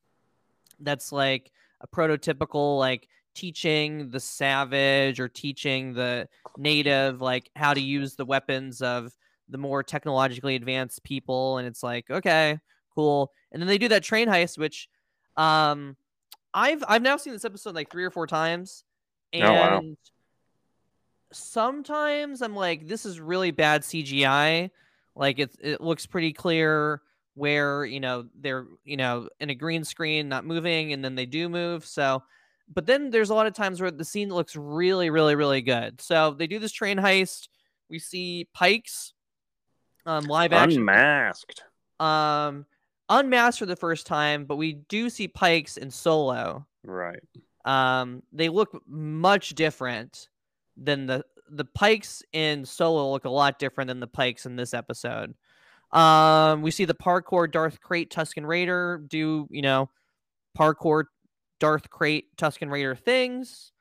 that's 0.80 1.12
like 1.12 1.52
a 1.80 1.86
prototypical 1.86 2.78
like 2.78 3.06
teaching 3.34 4.10
the 4.10 4.20
savage 4.20 5.20
or 5.20 5.28
teaching 5.28 5.92
the 5.92 6.28
native 6.56 7.20
like 7.20 7.50
how 7.56 7.74
to 7.74 7.80
use 7.80 8.14
the 8.14 8.24
weapons 8.24 8.80
of 8.80 9.12
the 9.48 9.58
more 9.58 9.82
technologically 9.82 10.54
advanced 10.54 11.02
people 11.02 11.58
and 11.58 11.66
it's 11.66 11.82
like 11.82 12.08
okay 12.10 12.58
cool 12.94 13.32
and 13.52 13.60
then 13.60 13.66
they 13.66 13.76
do 13.76 13.88
that 13.88 14.04
train 14.04 14.28
heist 14.28 14.56
which 14.56 14.88
um 15.36 15.96
i've 16.54 16.82
i've 16.88 17.02
now 17.02 17.16
seen 17.16 17.32
this 17.32 17.44
episode 17.44 17.74
like 17.74 17.90
three 17.90 18.04
or 18.04 18.10
four 18.10 18.26
times 18.26 18.84
and 19.32 19.44
Oh, 19.44 19.54
wow. 19.54 19.82
Sometimes 21.34 22.42
i'm 22.42 22.54
like 22.54 22.86
this 22.86 23.04
is 23.04 23.20
really 23.20 23.50
bad 23.50 23.82
cgi 23.82 24.70
like 25.16 25.38
it, 25.38 25.54
it 25.60 25.80
looks 25.80 26.06
pretty 26.06 26.32
clear 26.32 27.02
where 27.34 27.84
you 27.84 28.00
know 28.00 28.26
they're 28.40 28.66
you 28.84 28.96
know 28.96 29.28
in 29.40 29.50
a 29.50 29.54
green 29.54 29.84
screen 29.84 30.28
not 30.28 30.44
moving 30.44 30.92
and 30.92 31.04
then 31.04 31.14
they 31.14 31.26
do 31.26 31.48
move 31.48 31.84
so 31.84 32.22
but 32.72 32.86
then 32.86 33.10
there's 33.10 33.30
a 33.30 33.34
lot 33.34 33.46
of 33.46 33.54
times 33.54 33.80
where 33.80 33.90
the 33.90 34.04
scene 34.04 34.30
looks 34.30 34.56
really 34.56 35.10
really 35.10 35.34
really 35.34 35.60
good. 35.60 36.00
So 36.00 36.30
they 36.32 36.46
do 36.46 36.58
this 36.58 36.72
train 36.72 36.96
heist. 36.98 37.48
We 37.90 37.98
see 37.98 38.48
Pykes 38.54 39.12
um 40.06 40.24
live 40.24 40.52
action. 40.52 40.80
Unmasked. 40.80 41.62
um 42.00 42.66
unmasked 43.10 43.58
for 43.58 43.66
the 43.66 43.76
first 43.76 44.06
time 44.06 44.46
but 44.46 44.56
we 44.56 44.72
do 44.88 45.10
see 45.10 45.28
Pykes 45.28 45.76
in 45.76 45.90
solo. 45.90 46.66
Right. 46.84 47.20
um 47.64 48.22
they 48.32 48.48
look 48.48 48.80
much 48.86 49.54
different 49.54 50.28
than 50.76 51.06
the 51.06 51.24
the 51.50 51.64
Pykes 51.64 52.22
in 52.32 52.64
solo 52.64 53.12
look 53.12 53.24
a 53.24 53.30
lot 53.30 53.58
different 53.58 53.88
than 53.88 54.00
the 54.00 54.06
Pykes 54.06 54.46
in 54.46 54.56
this 54.56 54.74
episode. 54.74 55.34
Um 55.92 56.62
we 56.62 56.70
see 56.70 56.84
the 56.84 56.94
parkour 56.94 57.50
darth 57.50 57.80
crate 57.80 58.10
Tusken 58.10 58.46
raider 58.46 59.02
do 59.06 59.46
you 59.50 59.62
know 59.62 59.90
parkour 60.58 61.04
darth 61.60 61.90
crate 61.90 62.36
Tusken 62.36 62.70
raider 62.70 62.94
things. 62.94 63.72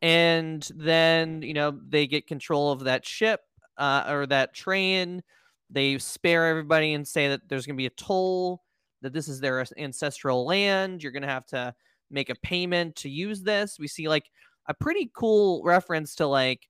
And 0.00 0.66
then 0.74 1.42
you 1.42 1.54
know 1.54 1.78
they 1.88 2.06
get 2.06 2.26
control 2.26 2.72
of 2.72 2.84
that 2.84 3.04
ship 3.04 3.40
uh, 3.76 4.04
or 4.08 4.26
that 4.26 4.54
train. 4.54 5.22
They 5.70 5.98
spare 5.98 6.46
everybody 6.46 6.94
and 6.94 7.06
say 7.06 7.28
that 7.28 7.48
there's 7.48 7.66
going 7.66 7.76
to 7.76 7.82
be 7.82 7.86
a 7.86 7.90
toll 7.90 8.62
that 9.02 9.12
this 9.12 9.28
is 9.28 9.40
their 9.40 9.64
ancestral 9.76 10.44
land. 10.44 11.02
You're 11.02 11.12
going 11.12 11.22
to 11.22 11.28
have 11.28 11.46
to 11.46 11.74
make 12.10 12.30
a 12.30 12.34
payment 12.36 12.96
to 12.96 13.08
use 13.08 13.42
this. 13.42 13.78
We 13.78 13.88
see 13.88 14.08
like 14.08 14.30
a 14.68 14.74
pretty 14.74 15.10
cool 15.14 15.62
reference 15.64 16.14
to 16.16 16.26
like 16.26 16.68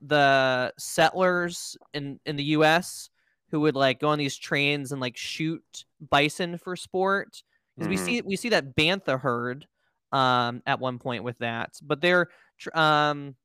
the 0.00 0.72
settlers 0.78 1.76
in 1.94 2.20
in 2.26 2.36
the 2.36 2.44
US 2.44 3.10
who 3.50 3.60
would 3.60 3.74
like 3.74 4.00
go 4.00 4.08
on 4.08 4.18
these 4.18 4.36
trains 4.36 4.92
and 4.92 5.00
like 5.00 5.16
shoot 5.16 5.84
bison 6.10 6.58
for 6.58 6.76
sport. 6.76 7.42
Because 7.74 7.88
we 7.88 7.96
Mhm. 7.96 7.98
see 7.98 8.22
we 8.22 8.36
see 8.36 8.50
that 8.50 8.76
bantha 8.76 9.18
herd 9.20 9.66
um 10.12 10.62
at 10.66 10.80
one 10.80 10.98
point 10.98 11.24
with 11.24 11.38
that. 11.38 11.78
But 11.82 12.00
they're 12.00 12.28
tr- 12.58 12.76
um 12.78 13.36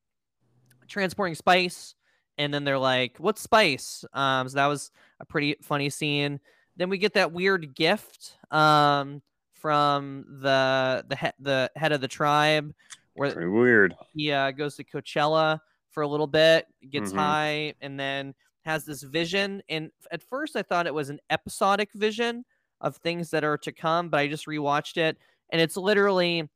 transporting 0.87 1.35
spice 1.35 1.95
and 2.37 2.53
then 2.53 2.63
they're 2.63 2.79
like 2.79 3.17
what's 3.17 3.41
spice? 3.41 4.03
Um 4.13 4.49
so 4.49 4.55
that 4.55 4.67
was 4.67 4.91
a 5.19 5.25
pretty 5.25 5.55
funny 5.61 5.89
scene. 5.89 6.39
Then 6.75 6.89
we 6.89 6.97
get 6.97 7.13
that 7.13 7.31
weird 7.31 7.75
gift 7.75 8.37
um 8.51 9.21
from 9.53 10.25
the 10.41 11.05
the 11.07 11.15
he- 11.15 11.31
the 11.39 11.71
head 11.75 11.93
of 11.93 12.01
the 12.01 12.07
tribe 12.07 12.73
where 13.15 13.31
Pretty 13.31 13.47
weird. 13.49 13.95
he 14.13 14.31
uh, 14.31 14.51
goes 14.51 14.75
to 14.75 14.83
Coachella 14.83 15.59
for 15.91 16.01
a 16.03 16.07
little 16.07 16.27
bit, 16.27 16.65
gets 16.89 17.11
Mhm. 17.11 17.17
high, 17.17 17.73
and 17.81 17.99
then 17.99 18.33
has 18.65 18.85
this 18.85 19.03
vision. 19.03 19.61
And 19.69 19.91
at 20.11 20.23
first, 20.23 20.55
I 20.55 20.61
thought 20.63 20.87
it 20.87 20.93
was 20.93 21.09
an 21.09 21.19
episodic 21.29 21.91
vision 21.93 22.43
of 22.81 22.97
things 22.97 23.29
that 23.31 23.43
are 23.43 23.57
to 23.59 23.71
come, 23.71 24.09
but 24.09 24.19
I 24.19 24.27
just 24.27 24.45
rewatched 24.47 24.97
it, 24.97 25.17
and 25.51 25.61
it's 25.61 25.77
literally, 25.77 26.49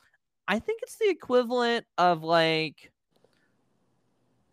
I 0.47 0.60
think 0.60 0.82
it's 0.84 0.97
the 0.97 1.10
equivalent 1.10 1.86
of 1.97 2.24
like 2.24 2.91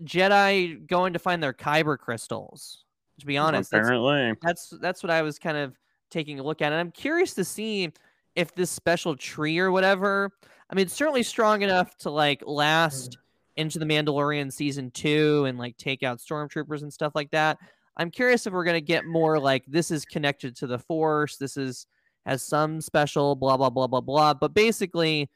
Jedi 0.03 0.87
going 0.87 1.13
to 1.13 1.19
find 1.19 1.43
their 1.43 1.53
Kyber 1.53 1.99
crystals. 1.99 2.85
To 3.21 3.27
be 3.27 3.37
honest, 3.39 3.71
that's, 3.71 3.87
Apparently. 3.87 4.37
that's 4.43 4.71
that's 4.81 5.03
what 5.05 5.11
I 5.11 5.23
was 5.23 5.39
kind 5.39 5.57
of 5.57 5.79
taking 6.11 6.41
a 6.41 6.43
look 6.43 6.61
at, 6.63 6.73
and 6.73 6.81
I'm 6.81 6.91
curious 6.91 7.33
to 7.35 7.45
see 7.45 7.93
if 8.35 8.53
this 8.57 8.71
special 8.71 9.17
tree 9.17 9.59
or 9.59 9.71
whatever. 9.71 10.33
I 10.75 10.77
mean, 10.77 10.87
it's 10.87 10.95
certainly 10.95 11.23
strong 11.23 11.63
enough 11.63 11.97
to 11.99 12.11
like 12.11 12.43
last 12.45 13.13
mm. 13.13 13.17
into 13.59 13.79
the 13.79 13.85
Mandalorian 13.85 14.53
season 14.53 14.91
two 14.91 15.45
and 15.45 15.57
like 15.57 15.77
take 15.77 16.03
out 16.03 16.19
stormtroopers 16.19 16.83
and 16.83 16.93
stuff 16.93 17.13
like 17.15 17.31
that. 17.31 17.59
I'm 17.97 18.11
curious 18.11 18.45
if 18.45 18.53
we're 18.53 18.65
gonna 18.65 18.81
get 18.81 19.07
more 19.07 19.39
like 19.39 19.63
this 19.69 19.93
is 19.93 20.05
connected 20.05 20.57
to 20.57 20.67
the 20.67 20.81
Force. 20.81 21.37
This 21.37 21.57
is 21.57 21.87
has 22.27 22.43
some 22.43 22.81
special 22.81 23.37
blah 23.37 23.57
blah 23.57 23.71
blah 23.71 23.87
blah 23.87 24.01
blah. 24.01 24.35
But 24.35 24.53
basically, 24.53 25.31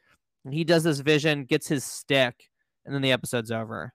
he 0.51 0.65
does 0.65 0.83
this 0.83 0.99
vision, 0.99 1.45
gets 1.45 1.69
his 1.69 1.85
stick, 1.85 2.51
and 2.85 2.93
then 2.93 3.01
the 3.01 3.13
episode's 3.13 3.53
over. 3.53 3.93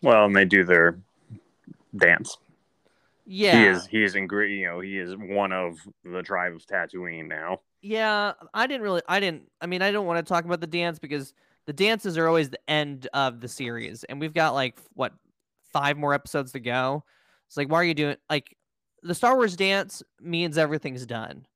Well, 0.00 0.24
and 0.24 0.34
they 0.34 0.46
do 0.46 0.64
their 0.64 0.98
dance. 1.94 2.38
Yeah, 3.26 3.60
He 3.60 3.66
is 3.66 3.86
he 3.86 4.02
is 4.02 4.14
in 4.14 4.26
great 4.26 4.52
you 4.52 4.64
know, 4.64 4.80
he 4.80 4.96
is 4.96 5.14
one 5.14 5.52
of 5.52 5.76
the 6.04 6.22
tribe 6.22 6.54
of 6.54 6.64
Tatooine 6.64 7.28
now. 7.28 7.60
Yeah, 7.86 8.32
I 8.52 8.66
didn't 8.66 8.82
really. 8.82 9.00
I 9.08 9.20
didn't. 9.20 9.44
I 9.60 9.66
mean, 9.66 9.80
I 9.80 9.92
don't 9.92 10.06
want 10.06 10.18
to 10.24 10.28
talk 10.28 10.44
about 10.44 10.60
the 10.60 10.66
dance 10.66 10.98
because 10.98 11.34
the 11.66 11.72
dances 11.72 12.18
are 12.18 12.26
always 12.26 12.50
the 12.50 12.58
end 12.68 13.06
of 13.14 13.40
the 13.40 13.46
series, 13.46 14.02
and 14.04 14.20
we've 14.20 14.34
got 14.34 14.54
like 14.54 14.80
what 14.94 15.12
five 15.72 15.96
more 15.96 16.12
episodes 16.12 16.50
to 16.52 16.60
go. 16.60 17.04
It's 17.46 17.56
like, 17.56 17.70
why 17.70 17.76
are 17.76 17.84
you 17.84 17.94
doing 17.94 18.16
like 18.28 18.56
the 19.04 19.14
Star 19.14 19.36
Wars 19.36 19.54
dance 19.54 20.02
means 20.20 20.58
everything's 20.58 21.06
done, 21.06 21.46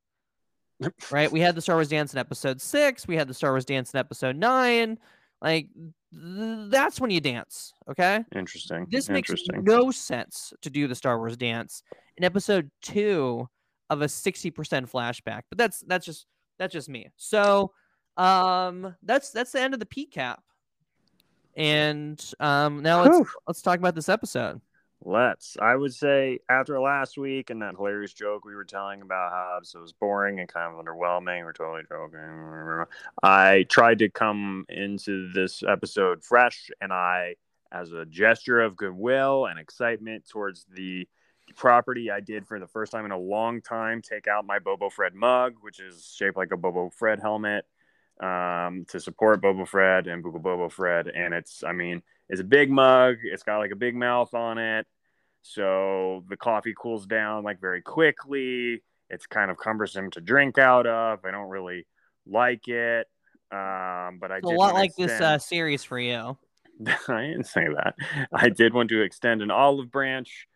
right? 1.11 1.33
We 1.33 1.41
had 1.41 1.57
the 1.57 1.61
Star 1.63 1.75
Wars 1.75 1.89
dance 1.89 2.13
in 2.13 2.21
episode 2.21 2.61
six. 2.61 3.09
We 3.09 3.17
had 3.17 3.27
the 3.27 3.35
Star 3.35 3.51
Wars 3.51 3.65
dance 3.65 3.93
in 3.93 3.99
episode 3.99 4.37
nine. 4.37 5.01
Like 5.43 5.67
th- 6.13 6.71
that's 6.71 7.01
when 7.01 7.11
you 7.11 7.21
dance. 7.21 7.73
Okay, 7.91 8.25
Interesting. 8.37 8.87
this 8.89 9.09
makes 9.09 9.31
Interesting. 9.31 9.65
no 9.65 9.91
sense 9.91 10.53
to 10.63 10.71
do 10.71 10.87
the 10.87 10.95
Star 10.95 11.19
Wars 11.19 11.37
dance 11.37 11.83
in 12.17 12.23
episode 12.23 12.71
two 12.83 13.49
of 13.91 14.03
a 14.03 14.07
60% 14.07 14.53
flashback. 14.91 15.43
But 15.51 15.59
that's 15.59 15.81
that's 15.81 16.07
just 16.07 16.27
that's 16.59 16.73
just 16.73 16.89
me. 16.89 17.09
So 17.17 17.73
um 18.17 18.97
that's 19.03 19.31
that's 19.31 19.53
the 19.53 19.61
end 19.61 19.75
of 19.75 19.81
the 19.81 19.87
P 19.87 20.07
cap. 20.07 20.43
And 21.57 22.25
um 22.41 22.83
now 22.83 23.03
let's 23.03 23.19
Whew. 23.19 23.29
let's 23.47 23.63
talk 23.63 23.79
about 23.79 23.95
this 23.95 24.09
episode. 24.09 24.61
Let's. 25.03 25.57
I 25.61 25.77
would 25.77 25.95
say 25.95 26.41
after 26.51 26.79
last 26.79 27.17
week 27.17 27.49
and 27.49 27.63
that 27.63 27.77
hilarious 27.77 28.13
joke 28.13 28.45
we 28.45 28.55
were 28.55 28.65
telling 28.65 29.01
about 29.01 29.33
how 29.33 29.59
it 29.59 29.79
was 29.79 29.95
boring 29.95 30.41
and 30.41 30.49
kind 30.49 30.75
of 30.75 30.85
underwhelming, 30.85 31.43
we're 31.43 31.55
totally 31.55 31.85
joking. 31.89 32.85
I 33.23 33.65
tried 33.71 34.01
to 34.01 34.11
come 34.11 34.67
into 34.69 35.33
this 35.33 35.63
episode 35.67 36.23
fresh, 36.23 36.71
and 36.83 36.93
I, 36.93 37.37
as 37.73 37.93
a 37.93 38.05
gesture 38.05 38.61
of 38.61 38.77
goodwill 38.77 39.47
and 39.47 39.59
excitement 39.59 40.29
towards 40.29 40.67
the 40.71 41.09
property, 41.57 42.11
I 42.11 42.21
did 42.21 42.47
for 42.47 42.59
the 42.59 42.67
first 42.67 42.93
time 42.93 43.05
in 43.05 43.11
a 43.11 43.19
long 43.19 43.63
time 43.63 44.03
take 44.03 44.27
out 44.27 44.47
my 44.47 44.59
Bobo 44.59 44.91
Fred 44.91 45.15
mug, 45.15 45.55
which 45.61 45.81
is 45.81 46.13
shaped 46.17 46.37
like 46.37 46.53
a 46.53 46.57
Bobo 46.57 46.91
Fred 46.91 47.21
helmet, 47.21 47.65
um, 48.21 48.85
to 48.89 49.01
support 49.01 49.41
Bobo 49.41 49.65
Fred 49.65 50.07
and 50.07 50.23
Booba 50.23 50.43
Bobo 50.43 50.69
Fred. 50.69 51.09
And 51.09 51.35
it's, 51.35 51.65
I 51.65 51.73
mean, 51.73 52.03
it's 52.29 52.41
a 52.41 52.45
big 52.45 52.71
mug. 52.71 53.17
It's 53.25 53.43
got 53.43 53.59
like 53.59 53.73
a 53.73 53.77
big 53.77 53.95
mouth 53.95 54.33
on 54.35 54.59
it. 54.59 54.87
So 55.43 56.25
the 56.29 56.37
coffee 56.37 56.75
cools 56.77 57.07
down 57.07 57.45
like 57.45 57.61
very 57.61 57.83
quickly. 57.83 58.83
It's 59.09 59.27
kind 59.27 59.51
of 59.51 59.57
cumbersome 59.57 60.11
to 60.13 60.21
drink 60.21 60.59
out 60.59 60.87
of. 60.87 61.25
I 61.25 61.31
don't 61.31 61.49
really 61.49 61.87
like 62.27 62.69
it. 62.69 63.07
Um, 63.51 64.19
but 64.21 64.31
I 64.31 64.37
It's 64.37 64.47
a 64.47 64.51
lot 64.51 64.75
like 64.75 64.95
this 64.95 65.21
uh 65.21 65.39
series 65.39 65.83
for 65.83 65.99
you. 65.99 66.37
I 67.09 67.23
didn't 67.23 67.47
say 67.47 67.67
that. 67.75 67.95
I 68.33 68.49
did 68.49 68.73
want 68.73 68.91
to 68.91 69.03
extend 69.03 69.43
an 69.43 69.51
olive 69.51 69.91
branch 69.91 70.47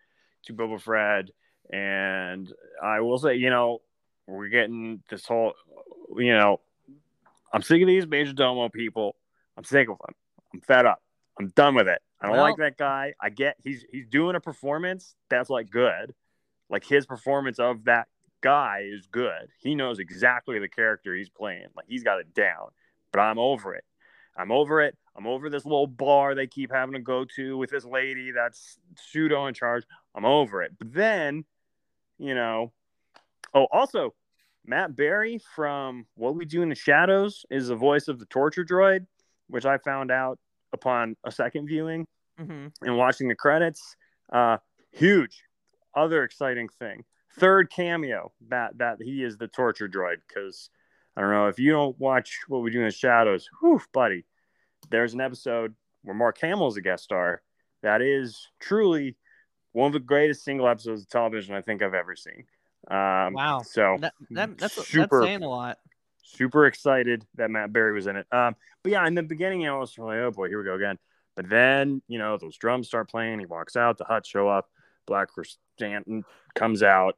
to 0.45 0.55
Boba 0.55 0.81
Fred, 0.81 1.31
and 1.71 2.53
I 2.83 3.01
will 3.01 3.19
say, 3.19 3.35
you 3.37 3.51
know, 3.51 3.81
we're 4.27 4.49
getting 4.49 5.03
this 5.11 5.27
whole, 5.27 5.55
you 6.17 6.33
know, 6.37 6.61
I'm 7.53 7.63
sick 7.63 7.81
of 7.83 7.89
these 7.89 8.07
Major 8.07 8.33
Domo 8.33 8.69
people. 8.69 9.17
I'm 9.57 9.65
sick 9.65 9.89
of 9.89 9.99
them. 9.99 10.15
I'm 10.53 10.61
fed 10.61 10.87
up. 10.87 11.03
I'm 11.39 11.49
done 11.49 11.75
with 11.75 11.89
it. 11.89 12.01
I 12.21 12.27
don't 12.27 12.37
Well- 12.37 12.45
like 12.45 12.57
that 12.57 12.77
guy. 12.77 13.15
I 13.21 13.31
get 13.31 13.57
he's 13.63 13.85
he's 13.91 14.07
doing 14.07 14.35
a 14.35 14.41
performance 14.41 15.15
that's 15.29 15.51
like 15.51 15.71
good, 15.71 16.15
like 16.71 16.85
his 16.85 17.07
performance 17.07 17.59
of 17.59 17.85
that 17.85 18.09
guy 18.41 18.89
is 18.91 19.07
good. 19.07 19.49
He 19.59 19.75
knows 19.75 19.99
exactly 19.99 20.59
the 20.59 20.69
character 20.69 21.15
he's 21.15 21.29
playing. 21.29 21.67
Like 21.77 21.87
he's 21.89 22.03
got 22.03 22.21
it 22.21 22.35
down. 22.35 22.69
But 23.13 23.21
I'm 23.21 23.39
over 23.39 23.75
it. 23.75 23.85
I'm 24.37 24.51
over 24.51 24.81
it. 24.81 24.97
I'm 25.17 25.27
over 25.27 25.49
this 25.49 25.65
little 25.65 25.87
bar 25.87 26.35
they 26.35 26.47
keep 26.47 26.73
having 26.73 26.95
to 26.95 27.01
go 27.01 27.25
to 27.37 27.57
with 27.57 27.71
this 27.71 27.85
lady 27.85 28.33
that's 28.33 28.79
pseudo 28.97 29.47
in 29.47 29.55
charge. 29.55 29.85
I'm 30.15 30.25
over 30.25 30.63
it. 30.63 30.73
But 30.79 30.93
then, 30.93 31.45
you 32.19 32.35
know, 32.35 32.73
oh, 33.53 33.67
also, 33.73 34.15
Matt 34.67 34.97
Berry 34.97 35.41
from 35.55 36.07
What 36.15 36.37
We 36.37 36.45
Do 36.45 36.63
in 36.63 36.69
the 36.69 36.75
Shadows 36.75 37.45
is 37.51 37.69
the 37.69 37.77
voice 37.77 38.09
of 38.09 38.19
the 38.19 38.27
torture 38.27 38.65
droid, 38.65 39.07
which 39.49 39.67
I 39.67 39.79
found 39.79 40.11
out 40.11 40.39
upon 40.73 41.17
a 41.25 41.31
second 41.31 41.67
viewing 41.67 42.07
hmm 42.39 42.67
and 42.83 42.97
watching 42.97 43.29
the 43.29 43.35
credits. 43.35 43.97
Uh, 44.33 44.59
huge. 44.93 45.43
Other 45.95 46.25
exciting 46.25 46.69
thing. 46.69 47.05
Third 47.39 47.71
cameo 47.71 48.33
that 48.49 48.79
that 48.79 48.99
he 49.01 49.23
is 49.23 49.37
the 49.37 49.49
torture 49.49 49.89
droid 49.89 50.17
because 50.27 50.71
I 51.17 51.21
don't 51.21 51.31
know 51.31 51.49
if 51.49 51.59
you 51.59 51.71
don't 51.71 51.99
watch 51.99 52.41
what 52.49 52.63
we 52.63 52.71
do 52.71 52.81
in 52.81 52.87
the 52.87 52.91
shadows. 52.91 53.49
Whew, 53.61 53.81
buddy. 53.93 54.25
There's 54.91 55.15
an 55.15 55.21
episode 55.21 55.75
where 56.03 56.15
Mark 56.15 56.39
Hamill's 56.41 56.77
a 56.77 56.81
guest 56.81 57.05
star. 57.05 57.43
That 57.83 58.03
is 58.03 58.49
truly 58.61 59.17
one 59.75 59.89
of 59.89 59.93
the 59.93 60.01
greatest 60.01 60.45
single 60.45 60.67
episodes 60.67 61.03
of 61.03 61.09
television 61.09 61.55
I 61.55 61.61
think 61.61 61.83
I've 61.83 61.95
ever 61.95 62.17
seen. 62.17 62.45
Um, 62.91 63.35
Wow. 63.35 63.63
So 63.65 63.97
That, 64.01 64.15
that 64.31 64.57
that's 64.59 64.87
super 64.87 65.21
that's 65.21 65.27
saying 65.27 65.43
a 65.43 65.49
lot. 65.49 65.79
super 66.23 66.67
excited 66.67 67.27
that 67.35 67.51
Matt 67.51 67.73
Berry 67.73 67.93
was 67.93 68.07
in 68.07 68.17
it. 68.17 68.27
Um, 68.33 68.57
but 68.83 68.93
yeah, 68.93 69.07
in 69.07 69.15
the 69.15 69.23
beginning, 69.23 69.67
I 69.69 69.77
was 69.77 69.97
like, 69.99 70.17
oh 70.19 70.31
boy, 70.31 70.49
here 70.49 70.59
we 70.59 70.65
go 70.65 70.75
again. 70.75 70.99
But 71.37 71.49
then, 71.49 72.01
you 72.09 72.19
know, 72.19 72.39
those 72.39 72.57
drums 72.57 72.87
start 72.87 73.11
playing. 73.11 73.41
He 73.41 73.47
walks 73.47 73.77
out, 73.77 73.99
the 73.99 74.05
Hutt 74.05 74.25
show 74.27 74.49
up, 74.49 74.69
Black 75.07 75.29
Krrsantan 75.37 76.23
comes 76.55 76.83
out, 76.83 77.17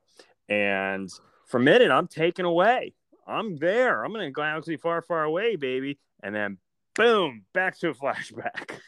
and 0.48 1.10
for 1.46 1.58
a 1.58 1.60
minute, 1.62 1.90
I'm 1.90 2.08
taken 2.08 2.44
away. 2.44 2.94
I'm 3.26 3.56
there. 3.56 4.02
I'm 4.04 4.14
in 4.16 4.22
a 4.22 4.30
galaxy 4.30 4.76
far, 4.76 5.02
far 5.02 5.24
away, 5.24 5.56
baby. 5.56 5.98
And 6.22 6.34
then, 6.34 6.58
boom, 6.94 7.44
back 7.52 7.78
to 7.80 7.90
a 7.90 7.94
flashback. 7.94 8.70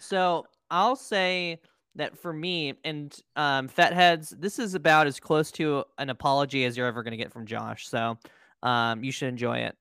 So 0.00 0.46
I'll 0.68 0.96
say 0.96 1.60
that 1.96 2.18
for 2.18 2.32
me 2.32 2.74
and 2.84 3.14
um, 3.36 3.68
Fatheads, 3.68 4.30
this 4.30 4.58
is 4.58 4.74
about 4.74 5.06
as 5.06 5.20
close 5.20 5.50
to 5.52 5.84
an 5.98 6.10
apology 6.10 6.64
as 6.64 6.76
you're 6.76 6.86
ever 6.86 7.02
going 7.02 7.12
to 7.12 7.18
get 7.18 7.32
from 7.32 7.46
Josh. 7.46 7.88
So 7.88 8.18
um, 8.62 9.04
you 9.04 9.12
should 9.12 9.28
enjoy 9.28 9.58
it. 9.58 9.76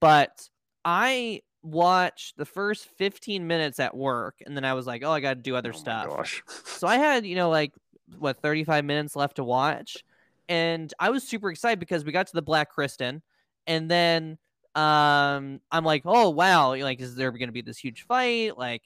But 0.00 0.48
I 0.84 1.42
watched 1.62 2.36
the 2.36 2.44
first 2.44 2.86
15 2.96 3.46
minutes 3.46 3.80
at 3.80 3.96
work, 3.96 4.36
and 4.44 4.56
then 4.56 4.64
I 4.64 4.74
was 4.74 4.86
like, 4.86 5.02
oh, 5.04 5.10
I 5.10 5.20
got 5.20 5.34
to 5.34 5.40
do 5.40 5.56
other 5.56 5.72
Oh 5.74 5.78
stuff. 5.78 6.42
So 6.64 6.86
I 6.86 6.96
had, 6.96 7.26
you 7.26 7.36
know, 7.36 7.50
like 7.50 7.72
what 8.18 8.40
35 8.40 8.84
minutes 8.84 9.16
left 9.16 9.36
to 9.36 9.44
watch, 9.44 10.04
and 10.48 10.92
I 10.98 11.10
was 11.10 11.26
super 11.26 11.50
excited 11.50 11.78
because 11.78 12.04
we 12.04 12.12
got 12.12 12.26
to 12.28 12.34
the 12.34 12.42
Black 12.42 12.74
Krrsantan, 12.74 13.20
and 13.66 13.90
then 13.90 14.38
um 14.76 15.60
I'm 15.72 15.84
like, 15.84 16.02
oh 16.04 16.30
wow, 16.30 16.76
like 16.76 17.00
is 17.00 17.16
there 17.16 17.30
going 17.32 17.48
to 17.48 17.52
be 17.52 17.62
this 17.62 17.78
huge 17.78 18.06
fight? 18.06 18.56
Like 18.56 18.82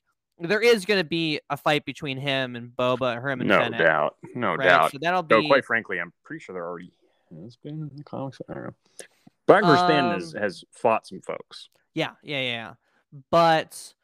there 0.48 0.60
is 0.60 0.84
going 0.84 1.00
to 1.00 1.08
be 1.08 1.40
a 1.50 1.56
fight 1.56 1.84
between 1.84 2.18
him 2.18 2.56
and 2.56 2.70
Boba, 2.70 3.16
him 3.16 3.40
and 3.40 3.48
No 3.48 3.58
Fennec, 3.58 3.78
doubt. 3.78 4.16
No 4.34 4.54
right? 4.54 4.64
doubt. 4.64 4.92
So 4.92 4.98
that'll 5.00 5.22
Though, 5.22 5.40
be 5.40 5.48
quite 5.48 5.64
frankly, 5.64 5.98
I'm 6.00 6.12
pretty 6.24 6.42
sure 6.42 6.52
there 6.54 6.66
already 6.66 6.92
has 7.42 7.56
been 7.56 7.74
in 7.74 7.90
the 7.96 8.04
comics. 8.04 8.40
I 8.48 8.54
don't 8.54 8.64
know. 8.64 8.74
Black 9.46 9.64
Krrsantan 9.64 10.12
has, 10.14 10.34
Um, 10.34 10.40
has 10.40 10.64
fought 10.70 11.06
some 11.06 11.20
folks. 11.20 11.68
Yeah, 11.94 12.12
yeah, 12.22 12.40
yeah. 12.40 12.50
yeah. 12.50 12.74
But 13.30 13.94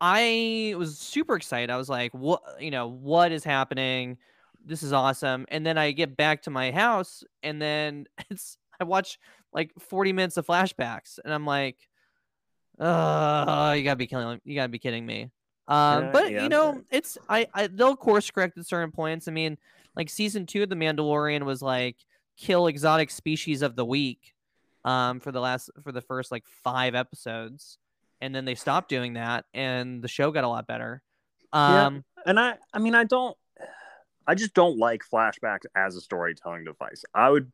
I 0.00 0.74
was 0.78 0.98
super 0.98 1.36
excited. 1.36 1.70
I 1.70 1.76
was 1.76 1.88
like, 1.88 2.12
what, 2.12 2.42
you 2.60 2.70
know, 2.70 2.86
what 2.86 3.32
is 3.32 3.44
happening? 3.44 4.18
This 4.64 4.82
is 4.82 4.92
awesome. 4.92 5.46
And 5.48 5.64
then 5.64 5.78
I 5.78 5.92
get 5.92 6.16
back 6.16 6.42
to 6.42 6.50
my 6.50 6.70
house 6.70 7.24
and 7.42 7.60
then 7.60 8.06
it's, 8.30 8.58
I 8.80 8.84
watch 8.84 9.18
like 9.52 9.72
40 9.78 10.12
minutes 10.12 10.36
of 10.36 10.46
flashbacks 10.46 11.18
and 11.24 11.32
I'm 11.32 11.46
like, 11.46 11.76
oh, 12.78 13.72
you 13.72 13.84
gotta 13.84 13.96
be 13.96 14.06
killing, 14.06 14.40
you 14.44 14.54
gotta 14.54 14.68
be 14.68 14.78
kidding 14.78 15.06
me. 15.06 15.30
Um, 15.68 16.04
Yeah, 16.04 16.10
but 16.12 16.30
yeah, 16.30 16.42
you 16.42 16.48
know, 16.48 16.82
it's, 16.90 17.18
I, 17.28 17.46
I, 17.52 17.66
they'll 17.66 17.96
course 17.96 18.30
correct 18.30 18.56
at 18.58 18.66
certain 18.66 18.92
points. 18.92 19.28
I 19.28 19.32
mean, 19.32 19.58
like 19.96 20.10
season 20.10 20.46
two 20.46 20.62
of 20.62 20.68
The 20.68 20.76
Mandalorian 20.76 21.42
was 21.44 21.62
like 21.62 21.96
kill 22.36 22.66
exotic 22.66 23.10
species 23.10 23.62
of 23.62 23.76
the 23.76 23.84
week 23.84 24.34
um, 24.84 25.20
for 25.20 25.32
the 25.32 25.40
last 25.40 25.70
for 25.82 25.90
the 25.90 26.02
first 26.02 26.30
like 26.30 26.44
five 26.62 26.94
episodes, 26.94 27.78
and 28.20 28.34
then 28.34 28.44
they 28.44 28.54
stopped 28.54 28.88
doing 28.88 29.14
that, 29.14 29.44
and 29.54 30.02
the 30.02 30.08
show 30.08 30.30
got 30.30 30.44
a 30.44 30.48
lot 30.48 30.66
better. 30.66 31.02
Yeah. 31.52 31.86
Um, 31.86 32.04
and 32.26 32.38
I, 32.38 32.56
I 32.72 32.78
mean, 32.78 32.94
I 32.94 33.04
don't, 33.04 33.36
I 34.26 34.34
just 34.34 34.52
don't 34.52 34.78
like 34.78 35.02
flashbacks 35.10 35.64
as 35.74 35.96
a 35.96 36.00
storytelling 36.00 36.64
device. 36.64 37.04
I 37.14 37.30
would, 37.30 37.50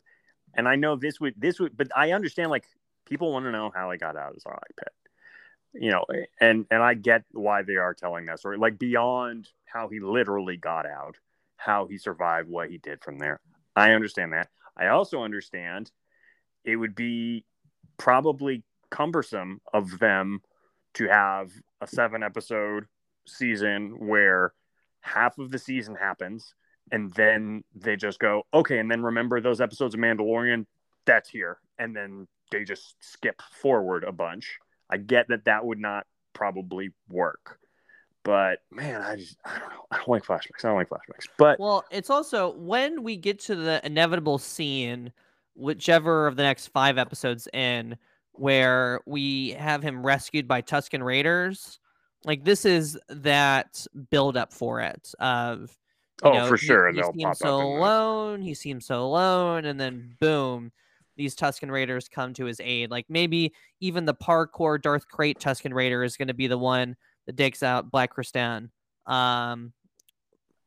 and 0.54 0.66
I 0.66 0.76
know 0.76 0.96
this 0.96 1.20
would, 1.20 1.34
this 1.36 1.60
would, 1.60 1.76
but 1.76 1.88
I 1.94 2.12
understand 2.12 2.50
like 2.50 2.64
people 3.06 3.32
want 3.32 3.44
to 3.44 3.52
know 3.52 3.70
how 3.74 3.90
he 3.90 3.98
got 3.98 4.16
out 4.16 4.34
of 4.34 4.42
Sarlacc 4.42 4.76
pit, 4.76 4.92
you 5.74 5.90
know, 5.90 6.04
and 6.40 6.66
and 6.70 6.82
I 6.82 6.94
get 6.94 7.24
why 7.32 7.62
they 7.62 7.76
are 7.76 7.94
telling 7.94 8.26
that 8.26 8.38
story, 8.38 8.58
like 8.58 8.78
beyond 8.78 9.48
how 9.64 9.88
he 9.88 10.00
literally 10.00 10.56
got 10.56 10.86
out, 10.86 11.16
how 11.56 11.86
he 11.86 11.98
survived, 11.98 12.48
what 12.48 12.70
he 12.70 12.78
did 12.78 13.02
from 13.02 13.18
there. 13.18 13.40
I 13.74 13.92
understand 13.92 14.32
that. 14.32 14.48
I 14.76 14.88
also 14.88 15.22
understand 15.22 15.90
it 16.64 16.76
would 16.76 16.94
be 16.94 17.44
probably 17.98 18.64
cumbersome 18.90 19.60
of 19.72 19.98
them 19.98 20.40
to 20.94 21.08
have 21.08 21.50
a 21.80 21.86
seven 21.86 22.22
episode 22.22 22.86
season 23.26 24.06
where 24.06 24.52
half 25.00 25.38
of 25.38 25.50
the 25.50 25.58
season 25.58 25.94
happens 25.94 26.54
and 26.90 27.12
then 27.14 27.62
they 27.74 27.96
just 27.96 28.18
go 28.18 28.42
okay 28.52 28.78
and 28.78 28.90
then 28.90 29.02
remember 29.02 29.40
those 29.40 29.60
episodes 29.60 29.94
of 29.94 30.00
mandalorian 30.00 30.66
that's 31.06 31.28
here 31.28 31.58
and 31.78 31.94
then 31.96 32.26
they 32.50 32.64
just 32.64 32.96
skip 33.00 33.40
forward 33.52 34.04
a 34.04 34.12
bunch 34.12 34.58
i 34.92 34.96
get 34.96 35.26
that 35.28 35.44
that 35.46 35.64
would 35.64 35.80
not 35.80 36.06
probably 36.34 36.90
work 37.08 37.58
but 38.24 38.60
man 38.70 39.02
i 39.02 39.16
just 39.16 39.36
i 39.44 39.58
don't 39.58 39.70
know 39.70 39.84
i 39.90 39.96
don't 39.96 40.08
like 40.08 40.24
flashbacks 40.24 40.64
i 40.64 40.68
don't 40.68 40.76
like 40.76 40.88
flashbacks 40.88 41.26
but 41.38 41.58
Well, 41.58 41.84
it's 41.90 42.10
also 42.10 42.52
when 42.54 43.02
we 43.02 43.16
get 43.16 43.40
to 43.40 43.56
the 43.56 43.80
inevitable 43.84 44.38
scene, 44.38 45.12
whichever 45.56 46.26
of 46.28 46.36
the 46.36 46.42
next 46.44 46.68
five 46.68 46.98
episodes 46.98 47.48
in, 47.52 47.96
where 48.32 49.00
we 49.06 49.50
have 49.50 49.82
him 49.82 50.04
rescued 50.06 50.46
by 50.46 50.62
Tusken 50.62 51.02
Raiders. 51.04 51.78
Like 52.24 52.44
this 52.44 52.64
is 52.64 52.96
that 53.08 53.84
build 54.10 54.36
up 54.36 54.52
for 54.52 54.80
it. 54.80 55.12
Of 55.18 55.76
you 56.24 56.30
oh 56.30 56.32
know, 56.34 56.46
for 56.46 56.56
he- 56.56 56.66
sure 56.66 56.90
he, 56.92 57.02
seems 57.02 57.38
so 57.38 57.58
up 57.58 57.64
in 57.64 57.70
the- 57.70 57.76
alone. 57.80 58.42
He 58.42 58.54
seems 58.54 58.86
so 58.86 59.02
alone, 59.02 59.64
and 59.64 59.78
then 59.80 60.16
boom, 60.20 60.70
these 61.16 61.36
Tusken 61.36 61.70
Raiders 61.70 62.08
come 62.08 62.32
to 62.34 62.44
his 62.44 62.60
aid. 62.60 62.90
Like 62.90 63.06
maybe 63.08 63.52
even 63.80 64.04
the 64.04 64.14
parkour 64.14 64.80
Darth 64.80 65.08
Crate 65.08 65.38
Tusken 65.38 65.74
Raider 65.74 66.02
is 66.04 66.16
going 66.16 66.28
to 66.28 66.34
be 66.34 66.46
the 66.46 66.58
one 66.58 66.96
that 67.26 67.36
digs 67.36 67.62
out 67.62 67.90
Black 67.90 68.14
Krrsantan. 68.14 68.70
Um, 69.06 69.72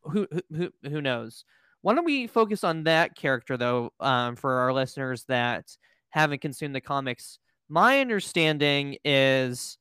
who 0.04 0.28
who 0.56 0.72
who 0.84 1.02
knows? 1.02 1.46
Why 1.82 1.94
don't 1.94 2.06
we 2.06 2.28
focus 2.28 2.64
on 2.64 2.84
that 2.84 3.16
character 3.16 3.58
though, 3.58 3.92
um, 4.00 4.36
for 4.36 4.54
our 4.60 4.74
listeners 4.74 5.24
that 5.26 5.76
haven't 6.10 6.42
consumed 6.42 6.76
the 6.76 6.82
comics? 6.82 7.40
My 7.70 8.00
understanding 8.00 8.98
is 9.04 9.78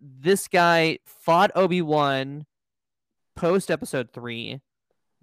this 0.00 0.48
guy 0.48 0.98
fought 1.06 1.52
Obi 1.54 1.82
Wan 1.82 2.46
post 3.36 3.70
Episode 3.70 4.10
Three, 4.12 4.60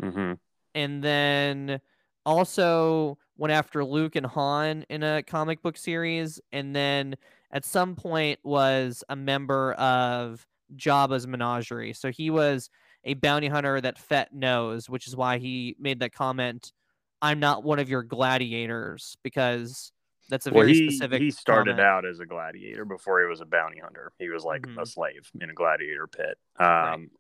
Mhm. 0.02 0.40
and 0.76 1.04
then 1.04 1.82
also 2.26 3.18
went 3.38 3.52
after 3.52 3.84
Luke 3.86 4.16
and 4.16 4.26
Han 4.26 4.86
in 4.90 5.04
a 5.04 5.24
comic 5.24 5.62
book 5.62 5.78
series, 5.78 6.42
and 6.52 6.76
then 6.76 7.16
at 7.52 7.64
some 7.64 7.96
point 7.96 8.40
was 8.44 9.04
a 9.10 9.16
member 9.16 9.74
of 9.74 10.46
Jabba's 10.76 11.28
menagerie. 11.28 11.94
So 11.94 12.12
he 12.12 12.30
was 12.30 12.70
a 13.04 13.14
bounty 13.14 13.48
hunter 13.48 13.80
that 13.80 13.98
Fett 13.98 14.34
knows, 14.34 14.90
which 14.90 15.08
is 15.08 15.16
why 15.16 15.38
he 15.38 15.76
made 15.80 16.00
that 16.00 16.14
comment. 16.14 16.74
I'm 17.22 17.40
not 17.40 17.64
one 17.64 17.80
of 17.80 17.90
your 17.90 18.04
gladiators 18.04 19.18
because 19.24 19.92
that's 20.30 20.46
a 20.46 20.52
well, 20.52 20.64
very 20.66 20.74
he, 20.74 20.90
specific. 20.92 21.22
he 21.22 21.32
started 21.32 21.78
comment. 21.78 21.88
out 21.88 22.06
as 22.06 22.20
a 22.20 22.26
gladiator 22.26 22.84
before 22.86 23.22
he 23.22 23.28
was 23.28 23.40
a 23.40 23.46
bounty 23.46 23.80
hunter. 23.80 24.12
He 24.20 24.30
was 24.30 24.44
like 24.44 24.66
a 24.66 24.70
Mhm. 24.70 24.88
slave 24.88 25.32
in 25.40 25.50
a 25.50 25.54
gladiator 25.54 26.08
pit. 26.08 26.38
Um, 26.60 27.12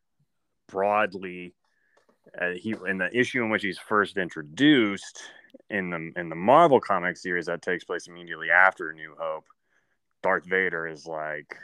Broadly, 0.67 1.53
uh, 2.39 2.51
he 2.51 2.75
in 2.87 2.97
the 2.97 3.09
issue 3.17 3.43
in 3.43 3.49
which 3.49 3.63
he's 3.63 3.79
first 3.79 4.17
introduced 4.17 5.21
in 5.69 5.89
the 5.89 6.11
in 6.19 6.29
the 6.29 6.35
Marvel 6.35 6.79
comic 6.79 7.17
series 7.17 7.47
that 7.47 7.61
takes 7.61 7.83
place 7.83 8.07
immediately 8.07 8.49
after 8.49 8.93
New 8.93 9.15
Hope. 9.19 9.45
Darth 10.23 10.45
Vader 10.45 10.87
is 10.87 11.05
like, 11.05 11.55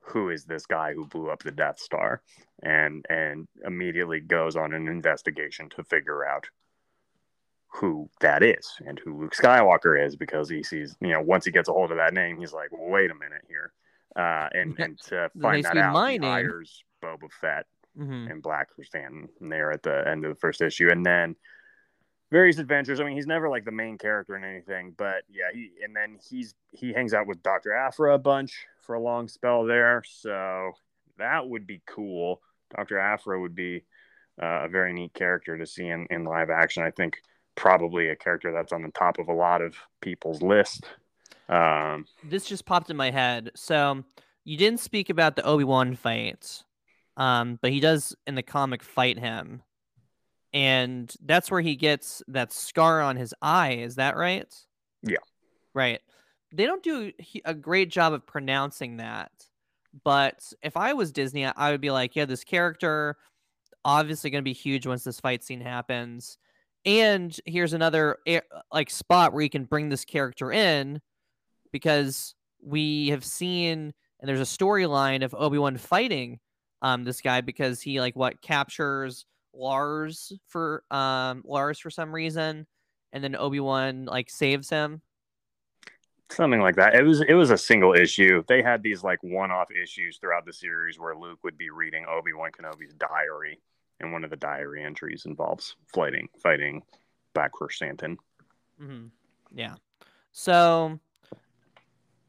who 0.00 0.30
is 0.30 0.44
this 0.44 0.66
guy 0.66 0.92
who 0.94 1.06
blew 1.06 1.30
up 1.30 1.42
the 1.42 1.50
Death 1.50 1.78
Star, 1.78 2.22
and 2.62 3.04
and 3.08 3.48
immediately 3.64 4.20
goes 4.20 4.56
on 4.56 4.72
an 4.72 4.88
investigation 4.88 5.68
to 5.70 5.84
figure 5.84 6.24
out 6.24 6.48
who 7.74 8.08
that 8.20 8.42
is 8.42 8.70
and 8.86 8.98
who 8.98 9.18
Luke 9.18 9.34
Skywalker 9.34 10.06
is 10.06 10.14
because 10.14 10.48
he 10.48 10.62
sees, 10.62 10.94
you 11.00 11.08
know, 11.08 11.22
once 11.22 11.44
he 11.44 11.50
gets 11.50 11.68
a 11.68 11.72
hold 11.72 11.90
of 11.90 11.96
that 11.96 12.12
name, 12.12 12.38
he's 12.38 12.52
like, 12.52 12.68
wait 12.70 13.10
a 13.10 13.14
minute 13.14 13.42
here. 13.48 13.72
Uh, 14.14 14.48
and, 14.52 14.74
and 14.78 14.98
to 15.00 15.30
find 15.40 15.64
that 15.64 15.78
out, 15.78 15.94
my 15.94 16.12
he 16.12 16.18
name. 16.18 16.30
hires 16.30 16.84
Boba 17.02 17.30
Fett 17.40 17.66
Mhm. 17.98 18.30
and 18.30 18.42
Black 18.42 18.68
Krrsantan 18.72 19.28
there 19.40 19.70
at 19.70 19.82
the 19.82 20.06
end 20.08 20.24
of 20.24 20.30
the 20.30 20.40
first 20.40 20.62
issue. 20.62 20.88
And 20.90 21.04
then 21.04 21.36
various 22.30 22.58
adventures. 22.58 22.98
I 23.00 23.04
mean, 23.04 23.14
he's 23.14 23.26
never 23.26 23.48
like 23.48 23.64
the 23.66 23.70
main 23.70 23.98
character 23.98 24.34
in 24.36 24.44
anything, 24.44 24.94
but 24.96 25.24
yeah, 25.28 25.50
he 25.52 25.72
and 25.84 25.94
then 25.94 26.18
he's 26.26 26.54
he 26.72 26.92
hangs 26.92 27.12
out 27.12 27.26
with 27.26 27.42
Dr. 27.42 27.74
Aphra 27.74 28.14
a 28.14 28.18
bunch 28.18 28.66
for 28.80 28.94
a 28.94 29.00
long 29.00 29.28
spell 29.28 29.64
there. 29.64 30.02
So 30.06 30.72
that 31.18 31.46
would 31.46 31.66
be 31.66 31.82
cool. 31.86 32.40
Dr. 32.74 32.98
Aphra 32.98 33.38
would 33.38 33.54
be 33.54 33.84
uh, 34.42 34.64
a 34.64 34.68
very 34.68 34.94
neat 34.94 35.12
character 35.12 35.58
to 35.58 35.66
see 35.66 35.86
in, 35.88 36.06
in 36.08 36.24
live 36.24 36.48
action. 36.48 36.82
I 36.82 36.90
think 36.90 37.18
probably 37.54 38.08
a 38.08 38.16
character 38.16 38.50
that's 38.50 38.72
on 38.72 38.82
the 38.82 38.90
top 38.92 39.18
of 39.18 39.28
a 39.28 39.32
lot 39.34 39.60
of 39.60 39.76
people's 40.00 40.40
list. 40.40 40.86
Um, 41.50 42.06
this 42.24 42.46
just 42.46 42.64
popped 42.64 42.88
in 42.88 42.96
my 42.96 43.10
head. 43.10 43.50
So 43.54 44.02
you 44.44 44.56
didn't 44.56 44.80
speak 44.80 45.10
about 45.10 45.36
the 45.36 45.44
Obi 45.44 45.64
Wan 45.64 45.94
fight, 45.96 46.62
um, 47.16 47.58
but 47.60 47.70
he 47.70 47.80
does 47.80 48.14
in 48.26 48.34
the 48.34 48.42
comic 48.42 48.82
fight 48.82 49.18
him, 49.18 49.62
and 50.52 51.12
that's 51.24 51.50
where 51.50 51.60
he 51.60 51.76
gets 51.76 52.22
that 52.28 52.52
scar 52.52 53.00
on 53.00 53.16
his 53.16 53.34
eye. 53.40 53.72
Is 53.72 53.96
that 53.96 54.16
right? 54.16 54.52
Yeah. 55.02 55.18
Right. 55.74 56.00
They 56.52 56.66
don't 56.66 56.82
do 56.82 57.12
a 57.44 57.54
great 57.54 57.90
job 57.90 58.12
of 58.12 58.26
pronouncing 58.26 58.98
that, 58.98 59.32
but 60.04 60.52
if 60.62 60.76
I 60.76 60.92
was 60.92 61.12
Disney, 61.12 61.46
I 61.46 61.70
would 61.70 61.80
be 61.80 61.90
like, 61.90 62.14
yeah, 62.14 62.26
this 62.26 62.44
character 62.44 63.16
obviously 63.84 64.30
going 64.30 64.42
to 64.42 64.48
be 64.48 64.52
huge 64.52 64.86
once 64.86 65.04
this 65.04 65.20
fight 65.20 65.42
scene 65.42 65.60
happens. 65.60 66.38
And 66.84 67.36
here's 67.46 67.72
another 67.72 68.18
like 68.72 68.90
spot 68.90 69.32
where 69.32 69.42
you 69.42 69.50
can 69.50 69.64
bring 69.64 69.88
this 69.88 70.04
character 70.04 70.52
in 70.52 71.00
because 71.72 72.34
we 72.60 73.08
have 73.08 73.24
seen 73.24 73.92
and 74.20 74.28
there's 74.28 74.40
a 74.40 74.42
storyline 74.42 75.24
of 75.24 75.34
Obi-Wan 75.34 75.76
fighting 75.76 76.38
um 76.82 77.04
this 77.04 77.22
guy 77.22 77.40
because 77.40 77.80
he 77.80 78.00
like 78.00 78.16
what 78.16 78.42
captures 78.42 79.24
Lars 79.54 80.32
for 80.48 80.84
um 80.90 81.42
Lars 81.46 81.78
for 81.78 81.90
some 81.90 82.14
reason 82.14 82.66
and 83.12 83.24
then 83.24 83.36
Obi-Wan 83.36 84.06
like 84.06 84.30
saves 84.30 84.70
him. 84.70 85.02
something 86.30 86.60
like 86.60 86.76
that. 86.76 86.94
It 86.94 87.02
was 87.02 87.20
it 87.20 87.34
was 87.34 87.50
a 87.50 87.58
single 87.58 87.94
issue. 87.94 88.42
They 88.48 88.62
had 88.62 88.82
these 88.82 89.04
like 89.04 89.22
one-off 89.22 89.68
issues 89.70 90.18
throughout 90.18 90.46
the 90.46 90.52
series 90.52 90.98
where 90.98 91.14
Luke 91.16 91.40
would 91.44 91.58
be 91.58 91.70
reading 91.70 92.06
Obi-Wan 92.08 92.50
Kenobi's 92.52 92.94
diary, 92.94 93.60
and 94.00 94.12
one 94.12 94.24
of 94.24 94.30
the 94.30 94.36
diary 94.36 94.82
entries 94.84 95.24
involves 95.26 95.76
fighting 95.94 96.28
fighting 96.42 96.82
Black 97.34 97.52
Krrsantan. 97.52 98.16
hmm 98.78 99.06
Yeah. 99.54 99.74
So 100.32 100.98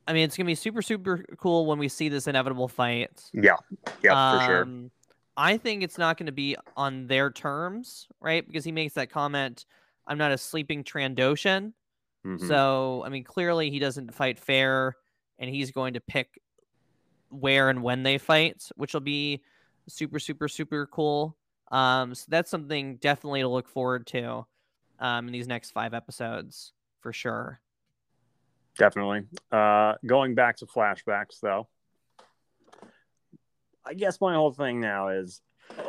I 0.07 0.13
mean 0.13 0.23
it's 0.23 0.35
gonna 0.37 0.47
be 0.47 0.55
super, 0.55 0.81
super 0.81 1.23
cool 1.37 1.65
when 1.65 1.79
we 1.79 1.87
see 1.87 2.09
this 2.09 2.27
inevitable 2.27 2.67
fight. 2.67 3.29
Yeah, 3.33 3.55
yeah, 4.03 4.31
for 4.31 4.45
sure. 4.45 4.61
Um, 4.63 4.91
I 5.35 5.57
think 5.57 5.81
it's 5.81 5.97
not 5.97 6.17
going 6.17 6.27
to 6.27 6.31
be 6.31 6.55
on 6.77 7.07
their 7.07 7.31
terms, 7.31 8.07
right? 8.21 8.45
Because 8.45 8.63
he 8.63 8.71
makes 8.71 8.93
that 8.93 9.09
comment, 9.09 9.65
"I'm 10.05 10.17
not 10.19 10.31
a 10.31 10.37
sleeping 10.37 10.83
Trandoshan." 10.83 11.73
Mhm. 12.25 12.47
So, 12.47 13.03
I 13.03 13.09
mean, 13.09 13.23
clearly 13.23 13.71
he 13.71 13.79
doesn't 13.79 14.13
fight 14.13 14.37
fair, 14.37 14.95
and 15.39 15.49
he's 15.49 15.71
going 15.71 15.95
to 15.95 15.99
pick 16.01 16.39
where 17.29 17.69
and 17.69 17.81
when 17.81 18.03
they 18.03 18.19
fight, 18.19 18.69
which 18.75 18.93
will 18.93 19.01
be 19.01 19.43
super, 19.87 20.19
super, 20.19 20.47
super 20.47 20.85
cool. 20.85 21.35
Um, 21.71 22.13
so 22.13 22.25
that's 22.29 22.51
something 22.51 22.97
definitely 22.97 23.41
to 23.41 23.47
look 23.47 23.67
forward 23.67 24.05
to 24.07 24.45
um, 24.99 25.27
in 25.27 25.33
these 25.33 25.47
next 25.47 25.71
five 25.71 25.95
episodes 25.95 26.73
for 27.01 27.11
sure. 27.11 27.59
Definitely. 28.77 29.23
Uh, 29.51 29.93
going 30.05 30.35
back 30.35 30.57
to 30.57 30.65
flashbacks, 30.65 31.39
though, 31.41 31.67
I 33.85 33.93
guess 33.93 34.19
my 34.19 34.33
whole 34.33 34.51
thing 34.51 34.79
now 34.79 35.09
is, 35.09 35.41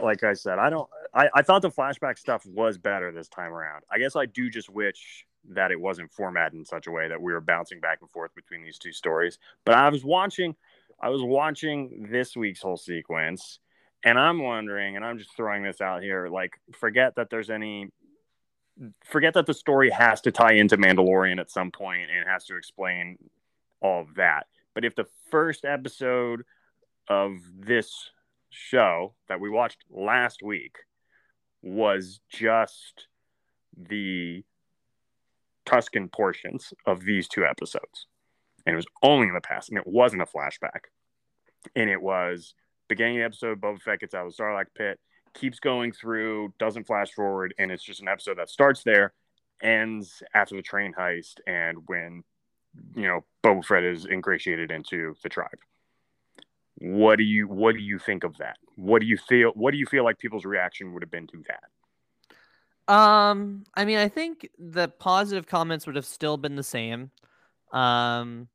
like 0.03 0.23
I 0.23 0.35
said, 0.35 0.59
I 0.59 0.71
don't. 0.71 0.89
I, 1.15 1.29
I 1.35 1.43
thought 1.43 1.63
the 1.63 1.71
flashback 1.71 2.19
stuff 2.19 2.45
was 2.47 2.77
better 2.77 3.13
this 3.13 3.29
time 3.29 3.53
around. 3.53 3.85
I 3.91 3.99
guess 3.99 4.17
I 4.17 4.27
do 4.27 4.51
just 4.51 4.69
wish 4.69 5.27
that 5.51 5.71
it 5.71 5.81
wasn't 5.81 6.13
formatted 6.13 6.55
in 6.55 6.65
such 6.65 6.87
a 6.87 6.91
way 6.91 7.09
that 7.09 7.21
we 7.21 7.33
were 7.33 7.41
bouncing 7.41 7.81
back 7.81 7.99
and 8.01 8.11
forth 8.11 8.35
between 8.35 8.63
these 8.63 8.79
two 8.79 8.93
stories. 8.93 9.39
But 9.65 9.75
I 9.75 9.89
was 9.91 10.05
watching, 10.05 10.57
I 11.01 11.11
was 11.11 11.23
watching 11.23 12.09
this 12.11 12.37
week's 12.37 12.63
whole 12.63 12.77
sequence, 12.77 13.61
and 14.05 14.19
I'm 14.19 14.43
wondering, 14.43 14.97
and 14.97 15.05
I'm 15.05 15.19
just 15.19 15.37
throwing 15.37 15.63
this 15.63 15.81
out 15.81 16.03
here, 16.03 16.29
like, 16.29 16.59
forget 16.73 17.17
that 17.17 17.31
there's 17.31 17.51
any 17.51 17.91
forget 19.05 19.35
that 19.35 19.47
the 19.47 19.55
story 19.55 19.91
has 19.91 20.21
to 20.23 20.33
tie 20.33 20.55
into 20.55 20.77
Mandalorian 20.77 21.41
at 21.41 21.51
some 21.51 21.71
point 21.71 22.11
and 22.11 22.29
has 22.29 22.45
to 22.47 22.57
explain 22.57 23.19
all 23.81 24.03
of 24.03 24.15
that. 24.17 24.47
But 24.75 24.85
if 24.85 24.95
the 24.95 25.07
first 25.31 25.65
episode 25.65 26.43
of 27.09 27.37
this 27.57 28.11
show 28.51 29.15
that 29.29 29.41
we 29.41 29.51
watched 29.51 29.85
last 29.91 30.43
week 30.43 30.77
was 31.63 32.21
just 32.29 33.07
the 33.77 34.45
Tusken 35.67 36.13
portions 36.13 36.73
of 36.87 37.05
these 37.05 37.29
two 37.29 37.45
episodes, 37.45 38.07
and 38.67 38.75
it 38.75 38.77
was 38.77 38.87
only 39.03 39.29
in 39.29 39.35
the 39.35 39.41
past, 39.41 39.69
and 39.69 39.79
it 39.79 39.87
wasn't 39.87 40.23
a 40.23 40.27
flashback, 40.27 40.87
and 41.75 41.89
it 41.89 42.01
was 42.01 42.55
beginning 42.89 43.17
of 43.17 43.21
the 43.21 43.25
episode, 43.25 43.61
Boba 43.61 43.81
Fett 43.81 44.01
gets 44.01 44.15
out 44.15 44.27
of 44.27 44.37
the 44.37 44.43
Sarlacc 44.43 44.67
pit, 44.75 45.01
keeps 45.35 45.61
going 45.61 45.93
through, 45.93 46.55
doesn't 46.59 46.87
flash 46.87 47.13
forward, 47.13 47.55
and 47.59 47.71
it's 47.71 47.83
just 47.83 48.01
an 48.01 48.09
episode 48.09 48.39
that 48.39 48.49
starts 48.49 48.83
there, 48.83 49.13
ends 49.63 50.23
after 50.35 50.57
the 50.57 50.63
train 50.63 50.95
heist, 50.97 51.41
and 51.47 51.79
when 51.87 52.25
you 52.95 53.07
know, 53.07 53.25
Boba 53.43 53.65
Fett 53.65 53.85
is 53.85 54.07
ingratiated 54.07 54.71
into 54.71 55.15
the 55.23 55.29
tribe. 55.29 55.59
What 56.79 57.17
do 57.17 57.25
you 57.25 57.47
what 57.47 57.75
do 57.77 57.81
you 57.81 57.99
think 57.99 58.25
of 58.25 58.37
that? 58.39 58.57
What 58.77 59.01
do 59.01 59.07
you 59.07 59.17
feel 59.17 59.51
what 59.51 59.71
do 59.71 59.77
you 59.79 59.87
feel 59.87 60.05
like 60.05 60.19
people's 60.19 60.45
reaction 60.45 60.93
would 60.93 61.03
have 61.03 61.11
been 61.11 61.27
to 61.29 61.43
that? 61.49 62.93
Um, 62.93 63.65
I 63.75 63.85
mean, 63.85 63.99
I 63.99 64.09
think 64.09 64.49
the 64.59 64.89
positive 64.89 65.47
comments 65.47 65.87
would 65.87 65.97
have 65.97 66.05
still 66.05 66.37
been 66.37 66.57
the 66.57 66.65
same. 66.65 67.11
Um, 67.73 68.49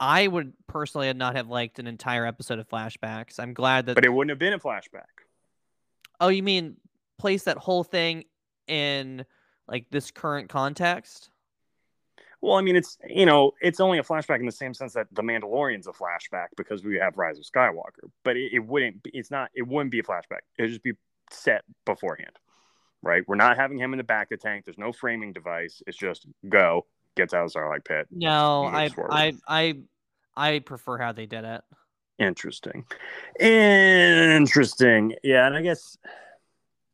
I 0.00 0.26
would 0.26 0.54
personally 0.68 1.12
not 1.12 1.36
have 1.36 1.48
liked 1.48 1.78
an 1.78 1.86
entire 1.86 2.24
episode 2.24 2.58
of 2.58 2.68
flashbacks. 2.68 3.38
I'm 3.38 3.52
glad 3.54 3.86
that. 3.86 3.94
But 3.94 4.04
it 4.04 4.12
wouldn't 4.12 4.30
have 4.30 4.38
been 4.38 4.54
a 4.54 4.58
flashback. 4.58 5.21
Oh, 6.22 6.28
you 6.28 6.44
mean 6.44 6.76
place 7.18 7.42
that 7.42 7.58
whole 7.58 7.82
thing 7.82 8.24
in 8.68 9.26
like 9.66 9.86
this 9.90 10.12
current 10.12 10.48
context? 10.48 11.30
Well, 12.40 12.54
I 12.54 12.62
mean, 12.62 12.76
it's 12.76 12.96
you 13.08 13.26
know, 13.26 13.52
it's 13.60 13.80
only 13.80 13.98
a 13.98 14.04
flashback 14.04 14.38
in 14.38 14.46
the 14.46 14.52
same 14.52 14.72
sense 14.72 14.92
that 14.94 15.08
the 15.12 15.22
Mandalorian's 15.22 15.88
a 15.88 15.92
flashback 15.92 16.46
because 16.56 16.84
we 16.84 16.96
have 16.96 17.18
Rise 17.18 17.38
of 17.38 17.44
Skywalker. 17.44 18.08
But 18.24 18.36
it, 18.36 18.52
it 18.52 18.60
wouldn't. 18.60 19.02
Be, 19.02 19.10
it's 19.14 19.32
not. 19.32 19.50
It 19.52 19.66
wouldn't 19.66 19.90
be 19.90 19.98
a 19.98 20.04
flashback. 20.04 20.42
It'd 20.58 20.70
just 20.70 20.84
be 20.84 20.92
set 21.32 21.64
beforehand, 21.84 22.38
right? 23.02 23.24
We're 23.26 23.34
not 23.34 23.56
having 23.56 23.78
him 23.78 23.92
in 23.92 23.98
the 23.98 24.04
back 24.04 24.30
of 24.30 24.38
the 24.38 24.48
tank. 24.48 24.64
There's 24.64 24.78
no 24.78 24.92
framing 24.92 25.32
device. 25.32 25.82
It's 25.88 25.98
just 25.98 26.26
go 26.48 26.86
gets 27.16 27.34
out 27.34 27.44
of 27.44 27.52
the 27.52 27.58
Sarlacc 27.58 27.84
Pit. 27.84 28.06
No, 28.12 28.64
I. 28.64 28.90
I, 29.10 29.32
I, 29.48 29.74
I 30.36 30.58
prefer 30.60 30.98
how 30.98 31.10
they 31.10 31.26
did 31.26 31.44
it. 31.44 31.62
Interesting. 32.22 32.84
Interesting. 33.40 35.14
Yeah, 35.22 35.46
and 35.46 35.56
I 35.56 35.62
guess 35.62 35.96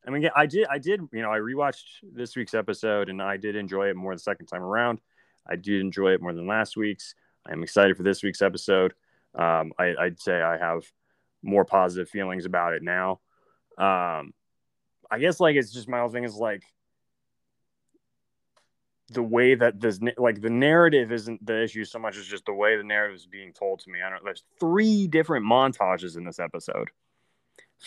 I 0.06 0.10
mean 0.10 0.28
I 0.34 0.46
did 0.46 0.66
I 0.70 0.78
did, 0.78 1.00
you 1.12 1.22
know, 1.22 1.30
I 1.30 1.38
rewatched 1.38 1.84
this 2.02 2.34
week's 2.34 2.54
episode 2.54 3.08
and 3.08 3.20
I 3.20 3.36
did 3.36 3.56
enjoy 3.56 3.88
it 3.90 3.96
more 3.96 4.14
the 4.14 4.20
second 4.20 4.46
time 4.46 4.62
around. 4.62 5.00
I 5.46 5.56
did 5.56 5.80
enjoy 5.80 6.12
it 6.12 6.22
more 6.22 6.32
than 6.32 6.46
last 6.46 6.76
week's. 6.76 7.14
I'm 7.46 7.62
excited 7.62 7.96
for 7.96 8.02
this 8.02 8.22
week's 8.22 8.42
episode. 8.42 8.94
Um, 9.34 9.72
I, 9.78 9.94
I'd 9.98 10.20
say 10.20 10.40
I 10.40 10.56
have 10.58 10.82
more 11.42 11.64
positive 11.64 12.08
feelings 12.08 12.44
about 12.44 12.74
it 12.74 12.82
now. 12.82 13.20
Um, 13.78 14.34
I 15.10 15.18
guess 15.18 15.40
like 15.40 15.56
it's 15.56 15.72
just 15.72 15.88
my 15.88 16.00
whole 16.00 16.08
thing 16.08 16.24
is 16.24 16.34
like 16.34 16.62
the 19.10 19.22
way 19.22 19.54
that 19.54 19.80
this 19.80 20.00
like 20.18 20.40
the 20.40 20.50
narrative 20.50 21.12
isn't 21.12 21.44
the 21.44 21.62
issue 21.62 21.84
so 21.84 21.98
much 21.98 22.16
as 22.16 22.26
just 22.26 22.44
the 22.44 22.52
way 22.52 22.76
the 22.76 22.84
narrative 22.84 23.16
is 23.16 23.26
being 23.26 23.52
told 23.52 23.80
to 23.80 23.90
me. 23.90 24.00
I 24.02 24.10
don't. 24.10 24.22
There's 24.24 24.44
three 24.60 25.06
different 25.06 25.46
montages 25.46 26.16
in 26.16 26.24
this 26.24 26.38
episode. 26.38 26.90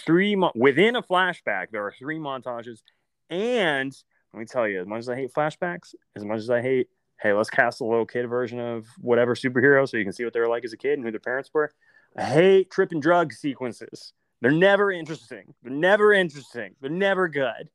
Three 0.06 0.36
mo- 0.36 0.54
within 0.56 0.96
a 0.96 1.02
flashback, 1.02 1.68
there 1.72 1.86
are 1.86 1.92
three 1.92 2.18
montages, 2.18 2.82
and 3.30 3.96
let 4.34 4.40
me 4.40 4.46
tell 4.46 4.68
you, 4.68 4.82
as 4.82 4.88
much 4.88 5.00
as 5.00 5.10
I 5.10 5.16
hate 5.16 5.34
flashbacks, 5.34 5.94
as 6.16 6.24
much 6.24 6.40
as 6.40 6.50
I 6.50 6.62
hate, 6.62 6.88
hey, 7.22 7.34
let's 7.34 7.50
cast 7.50 7.82
a 7.82 7.86
little 7.86 8.06
kid 8.06 8.28
version 8.28 8.60
of 8.60 8.88
whatever 9.00 9.36
superhero 9.36 9.88
so 9.88 9.98
you 9.98 10.04
can 10.04 10.14
see 10.14 10.24
what 10.24 10.34
they 10.34 10.40
were 10.40 10.48
like 10.48 10.66
as 10.66 10.74
a 10.74 10.78
kid 10.78 10.94
and 10.94 11.04
who 11.04 11.12
their 11.12 11.20
parents 11.20 11.52
were. 11.54 11.72
I 12.18 12.24
hate 12.24 12.72
trip 12.72 12.92
and 12.92 13.02
drug 13.02 13.34
sequences. 13.34 14.14
They're 14.42 14.52
never 14.52 14.92
interesting. 14.92 15.54
They're 15.62 15.72
never 15.72 16.14
interesting. 16.14 16.76
They're 16.82 16.90
never 16.90 17.28
good. 17.28 17.70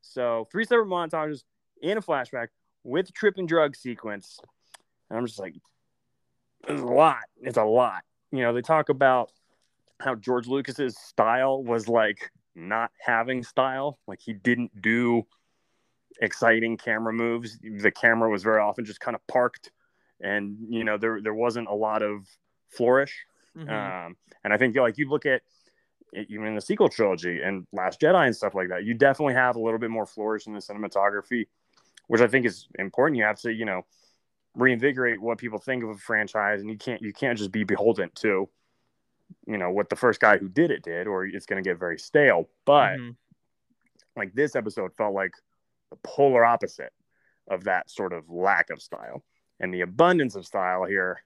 So 0.00 0.48
three 0.50 0.64
separate 0.64 0.86
montages 0.86 1.42
in 1.82 1.98
a 1.98 2.02
flashback 2.02 2.48
with 2.84 3.12
trip 3.12 3.34
and 3.36 3.48
drug 3.48 3.76
sequence. 3.76 4.38
And 5.10 5.18
I'm 5.18 5.26
just 5.26 5.38
like, 5.38 5.54
it's 6.68 6.82
a 6.82 6.84
lot. 6.84 7.24
It's 7.40 7.56
a 7.56 7.64
lot. 7.64 8.02
You 8.32 8.42
know, 8.42 8.52
they 8.52 8.62
talk 8.62 8.88
about 8.88 9.30
how 10.00 10.14
George 10.14 10.46
Lucas's 10.46 10.96
style 10.98 11.62
was 11.62 11.88
like 11.88 12.30
not 12.54 12.90
having 13.00 13.42
style. 13.42 13.98
Like 14.06 14.20
he 14.20 14.32
didn't 14.32 14.80
do 14.80 15.26
exciting 16.20 16.76
camera 16.76 17.12
moves. 17.12 17.58
The 17.58 17.90
camera 17.90 18.30
was 18.30 18.42
very 18.42 18.60
often 18.60 18.84
just 18.84 19.00
kind 19.00 19.14
of 19.14 19.26
parked, 19.26 19.70
and 20.20 20.56
you 20.68 20.84
know 20.84 20.98
there 20.98 21.20
there 21.22 21.34
wasn't 21.34 21.68
a 21.68 21.74
lot 21.74 22.02
of 22.02 22.26
flourish. 22.68 23.24
Mhm. 23.56 23.70
Um, 23.70 24.16
and 24.44 24.52
I 24.52 24.58
think 24.58 24.76
like 24.76 24.98
you 24.98 25.08
look 25.08 25.26
at 25.26 25.42
even 26.14 26.46
in 26.46 26.54
the 26.54 26.60
sequel 26.60 26.88
trilogy 26.88 27.42
and 27.42 27.66
Last 27.72 28.00
Jedi 28.00 28.26
and 28.26 28.34
stuff 28.34 28.54
like 28.54 28.68
that, 28.68 28.84
you 28.84 28.94
definitely 28.94 29.34
have 29.34 29.56
a 29.56 29.60
little 29.60 29.78
bit 29.78 29.90
more 29.90 30.06
flourish 30.06 30.46
in 30.46 30.54
the 30.54 30.60
cinematography, 30.60 31.46
which 32.08 32.20
I 32.20 32.26
think 32.26 32.44
is 32.44 32.66
important. 32.78 33.16
You 33.16 33.24
have 33.24 33.40
to, 33.40 33.52
you 33.52 33.64
know, 33.64 33.86
reinvigorate 34.54 35.20
what 35.20 35.38
people 35.38 35.58
think 35.58 35.84
of 35.84 35.90
a 35.90 35.94
franchise, 35.96 36.60
and 36.60 36.68
you 36.68 36.76
can't 36.76 37.00
you 37.00 37.12
can't 37.12 37.38
just 37.38 37.52
be 37.52 37.62
beholden 37.64 38.10
to, 38.16 38.48
you 39.46 39.58
know, 39.58 39.70
what 39.70 39.88
the 39.88 39.96
first 39.96 40.20
guy 40.20 40.36
who 40.36 40.48
did 40.48 40.70
it 40.70 40.82
did, 40.82 41.06
or 41.06 41.24
it's 41.24 41.46
going 41.46 41.62
to 41.62 41.68
get 41.68 41.78
very 41.78 41.98
stale. 41.98 42.48
But 42.64 42.98
Mhm. 42.98 43.16
like 44.16 44.34
this 44.34 44.56
episode 44.56 44.92
felt 44.96 45.14
like 45.14 45.34
the 45.90 45.96
polar 46.02 46.44
opposite 46.44 46.92
of 47.46 47.64
that 47.64 47.88
sort 47.88 48.12
of 48.12 48.28
lack 48.28 48.70
of 48.70 48.82
style 48.82 49.24
and 49.60 49.72
the 49.72 49.82
abundance 49.82 50.34
of 50.34 50.44
style 50.44 50.84
here. 50.84 51.22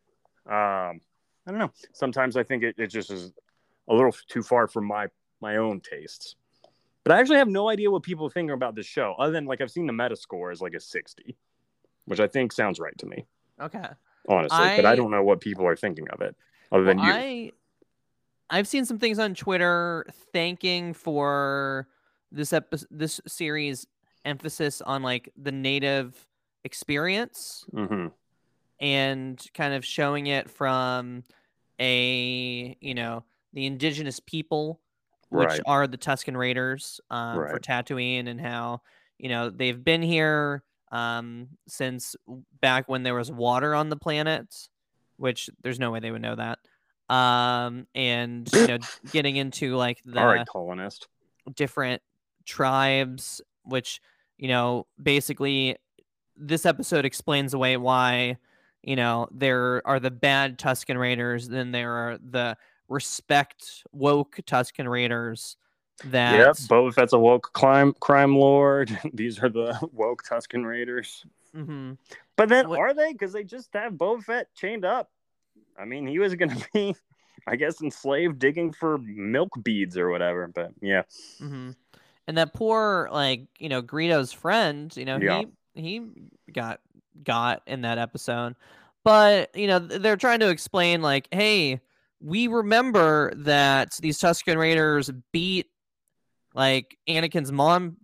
Um, 0.47 1.01
I 1.47 1.51
don't 1.51 1.59
know. 1.59 1.73
Sometimes 1.93 2.37
I 2.37 2.43
think 2.45 2.63
it, 2.63 2.79
it 2.79 2.89
just 2.89 3.11
is 3.11 3.33
a 3.89 3.95
little 3.95 4.13
too 4.29 4.43
far 4.43 4.69
from 4.69 4.85
my 4.85 5.09
my 5.41 5.57
own 5.57 5.81
tastes. 5.81 6.37
But 7.05 7.13
I 7.13 7.21
actually 7.21 7.39
have 7.39 7.49
no 7.49 7.69
idea 7.69 7.91
what 7.91 8.03
people 8.03 8.29
think 8.29 8.51
about 8.51 8.75
this 8.75 8.87
show, 8.87 9.15
other 9.19 9.33
than 9.33 9.45
like 9.47 9.61
I've 9.61 9.71
seen 9.71 9.87
the 9.87 9.93
meta 9.93 10.17
score 10.17 10.53
is 10.53 10.61
like 10.61 10.75
a 10.75 10.81
60, 10.81 11.37
which 12.05 12.21
I 12.21 12.29
think 12.29 12.53
sounds 12.53 12.79
right 12.79 12.97
to 12.99 13.07
me, 13.07 13.27
Okay. 13.61 13.89
honestly. 14.29 14.57
but 14.77 14.87
I 14.87 14.93
I- 14.93 14.97
don't 14.97 15.11
know 15.11 15.23
what 15.23 15.41
people 15.41 15.67
are 15.67 15.77
thinking 15.77 16.09
of 16.11 16.21
it, 16.21 16.37
other 16.71 16.85
than 16.85 16.99
Well, 16.99 17.07
you. 17.07 17.13
I 17.13 17.53
I've 18.51 18.69
seen 18.69 18.85
some 18.85 18.99
things 18.99 19.19
on 19.19 19.35
Twitter 19.35 20.05
thanking 20.33 20.93
for 20.93 21.89
this 22.31 22.53
episode, 22.53 22.89
this 22.91 23.21
series 23.27 23.87
emphasis 24.25 24.81
on 24.83 25.03
like 25.03 25.33
the 25.37 25.53
native 25.53 26.29
experience 26.65 27.65
hmm 27.73 28.07
and 28.79 29.45
kind 29.55 29.75
of 29.75 29.85
showing 29.85 30.27
it 30.29 30.49
from 30.51 31.25
a 31.81 32.77
you 32.81 32.95
know 32.95 33.25
the 33.53 33.67
indigenous 33.67 34.21
people 34.21 34.81
which 35.33 35.49
Right. 35.49 35.63
are 35.67 35.87
the 35.87 35.99
Tusken 35.99 36.37
Raiders 36.37 37.01
um, 37.11 37.37
for 37.37 37.53
Right. 37.55 37.63
Tatooine 37.63 38.29
and 38.29 38.41
how 38.41 38.81
you 39.19 39.29
know 39.29 39.51
they've 39.51 39.83
been 39.83 40.03
here 40.03 40.63
um, 40.91 41.49
since 41.67 42.15
back 42.61 42.89
when 42.89 43.03
there 43.03 43.15
was 43.15 43.31
water 43.33 43.75
on 43.75 43.89
the 43.89 43.97
planet, 43.97 44.69
which 45.17 45.49
there's 45.63 45.79
no 45.79 45.91
way 45.91 46.01
they 46.01 46.11
would 46.11 46.23
know 46.23 46.37
that. 46.37 46.59
Um, 47.15 47.87
and 47.95 48.51
you 48.53 48.67
know, 48.67 48.79
getting 49.11 49.37
into 49.37 49.77
like 49.77 50.03
the 50.05 50.21
All 50.21 50.27
right, 50.27 50.47
colonist. 50.47 51.09
different 51.55 52.03
tribes, 52.45 53.41
which 53.65 54.01
you 54.39 54.49
know 54.49 54.87
basically 55.03 55.77
this 56.37 56.67
episode 56.67 57.05
explains 57.05 57.55
away 57.55 57.77
why 57.77 58.37
you 58.83 58.97
know 58.97 59.29
there 59.31 59.83
are 59.87 60.01
the 60.01 60.11
bad 60.11 60.59
Tusken 60.59 60.99
Raiders, 60.99 61.49
then 61.49 61.73
there 61.73 61.93
are 61.93 62.19
the 62.19 62.57
respect 62.93 63.83
woke 63.93 64.37
Tusken 64.47 64.89
Raiders 64.89 65.57
that 66.05 66.39
Yep, 66.39 66.57
Boba 66.69 66.93
Fett's 66.95 67.13
a 67.13 67.19
woke 67.19 67.53
crime 67.53 67.95
crime 68.01 68.37
lord. 68.37 68.97
These 69.13 69.39
are 69.43 69.49
the 69.49 69.77
woke 69.93 70.23
Tusken 70.25 70.65
Raiders. 70.67 71.25
Mhm. 71.57 71.99
But 72.37 72.49
then 72.49 72.69
What- 72.69 72.79
are 72.79 72.95
they? 72.95 73.13
Because 73.13 73.33
they 73.33 73.45
just 73.45 73.73
have 73.75 73.95
Boba 73.95 74.23
Fett 74.23 74.55
chained 74.55 74.85
up. 74.85 75.11
I 75.79 75.85
mean, 75.85 76.07
he 76.07 76.19
was 76.19 76.35
going 76.35 76.51
to 76.57 76.67
be, 76.73 76.95
I 77.47 77.57
guess, 77.57 77.81
enslaved 77.83 78.39
digging 78.39 78.73
for 78.73 78.99
milk 78.99 79.51
beads 79.63 79.97
or 79.97 80.11
whatever. 80.11 80.47
But 80.49 80.73
yeah, 80.81 81.03
hmm 81.39 81.71
And 82.27 82.39
that 82.39 82.53
poor, 82.55 83.09
like 83.13 83.47
you 83.59 83.69
know, 83.69 83.83
Greedo's 83.83 84.33
friend, 84.33 84.95
you 84.97 85.05
know, 85.05 85.19
Yeah. 85.19 85.43
he 85.75 85.81
he 85.83 86.03
got 86.53 86.81
got 87.25 87.63
in 87.67 87.83
that 87.83 87.99
episode, 87.99 88.55
but 89.05 89.55
you 89.57 89.67
know, 89.67 89.79
they're 89.79 90.17
trying 90.17 90.41
to 90.41 90.49
explain 90.51 91.01
like, 91.03 91.29
hey, 91.33 91.81
we 92.23 92.47
remember 92.47 93.33
that 93.37 93.93
these 94.01 94.19
Tusken 94.19 94.57
Raiders 94.57 95.11
beat 95.33 95.67
like 96.55 96.97
Anakin's 97.09 97.51
mom 97.53 97.97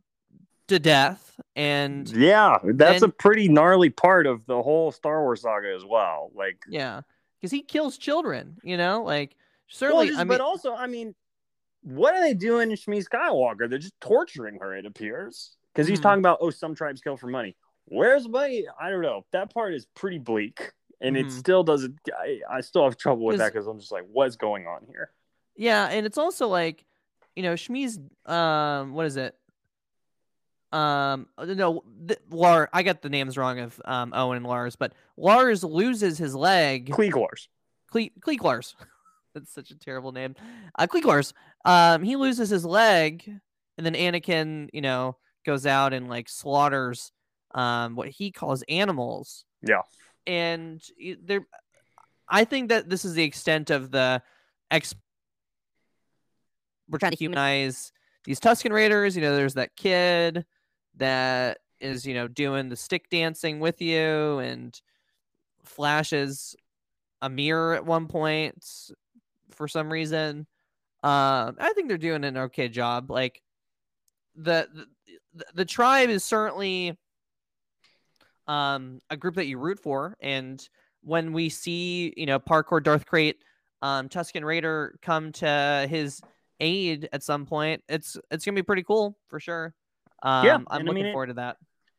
to 0.69 0.79
death, 0.79 1.39
and 1.57 2.09
yeah, 2.11 2.59
that's 2.65 3.01
then- 3.01 3.09
a 3.09 3.13
pretty 3.13 3.49
gnarly 3.49 3.91
part 3.91 4.27
of 4.27 4.45
the 4.47 4.63
whole 4.63 4.91
Star 4.93 5.23
Wars 5.23 5.43
saga 5.43 5.73
as 5.75 5.85
well. 5.85 6.31
Like, 6.35 6.59
yeah, 6.69 7.03
because 7.41 7.51
he 7.51 7.63
kills 7.63 7.97
children, 7.99 8.57
you 8.63 8.77
know, 8.77 9.03
like 9.03 9.31
well, 9.31 9.39
certainly. 9.69 10.07
just- 10.09 10.19
I 10.19 10.25
mean, 10.25 10.29
but 10.29 10.41
also, 10.41 10.75
I 10.75 10.87
mean, 10.87 11.15
what 11.83 12.15
are 12.15 12.21
they 12.21 12.35
doing 12.35 12.71
to 12.71 12.77
Shmi 12.77 13.07
Skywalker? 13.07 13.69
They're 13.69 13.79
just 13.79 13.99
torturing 14.01 14.59
her. 14.61 14.75
It 14.77 14.85
appears 14.85 15.57
because 15.73 15.87
he's 15.87 16.01
Mhm. 16.01 16.03
talking 16.03 16.21
about, 16.21 16.39
oh, 16.41 16.51
some 16.51 16.75
tribes 16.75 17.01
kill 17.01 17.17
for 17.17 17.29
money. 17.29 17.57
Where's 17.87 18.25
the 18.25 18.29
money? 18.31 18.67
I 18.81 18.91
don't 18.91 19.01
know. 19.01 19.25
That 19.33 19.53
part 19.55 19.73
is 19.75 19.87
pretty 19.95 20.19
bleak, 20.19 20.73
and 21.01 21.17
it 21.17 21.27
Mhm. 21.27 21.31
still 21.31 21.63
doesn't. 21.65 21.99
I, 22.19 22.41
I 22.51 22.61
still 22.61 22.85
have 22.85 22.97
trouble 22.97 23.25
with 23.27 23.39
that 23.39 23.45
'Cause- 23.45 23.53
because 23.53 23.67
I'm 23.67 23.79
just 23.81 23.93
like, 23.93 24.05
what's 24.11 24.37
going 24.37 24.67
on 24.67 24.85
here? 24.87 25.13
Yeah, 25.57 25.87
and 25.87 26.07
it's 26.07 26.19
also 26.19 26.47
like, 26.49 26.85
you 27.37 27.43
know, 27.43 27.55
Shmi's 27.55 27.99
um 28.27 28.93
what 28.93 29.07
is 29.07 29.17
it? 29.17 29.35
Um 30.73 31.29
uh, 31.39 31.47
no, 31.47 31.83
th- 32.07 32.21
Lar 32.31 32.69
I 32.73 32.83
got 32.83 33.01
the 33.01 33.09
names 33.09 33.39
wrong 33.39 33.59
of 33.59 33.81
um 33.87 34.13
Owen 34.15 34.37
and 34.37 34.47
Lars, 34.47 34.77
but 34.77 34.93
Lars 35.17 35.65
loses 35.65 36.19
his 36.19 36.35
leg. 36.35 36.91
Cleeglars. 36.91 37.49
Cle- 37.91 38.11
Cleeklars. 38.21 38.75
That's 39.35 39.51
such 39.53 39.71
a 39.71 39.79
terrible 39.79 40.13
name. 40.13 40.35
Uh 40.79 40.87
Cleeklars. 40.87 41.33
Um 41.65 42.03
he 42.03 42.17
loses 42.17 42.51
his 42.51 42.65
leg 42.67 43.25
and 43.79 43.87
then 43.87 43.95
Anakin, 43.95 44.69
you 44.75 44.83
know, 44.83 45.17
goes 45.47 45.65
out 45.65 45.95
and 45.95 46.09
like 46.09 46.29
slaughters 46.29 47.13
um 47.55 47.97
what 47.97 48.09
he 48.09 48.31
calls 48.31 48.63
animals 48.69 49.47
Yeah. 49.63 49.81
And 50.27 50.83
there, 51.23 51.47
I 52.29 52.45
think 52.45 52.69
that 52.69 52.89
this 52.89 53.05
is 53.05 53.15
the 53.15 53.25
extent 53.25 53.71
of 53.71 53.91
the 53.91 54.23
ex. 54.71 54.95
We're 56.89 56.99
trying 56.99 57.13
to 57.13 57.19
humanize 57.19 57.93
these 58.25 58.41
Tusken 58.41 58.73
Raiders. 58.73 59.17
You 59.17 59.23
know, 59.23 59.37
there's 59.37 59.55
that 59.55 59.77
kid 59.77 60.45
that 60.97 61.59
is, 61.81 62.07
you 62.07 62.15
know, 62.15 62.29
doing 62.29 62.69
the 62.69 62.77
stick 62.77 63.09
dancing 63.11 63.61
with 63.61 63.81
you 63.81 64.39
and 64.39 64.79
flashes 65.65 66.57
a 67.23 67.29
mirror 67.29 67.75
at 67.75 67.85
one 67.85 68.07
point 68.07 68.65
for 69.51 69.69
some 69.69 69.91
reason. 69.91 70.47
Um, 71.03 71.57
I 71.59 71.73
think 71.75 71.89
they're 71.89 71.99
doing 71.99 72.25
an 72.25 72.37
okay 72.37 72.69
job. 72.69 73.11
Like 73.11 73.41
the 74.35 74.69
the, 75.35 75.47
the 75.55 75.65
tribe 75.65 76.11
is 76.11 76.25
certainly 76.25 76.97
um 78.49 79.01
a 79.11 79.17
group 79.17 79.35
that 79.37 79.47
you 79.47 79.59
root 79.59 79.79
for, 79.79 80.17
and 80.21 80.67
when 81.03 81.33
we 81.33 81.49
see 81.49 82.13
you 82.17 82.27
know 82.27 82.39
parkour 82.41 82.83
Darth 82.83 83.07
Crate, 83.07 83.43
um, 83.83 84.09
Tusken 84.09 84.45
Raider 84.45 84.99
come 85.03 85.31
to 85.33 85.87
his 85.89 86.21
aid 86.61 87.09
at 87.13 87.23
some 87.23 87.47
point, 87.47 87.83
it's 87.89 88.17
it's 88.31 88.45
gonna 88.45 88.57
be 88.57 88.63
pretty 88.63 88.83
cool 88.83 89.17
for 89.29 89.39
sure. 89.39 89.75
Um, 90.23 90.45
Yeah, 90.45 90.55
I'm 90.57 90.67
and 90.71 90.71
I 90.71 90.79
looking 90.79 90.95
mean, 90.95 91.07
it- 91.07 91.13
forward 91.13 91.27
to 91.29 91.35
that. 91.35 91.59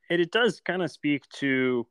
it, 0.09 0.19
it 0.19 0.31
does 0.31 0.59
kind 0.59 0.81
of 0.81 0.91
speak 0.91 1.27
to 1.35 1.85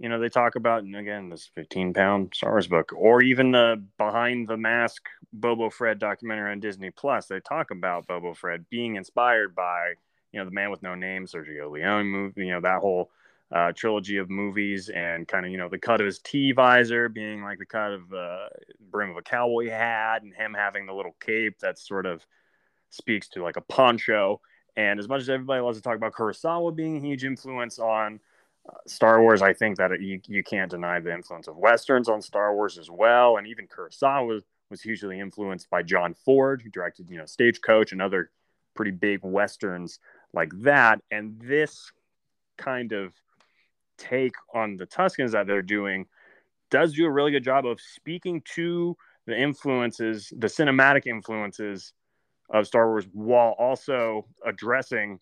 you 0.00 0.08
know 0.08 0.20
they 0.20 0.28
talk 0.28 0.54
about 0.56 0.82
and 0.84 0.94
again 0.94 1.28
this 1.28 1.50
15 1.56 1.92
pound 1.94 2.32
star 2.34 2.50
wars 2.50 2.68
book 2.68 2.92
or 2.96 3.20
even 3.22 3.50
the 3.50 3.82
behind 3.96 4.46
the 4.46 4.56
mask 4.56 5.02
bobo 5.32 5.68
fred 5.70 5.98
documentary 5.98 6.52
on 6.52 6.60
disney 6.60 6.90
plus 6.92 7.26
they 7.26 7.40
talk 7.40 7.72
about 7.72 8.06
bobo 8.06 8.32
fred 8.32 8.64
being 8.70 8.94
inspired 8.94 9.56
by 9.56 9.94
you 10.30 10.38
know 10.38 10.44
the 10.44 10.52
man 10.52 10.70
with 10.70 10.82
no 10.84 10.94
name 10.94 11.26
sergio 11.26 11.68
leone 11.68 12.06
movie 12.06 12.46
you 12.46 12.52
know 12.52 12.60
that 12.60 12.78
whole 12.80 13.10
uh, 13.50 13.72
trilogy 13.72 14.18
of 14.18 14.28
movies 14.28 14.90
and 14.90 15.26
kind 15.26 15.46
of 15.46 15.52
you 15.52 15.58
know 15.58 15.68
the 15.68 15.78
cut 15.78 16.00
of 16.00 16.06
his 16.06 16.18
t 16.18 16.52
visor 16.52 17.08
being 17.08 17.42
like 17.42 17.58
the 17.58 17.66
cut 17.66 17.92
of 17.92 18.08
the 18.10 18.48
brim 18.90 19.10
of 19.10 19.16
a 19.16 19.22
cowboy 19.22 19.68
hat 19.70 20.22
and 20.22 20.34
him 20.34 20.54
having 20.54 20.84
the 20.84 20.92
little 20.92 21.16
cape 21.20 21.58
that 21.60 21.78
sort 21.78 22.04
of 22.04 22.26
speaks 22.90 23.28
to 23.28 23.42
like 23.42 23.56
a 23.56 23.62
poncho 23.62 24.40
and 24.78 25.00
as 25.00 25.08
much 25.08 25.20
as 25.20 25.28
everybody 25.28 25.60
loves 25.60 25.76
to 25.76 25.82
talk 25.82 25.96
about 25.96 26.12
Kurosawa 26.12 26.74
being 26.74 26.98
a 26.98 27.00
huge 27.00 27.24
influence 27.24 27.80
on 27.80 28.20
uh, 28.68 28.74
Star 28.86 29.20
Wars, 29.20 29.42
I 29.42 29.52
think 29.52 29.76
that 29.78 30.00
you, 30.00 30.20
you 30.28 30.44
can't 30.44 30.70
deny 30.70 31.00
the 31.00 31.12
influence 31.12 31.48
of 31.48 31.56
Westerns 31.56 32.08
on 32.08 32.22
Star 32.22 32.54
Wars 32.54 32.78
as 32.78 32.88
well. 32.88 33.38
And 33.38 33.48
even 33.48 33.66
Kurosawa 33.66 34.28
was, 34.28 34.44
was 34.70 34.80
hugely 34.80 35.18
influenced 35.18 35.68
by 35.68 35.82
John 35.82 36.14
Ford, 36.14 36.62
who 36.62 36.70
directed, 36.70 37.10
you 37.10 37.18
know, 37.18 37.26
Stagecoach 37.26 37.90
and 37.90 38.00
other 38.00 38.30
pretty 38.76 38.92
big 38.92 39.18
Westerns 39.24 39.98
like 40.32 40.52
that. 40.62 41.00
And 41.10 41.40
this 41.40 41.90
kind 42.56 42.92
of 42.92 43.12
take 43.98 44.34
on 44.54 44.76
the 44.76 44.86
Tuskens 44.86 45.32
that 45.32 45.46
they're 45.46 45.62
doing 45.62 46.06
does 46.70 46.92
do 46.92 47.06
a 47.06 47.10
really 47.10 47.30
good 47.30 47.44
job 47.44 47.66
of 47.66 47.80
speaking 47.80 48.42
to 48.54 48.96
the 49.26 49.38
influences, 49.38 50.32
the 50.36 50.46
cinematic 50.46 51.06
influences 51.06 51.92
of 52.50 52.66
Star 52.66 52.88
Wars 52.88 53.06
while 53.12 53.54
also 53.58 54.26
addressing 54.44 55.20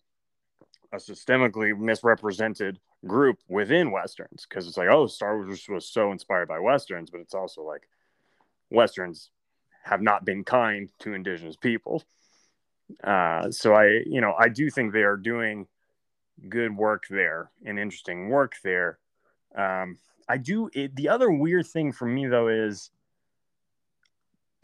a 0.93 0.97
systemically 0.97 1.77
misrepresented 1.77 2.79
group 3.05 3.37
within 3.49 3.91
westerns. 3.91 4.45
Because 4.47 4.67
it's 4.67 4.77
like 4.77 4.87
oh 4.89 5.07
Star 5.07 5.35
Wars 5.37 5.67
was 5.67 5.87
so 5.87 6.11
inspired 6.11 6.47
by 6.47 6.59
westerns 6.59 7.09
but 7.09 7.19
it's 7.19 7.33
also 7.33 7.63
like 7.63 7.87
westerns 8.69 9.29
have 9.83 10.01
not 10.01 10.25
been 10.25 10.43
kind 10.43 10.89
to 10.99 11.13
indigenous 11.13 11.55
people. 11.55 12.03
Uh, 13.03 13.51
so 13.51 13.73
I 13.73 14.01
you 14.05 14.21
know 14.21 14.33
I 14.37 14.49
do 14.49 14.69
think 14.69 14.93
they 14.93 15.03
are 15.03 15.17
doing 15.17 15.67
good 16.49 16.75
work 16.75 17.05
there 17.09 17.49
and 17.65 17.79
interesting 17.79 18.29
work 18.29 18.55
there 18.63 18.99
um, 19.55 19.97
I 20.29 20.37
do 20.37 20.69
it, 20.73 20.95
the 20.95 21.09
other 21.09 21.31
weird 21.31 21.67
thing 21.67 21.91
for 21.91 22.05
me 22.05 22.27
though 22.27 22.47
is 22.47 22.91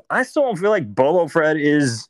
I 0.09 0.24
still 0.24 0.43
don't 0.43 0.57
feel 0.57 0.69
like 0.69 0.93
Bobo 0.93 1.28
Fred 1.28 1.57
is 1.57 2.09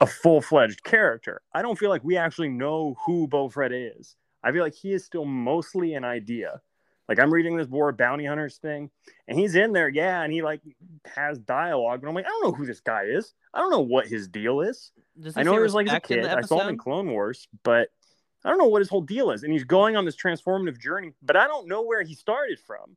a 0.00 0.06
full 0.06 0.40
fledged 0.40 0.84
character. 0.84 1.40
I 1.52 1.62
don't 1.62 1.78
feel 1.78 1.90
like 1.90 2.04
we 2.04 2.16
actually 2.16 2.50
know 2.50 2.96
who 3.04 3.26
Boba 3.26 3.52
Fred 3.52 3.72
is. 3.72 4.16
I 4.44 4.52
feel 4.52 4.62
like 4.62 4.74
he 4.74 4.92
is 4.92 5.04
still 5.04 5.24
mostly 5.24 5.94
an 5.94 6.04
idea. 6.04 6.60
Like 7.08 7.18
I'm 7.18 7.32
reading 7.32 7.56
this 7.56 7.68
Board 7.68 7.96
Bounty 7.96 8.26
Hunters 8.26 8.58
thing, 8.58 8.90
and 9.28 9.38
he's 9.38 9.54
in 9.54 9.72
there, 9.72 9.88
yeah, 9.88 10.22
and 10.22 10.32
he 10.32 10.42
like 10.42 10.60
has 11.14 11.38
dialogue, 11.38 12.00
but 12.02 12.08
I'm 12.08 12.14
like, 12.14 12.26
I 12.26 12.28
don't 12.28 12.44
know 12.44 12.52
who 12.52 12.66
this 12.66 12.80
guy 12.80 13.04
is. 13.04 13.32
I 13.54 13.60
don't 13.60 13.70
know 13.70 13.80
what 13.80 14.06
his 14.06 14.28
deal 14.28 14.60
is. 14.60 14.90
I 15.34 15.44
know 15.44 15.52
he 15.52 15.60
was 15.60 15.74
like 15.74 15.88
a 15.90 16.00
kid. 16.00 16.26
I 16.26 16.42
saw 16.42 16.60
him 16.60 16.70
in? 16.70 16.78
Clone 16.78 17.10
Wars, 17.10 17.48
but 17.62 17.88
I 18.44 18.50
don't 18.50 18.58
know 18.58 18.68
what 18.68 18.80
his 18.80 18.88
whole 18.88 19.00
deal 19.00 19.30
is. 19.30 19.42
And 19.42 19.52
he's 19.52 19.64
going 19.64 19.96
on 19.96 20.04
this 20.04 20.16
transformative 20.16 20.78
journey, 20.78 21.12
but 21.22 21.36
I 21.36 21.46
don't 21.46 21.68
know 21.68 21.82
where 21.82 22.02
he 22.02 22.14
started 22.14 22.58
from. 22.60 22.96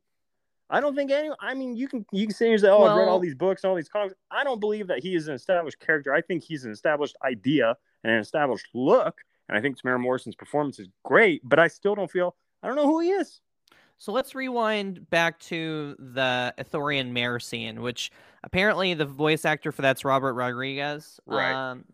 I 0.70 0.80
don't 0.80 0.94
think 0.94 1.10
any. 1.10 1.30
I 1.40 1.54
mean, 1.54 1.76
you 1.76 1.88
can 1.88 2.06
you 2.12 2.26
can 2.26 2.34
say 2.34 2.56
that 2.56 2.70
oh, 2.70 2.84
I've 2.84 2.96
read 2.96 3.08
all 3.08 3.18
these 3.18 3.34
books 3.34 3.64
and 3.64 3.70
all 3.70 3.76
these 3.76 3.88
comics. 3.88 4.14
I 4.30 4.44
don't 4.44 4.60
believe 4.60 4.86
that 4.86 5.02
he 5.02 5.16
is 5.16 5.26
an 5.26 5.34
established 5.34 5.80
character. 5.80 6.14
I 6.14 6.20
think 6.20 6.44
he's 6.44 6.64
an 6.64 6.70
established 6.70 7.16
idea 7.24 7.76
and 8.04 8.12
an 8.12 8.20
established 8.20 8.68
look. 8.72 9.16
And 9.48 9.58
I 9.58 9.60
think 9.60 9.80
Temuera 9.80 9.98
Morrison's 9.98 10.36
performance 10.36 10.78
is 10.78 10.88
great, 11.04 11.42
but 11.44 11.58
I 11.58 11.66
still 11.66 11.96
don't 11.96 12.10
feel. 12.10 12.36
I 12.62 12.68
don't 12.68 12.76
know 12.76 12.86
who 12.86 13.00
he 13.00 13.10
is. 13.10 13.40
So 13.98 14.12
let's 14.12 14.34
rewind 14.34 15.10
back 15.10 15.40
to 15.40 15.96
the 15.98 16.54
Ithorian 16.56 17.10
mare 17.10 17.40
scene, 17.40 17.82
which 17.82 18.12
apparently 18.44 18.94
the 18.94 19.04
voice 19.04 19.44
actor 19.44 19.72
for 19.72 19.82
that's 19.82 20.04
Robert 20.04 20.34
Rodriguez. 20.34 21.20
Right. 21.26 21.52
Um, 21.52 21.84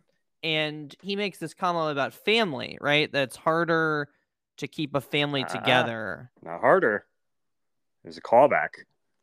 and 0.47 0.95
he 1.03 1.17
makes 1.17 1.39
this 1.39 1.55
comment 1.55 1.91
about 1.91 2.15
family, 2.15 2.79
right? 2.81 3.11
That's 3.11 3.35
harder 3.35 4.09
to 4.59 4.69
keep 4.69 4.95
a 4.95 5.01
family 5.01 5.43
Ah. 5.43 5.49
together. 5.49 6.31
Not 6.41 6.61
harder. 6.61 7.05
There's 8.05 8.17
a 8.17 8.23
callback. 8.23 8.69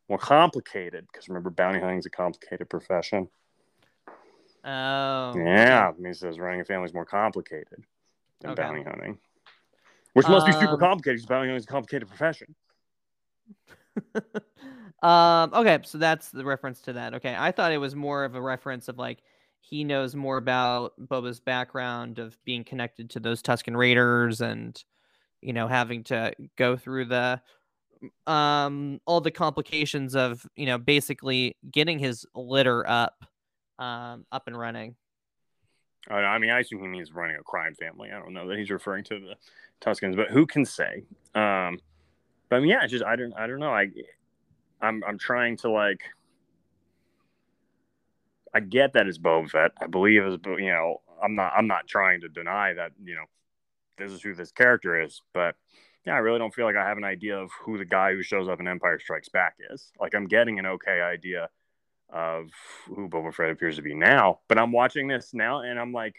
More 0.09 0.17
complicated 0.17 1.07
because 1.09 1.29
remember, 1.29 1.49
bounty 1.49 1.79
hunting 1.79 1.99
is 1.99 2.05
a 2.05 2.09
complicated 2.09 2.69
profession. 2.69 3.29
Oh. 4.65 5.33
Yeah, 5.37 5.93
he 6.05 6.13
says 6.13 6.39
running 6.39 6.59
a 6.59 6.65
family 6.65 6.85
is 6.85 6.93
more 6.93 7.05
complicated 7.05 7.85
than 8.41 8.51
Okay. 8.51 8.61
bounty 8.61 8.83
hunting, 8.83 9.17
which 10.11 10.27
must 10.27 10.45
be 10.45 10.51
super 10.51 10.73
Um, 10.73 10.79
complicated 10.81 11.19
because 11.19 11.25
bounty 11.25 11.47
hunting 11.47 11.55
is 11.55 11.63
a 11.63 11.67
complicated 11.67 12.09
profession. 12.09 12.53
um 15.03 15.53
okay 15.53 15.79
so 15.83 15.97
that's 15.97 16.31
the 16.31 16.43
reference 16.43 16.81
to 16.81 16.93
that 16.93 17.13
okay 17.13 17.35
i 17.37 17.51
thought 17.51 17.71
it 17.71 17.77
was 17.77 17.95
more 17.95 18.23
of 18.23 18.35
a 18.35 18.41
reference 18.41 18.87
of 18.87 18.97
like 18.97 19.21
he 19.65 19.85
knows 19.85 20.13
more 20.13 20.35
about 20.37 20.93
boba's 20.99 21.39
background 21.39 22.19
of 22.19 22.37
being 22.43 22.65
connected 22.65 23.09
to 23.09 23.19
those 23.19 23.41
Tusken 23.41 23.75
raiders 23.77 24.41
and 24.41 24.83
you 25.41 25.53
know 25.53 25.67
having 25.67 26.03
to 26.03 26.33
go 26.57 26.75
through 26.75 27.05
the 27.05 27.41
um 28.27 28.99
all 29.05 29.21
the 29.21 29.31
complications 29.31 30.15
of 30.15 30.45
you 30.57 30.65
know 30.65 30.77
basically 30.77 31.55
getting 31.71 31.97
his 31.97 32.25
litter 32.35 32.85
up 32.89 33.23
um 33.79 34.25
up 34.31 34.47
and 34.47 34.59
running 34.59 34.95
Uh, 36.11 36.15
I 36.15 36.37
mean, 36.37 36.49
I 36.49 36.59
assume 36.59 36.81
he 36.81 36.87
means 36.89 37.13
running 37.13 37.37
a 37.37 37.43
crime 37.43 37.75
family. 37.75 38.11
I 38.11 38.19
don't 38.19 38.33
know 38.33 38.45
that 38.49 38.57
he's 38.57 38.69
referring 38.69 39.05
to 39.05 39.19
the 39.19 39.35
Tuskens, 39.79 40.17
but 40.17 40.29
who 40.29 40.45
can 40.45 40.65
say? 40.65 41.05
Um, 41.33 41.79
but 42.49 42.57
I 42.57 42.59
mean, 42.59 42.69
yeah, 42.69 42.85
just 42.87 43.05
I 43.05 43.15
don't, 43.15 43.33
I 43.37 43.47
don't 43.47 43.59
know. 43.59 43.71
I, 43.73 43.87
I'm, 44.81 45.01
I'm 45.07 45.17
trying 45.17 45.55
to 45.57 45.69
like. 45.69 46.01
I 48.53 48.59
get 48.59 48.93
that 48.93 49.07
it's 49.07 49.17
Boba 49.17 49.49
Fett. 49.49 49.71
I 49.81 49.87
believe 49.87 50.23
it's, 50.23 50.45
you 50.45 50.71
know, 50.71 51.01
I'm 51.21 51.35
not, 51.35 51.53
I'm 51.55 51.67
not 51.67 51.87
trying 51.87 52.21
to 52.21 52.29
deny 52.29 52.73
that, 52.73 52.91
you 53.03 53.15
know, 53.15 53.25
this 53.97 54.11
is 54.11 54.21
who 54.21 54.33
this 54.33 54.51
character 54.51 55.01
is, 55.01 55.21
but 55.33 55.55
yeah, 56.05 56.13
I 56.13 56.17
really 56.19 56.39
don't 56.39 56.53
feel 56.53 56.65
like 56.65 56.75
I 56.75 56.87
have 56.87 56.97
an 56.97 57.03
idea 57.03 57.37
of 57.37 57.49
who 57.63 57.77
the 57.77 57.85
guy 57.85 58.13
who 58.13 58.23
shows 58.23 58.49
up 58.49 58.59
in 58.59 58.67
Empire 58.67 58.99
Strikes 58.99 59.29
Back 59.29 59.55
is. 59.71 59.91
Like, 59.99 60.13
I'm 60.13 60.27
getting 60.27 60.59
an 60.59 60.65
okay 60.65 60.99
idea 61.01 61.49
of 62.09 62.49
who 62.87 63.09
Boba 63.09 63.33
Fett 63.33 63.49
appears 63.49 63.77
to 63.77 63.81
be 63.81 63.95
now. 63.95 64.39
But 64.47 64.59
I'm 64.59 64.71
watching 64.71 65.07
this 65.07 65.33
now 65.33 65.61
and 65.61 65.79
I'm 65.79 65.93
like, 65.93 66.15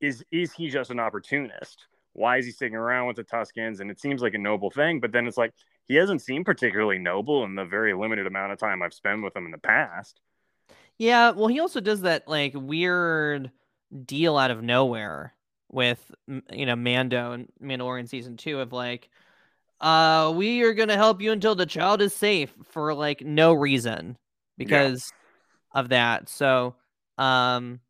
is 0.00 0.24
is 0.32 0.52
he 0.52 0.68
just 0.68 0.90
an 0.90 0.98
opportunist? 0.98 1.86
Why 2.14 2.38
is 2.38 2.46
he 2.46 2.52
sticking 2.52 2.76
around 2.76 3.06
with 3.06 3.16
the 3.16 3.24
Tuskens? 3.24 3.80
And 3.80 3.90
it 3.90 4.00
seems 4.00 4.20
like 4.20 4.34
a 4.34 4.38
noble 4.38 4.70
thing, 4.70 5.00
but 5.00 5.12
then 5.12 5.26
it's 5.26 5.38
like 5.38 5.52
he 5.86 5.94
hasn't 5.94 6.22
seemed 6.22 6.44
particularly 6.44 6.98
noble 6.98 7.44
in 7.44 7.54
the 7.54 7.64
very 7.64 7.94
limited 7.94 8.26
amount 8.26 8.52
of 8.52 8.58
time 8.58 8.82
I've 8.82 8.94
spent 8.94 9.22
with 9.22 9.36
him 9.36 9.46
in 9.46 9.52
the 9.52 9.58
past. 9.58 10.20
Yeah 11.02 11.32
well 11.32 11.48
he 11.48 11.58
also 11.58 11.80
does 11.80 12.02
that 12.02 12.28
like 12.28 12.52
weird 12.54 13.50
deal 14.04 14.38
out 14.38 14.52
of 14.52 14.62
nowhere 14.62 15.34
with 15.68 16.12
you 16.52 16.64
know 16.64 16.76
mando 16.76 17.32
and 17.32 17.48
mandalorian 17.60 18.08
season 18.08 18.36
two 18.36 18.60
of 18.60 18.72
like 18.72 19.10
uh 19.80 20.32
we 20.36 20.62
are 20.62 20.74
gonna 20.74 20.94
help 20.94 21.20
you 21.20 21.32
until 21.32 21.56
the 21.56 21.66
child 21.66 22.02
is 22.02 22.14
safe 22.14 22.54
for 22.70 22.94
like 22.94 23.20
no 23.22 23.52
reason 23.52 24.16
because 24.56 25.12
of 25.72 25.88
that. 25.88 26.28
So 26.28 26.76
um 27.18 27.80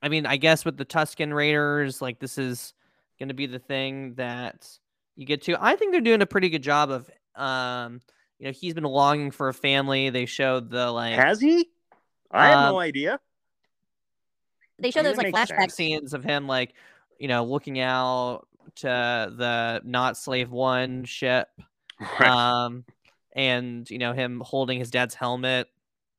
i 0.00 0.08
mean 0.08 0.24
i 0.24 0.38
guess 0.38 0.64
with 0.64 0.78
the 0.78 0.86
Tusken 0.86 1.34
raiders 1.34 2.00
like 2.00 2.20
this 2.20 2.38
is 2.38 2.72
gonna 3.18 3.34
be 3.34 3.48
the 3.48 3.58
thing 3.58 4.14
that 4.14 4.66
you 5.14 5.26
get 5.26 5.42
to. 5.42 5.62
I 5.62 5.76
think 5.76 5.92
they're 5.92 6.00
doing 6.00 6.22
a 6.22 6.26
pretty 6.26 6.48
good 6.48 6.62
job 6.62 6.90
of 6.90 7.10
um 7.34 8.00
you 8.38 8.46
know 8.46 8.52
he's 8.52 8.72
been 8.72 8.84
longing 8.84 9.30
for 9.30 9.50
a 9.50 9.54
family. 9.54 10.08
They 10.08 10.24
showed 10.24 10.70
the 10.70 10.90
like 10.90 11.16
Has 11.16 11.38
he? 11.38 11.68
I 12.30 12.48
have 12.48 12.58
Um, 12.60 12.64
no 12.66 12.78
idea. 12.78 13.18
they 14.78 14.90
show 14.90 15.00
I 15.00 15.02
mean, 15.02 15.10
those 15.12 15.18
like 15.18 15.26
it 15.28 15.34
flashback 15.34 15.58
sense. 15.60 15.74
scenes 15.74 16.14
of 16.14 16.24
him 16.24 16.46
like 16.46 16.74
you 17.18 17.28
know 17.28 17.44
looking 17.44 17.80
out 17.80 18.46
to 18.76 18.86
the 18.86 19.80
not 19.84 20.16
slave 20.16 20.50
one 20.50 21.04
ship 21.04 21.48
Right. 22.18 22.30
um, 22.30 22.84
and 23.34 23.88
you 23.90 23.98
know 23.98 24.12
him 24.12 24.40
holding 24.44 24.78
his 24.78 24.90
dad's 24.90 25.14
helmet 25.14 25.68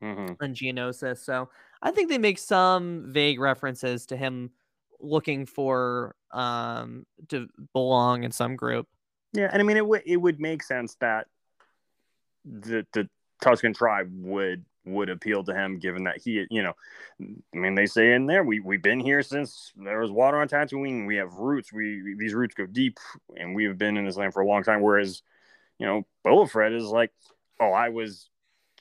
Mhm. 0.01 0.37
and 0.39 0.55
Geonosis. 0.55 1.19
So 1.19 1.49
I 1.81 1.91
think 1.91 2.09
they 2.09 2.17
make 2.17 2.37
some 2.37 3.11
vague 3.11 3.39
references 3.39 4.05
to 4.07 4.17
him 4.17 4.51
looking 4.99 5.45
for 5.45 6.15
um 6.31 7.05
to 7.29 7.47
belong 7.73 8.23
in 8.23 8.31
some 8.31 8.55
group. 8.55 8.87
Yeah, 9.33 9.49
and 9.51 9.61
I 9.61 9.65
mean 9.65 9.77
it 9.77 9.85
would 9.87 10.03
it 10.05 10.17
would 10.17 10.39
make 10.39 10.61
sense 10.61 10.95
that 10.95 11.27
the 12.45 12.85
the 12.93 13.09
Tusken 13.41 13.73
tribe 13.75 14.11
would 14.13 14.65
would 14.85 15.09
appeal 15.09 15.43
to 15.43 15.53
him, 15.53 15.77
given 15.77 16.05
that 16.05 16.17
he, 16.23 16.45
you 16.49 16.63
know, 16.63 16.73
I 17.21 17.57
mean 17.57 17.75
they 17.75 17.85
say 17.85 18.13
in 18.13 18.25
there 18.25 18.43
we 18.43 18.59
we've 18.59 18.81
been 18.81 18.99
here 18.99 19.21
since 19.21 19.71
there 19.75 19.99
was 19.99 20.11
water 20.11 20.37
on 20.41 20.47
Tatooine. 20.47 21.05
We 21.05 21.17
have 21.17 21.33
roots. 21.33 21.71
We 21.71 22.15
these 22.17 22.33
roots 22.33 22.55
go 22.55 22.65
deep, 22.65 22.97
and 23.35 23.55
we 23.55 23.65
have 23.65 23.77
been 23.77 23.97
in 23.97 24.05
this 24.05 24.17
land 24.17 24.33
for 24.33 24.41
a 24.41 24.47
long 24.47 24.63
time. 24.63 24.81
Whereas, 24.81 25.21
you 25.77 25.85
know, 25.85 26.05
Boba 26.25 26.49
Fett 26.49 26.73
is 26.73 26.85
like, 26.85 27.11
oh, 27.59 27.71
I 27.71 27.89
was 27.89 28.29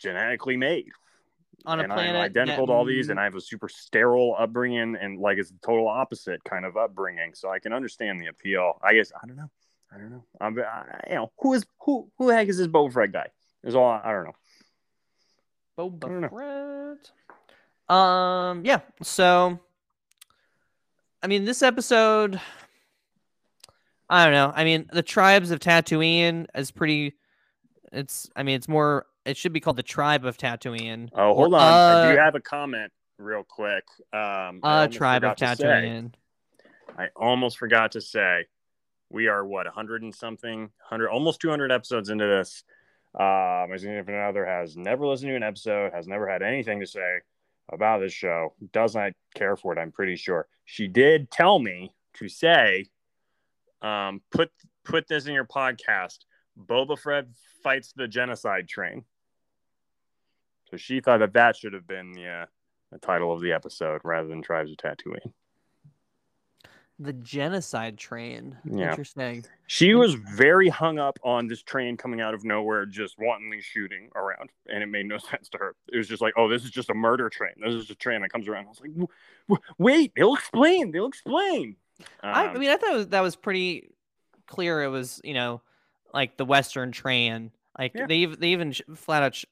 genetically 0.00 0.56
made 0.56 0.88
On 1.66 1.78
a 1.78 1.82
and 1.82 1.92
planet 1.92 2.16
I'm 2.16 2.22
identical 2.22 2.66
that- 2.66 2.72
to 2.72 2.76
all 2.76 2.84
these, 2.86 3.10
and 3.10 3.20
I 3.20 3.24
have 3.24 3.34
a 3.34 3.40
super 3.40 3.68
sterile 3.68 4.34
upbringing, 4.38 4.96
and 4.96 5.20
like 5.20 5.36
it's 5.36 5.50
the 5.50 5.58
total 5.62 5.88
opposite 5.88 6.42
kind 6.44 6.64
of 6.64 6.78
upbringing. 6.78 7.34
So 7.34 7.50
I 7.50 7.58
can 7.58 7.74
understand 7.74 8.20
the 8.20 8.28
appeal. 8.28 8.78
I 8.82 8.94
guess 8.94 9.12
I 9.22 9.26
don't 9.26 9.36
know. 9.36 9.50
I 9.92 9.98
don't 9.98 10.10
know. 10.10 10.24
I'm, 10.40 10.58
I, 10.58 10.84
you 11.08 11.16
know, 11.16 11.32
who 11.40 11.52
is 11.52 11.66
who? 11.80 12.10
Who 12.16 12.28
the 12.28 12.34
heck 12.34 12.48
is 12.48 12.56
this 12.56 12.68
Boba 12.68 12.92
Fett 12.92 13.12
guy? 13.12 13.26
Is 13.64 13.74
all 13.74 13.90
I, 13.90 14.00
I 14.02 14.12
don't 14.12 14.24
know. 14.24 14.36
I 15.86 16.08
don't 16.08 16.20
know. 16.20 16.28
Boba 16.28 16.96
Fett. 17.88 17.94
Um, 17.94 18.64
yeah. 18.64 18.80
So, 19.02 19.58
I 21.22 21.26
mean, 21.26 21.44
this 21.44 21.62
episode, 21.62 22.40
I 24.08 24.24
don't 24.24 24.32
know. 24.34 24.52
I 24.54 24.64
mean, 24.64 24.88
the 24.92 25.02
tribes 25.02 25.50
of 25.50 25.60
Tatooine 25.60 26.46
is 26.54 26.70
pretty. 26.70 27.14
It's. 27.92 28.28
I 28.36 28.42
mean, 28.42 28.56
it's 28.56 28.68
more. 28.68 29.06
It 29.24 29.36
should 29.36 29.52
be 29.52 29.60
called 29.60 29.76
the 29.76 29.82
tribe 29.82 30.24
of 30.24 30.36
Tatooine. 30.38 31.08
Oh, 31.14 31.34
hold 31.34 31.52
Or, 31.52 31.56
on. 31.56 31.62
I 31.62 32.12
do 32.12 32.18
uh, 32.18 32.24
have 32.24 32.34
a 32.34 32.40
comment 32.40 32.90
real 33.18 33.44
quick. 33.44 33.84
Um, 34.12 34.60
I 34.62 34.78
A 34.78 34.80
almost 34.82 34.96
tribe 34.98 35.24
of 35.24 35.36
forgot 35.38 35.58
say- 35.58 35.64
Tatooine. 35.64 36.12
I 36.98 37.08
almost 37.16 37.56
forgot 37.58 37.92
to 37.92 38.00
say, 38.00 38.46
we 39.10 39.28
are 39.28 39.44
what 39.46 39.64
100 39.66 40.02
and 40.02 40.14
something, 40.14 40.60
100, 40.60 41.08
almost 41.08 41.40
200 41.40 41.70
episodes 41.70 42.10
into 42.10 42.26
this. 42.26 42.64
Uh, 43.14 43.66
my 43.68 43.76
significant 43.76 44.18
other 44.18 44.46
has 44.46 44.76
never 44.76 45.06
listened 45.06 45.30
to 45.30 45.36
an 45.36 45.42
episode, 45.42 45.92
has 45.92 46.06
never 46.06 46.28
had 46.28 46.42
anything 46.42 46.80
to 46.80 46.86
say 46.86 47.18
about 47.72 48.00
this 48.00 48.12
show, 48.12 48.54
does 48.72 48.94
not 48.94 49.12
care 49.34 49.56
for 49.56 49.72
it. 49.72 49.78
I'm 49.80 49.92
pretty 49.92 50.16
sure 50.16 50.46
she 50.64 50.86
did 50.86 51.30
tell 51.30 51.58
me 51.58 51.92
to 52.14 52.28
say, 52.28 52.86
um, 53.82 54.20
put 54.30 54.50
put 54.84 55.08
this 55.08 55.26
in 55.26 55.34
your 55.34 55.44
podcast. 55.44 56.18
Boba 56.58 56.98
Fred 56.98 57.32
fights 57.62 57.92
the 57.94 58.06
genocide 58.08 58.68
train. 58.68 59.04
So 60.70 60.76
she 60.76 61.00
thought 61.00 61.18
that 61.18 61.32
that 61.32 61.56
should 61.56 61.72
have 61.72 61.86
been 61.86 62.12
the, 62.12 62.26
uh, 62.26 62.46
the 62.92 62.98
title 62.98 63.32
of 63.32 63.40
the 63.40 63.52
episode 63.52 64.00
rather 64.04 64.28
than 64.28 64.42
Tribes 64.42 64.70
of 64.70 64.76
Tatooine. 64.76 65.32
The 67.02 67.14
genocide 67.14 67.96
train. 67.96 68.58
Yeah. 68.64 68.90
Interesting. 68.90 69.42
She 69.66 69.94
was 69.94 70.12
very 70.14 70.68
hung 70.68 70.98
up 70.98 71.18
on 71.24 71.46
this 71.46 71.62
train 71.62 71.96
coming 71.96 72.20
out 72.20 72.34
of 72.34 72.44
nowhere, 72.44 72.84
just 72.84 73.18
wantonly 73.18 73.62
shooting 73.62 74.10
around, 74.14 74.50
and 74.68 74.82
it 74.82 74.86
made 74.86 75.06
no 75.06 75.16
sense 75.30 75.48
to 75.50 75.58
her. 75.58 75.74
It 75.90 75.96
was 75.96 76.08
just 76.08 76.20
like, 76.20 76.34
oh, 76.36 76.46
this 76.46 76.62
is 76.62 76.70
just 76.70 76.90
a 76.90 76.94
murder 76.94 77.30
train. 77.30 77.52
This 77.58 77.72
is 77.74 77.88
a 77.88 77.94
train 77.94 78.20
that 78.20 78.30
comes 78.30 78.48
around. 78.48 78.66
I 78.66 78.68
was 78.68 78.80
like, 78.82 78.90
"W- 78.92 79.08
w- 79.48 79.64
wait, 79.78 80.12
they'll 80.14 80.34
explain. 80.34 80.92
They'll 80.92 81.06
explain. 81.06 81.76
I, 82.22 82.44
I 82.44 82.46
Um, 82.52 82.58
mean, 82.60 82.68
I 82.68 82.76
thought 82.76 82.92
was, 82.94 83.08
that 83.08 83.20
was 83.22 83.34
pretty 83.34 83.94
clear. 84.46 84.82
It 84.82 84.88
was, 84.88 85.22
you 85.24 85.32
know, 85.32 85.62
like 86.12 86.36
the 86.36 86.44
Western 86.44 86.92
train. 86.92 87.50
Like 87.78 87.92
Yeah. 87.94 88.06
they 88.06 88.26
they 88.26 88.48
even 88.48 88.74
flat 88.94 89.22
out, 89.22 89.34
sh- 89.34 89.46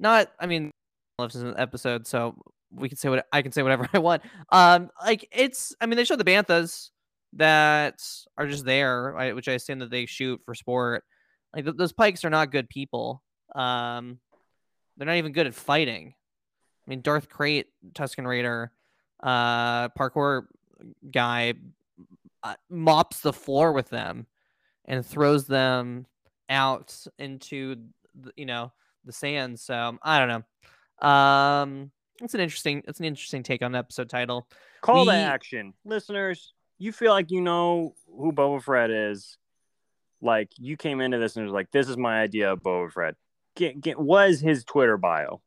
not. 0.00 0.32
I 0.40 0.46
mean, 0.46 0.70
left 1.18 1.34
in 1.34 1.50
the 1.50 1.60
episode, 1.60 2.06
so 2.06 2.34
we 2.70 2.88
can 2.88 2.96
say 2.96 3.10
what 3.10 3.26
I 3.30 3.42
can 3.42 3.52
say 3.52 3.62
whatever 3.62 3.86
I 3.92 3.98
want. 3.98 4.22
Um, 4.50 4.90
like 5.04 5.28
it's. 5.32 5.74
I 5.82 5.86
mean, 5.86 5.96
they 5.98 6.04
showed 6.04 6.18
the 6.20 6.24
banthas 6.24 6.90
that 7.36 8.02
are 8.36 8.46
just 8.46 8.64
there, 8.64 9.12
right, 9.12 9.34
which 9.34 9.48
I 9.48 9.52
assume 9.52 9.80
that 9.80 9.90
they 9.90 10.06
shoot 10.06 10.40
for 10.44 10.54
sport. 10.54 11.04
Like 11.54 11.64
th- 11.64 11.76
those 11.76 11.92
Pykes 11.92 12.24
are 12.24 12.30
not 12.30 12.52
good 12.52 12.68
people. 12.68 13.22
Um, 13.54 14.18
they're 14.96 15.06
not 15.06 15.16
even 15.16 15.32
good 15.32 15.46
at 15.46 15.54
fighting. 15.54 16.14
I 16.86 16.90
mean, 16.90 17.00
Darth 17.00 17.28
Crate, 17.28 17.66
Tuscan 17.94 18.26
Raider, 18.26 18.72
uh, 19.22 19.88
parkour 19.90 20.46
guy 21.10 21.54
uh, 22.42 22.54
mops 22.68 23.20
the 23.20 23.32
floor 23.32 23.72
with 23.72 23.88
them 23.88 24.26
and 24.84 25.04
throws 25.04 25.46
them 25.46 26.06
out 26.48 26.94
into 27.18 27.76
the, 28.20 28.32
you 28.36 28.46
know 28.46 28.72
the 29.04 29.12
sand. 29.12 29.58
So 29.58 29.98
I 30.02 30.18
don't 30.18 30.28
know. 30.28 31.08
Um, 31.08 31.90
it's 32.20 32.34
an 32.34 32.40
interesting 32.40 32.82
it's 32.86 33.00
an 33.00 33.06
interesting 33.06 33.42
take 33.42 33.62
on 33.62 33.72
the 33.72 33.78
episode 33.78 34.08
title. 34.08 34.46
call 34.82 35.06
to 35.06 35.12
action, 35.12 35.74
listeners. 35.84 36.52
You 36.78 36.92
feel 36.92 37.12
like 37.12 37.30
you 37.30 37.40
know 37.40 37.94
who 38.06 38.32
Boba 38.32 38.62
Fred 38.62 38.90
is. 38.90 39.38
Like 40.20 40.48
you 40.58 40.76
came 40.76 41.00
into 41.00 41.18
this 41.18 41.36
and 41.36 41.44
was 41.44 41.52
like, 41.52 41.70
"This 41.70 41.88
is 41.88 41.96
my 41.96 42.20
idea 42.20 42.52
of 42.52 42.62
Boba 42.62 42.90
Fred." 42.90 43.14
Get, 43.56 43.80
get, 43.80 43.98
was 44.00 44.40
his 44.40 44.64
Twitter 44.64 44.96
bio? 44.96 45.40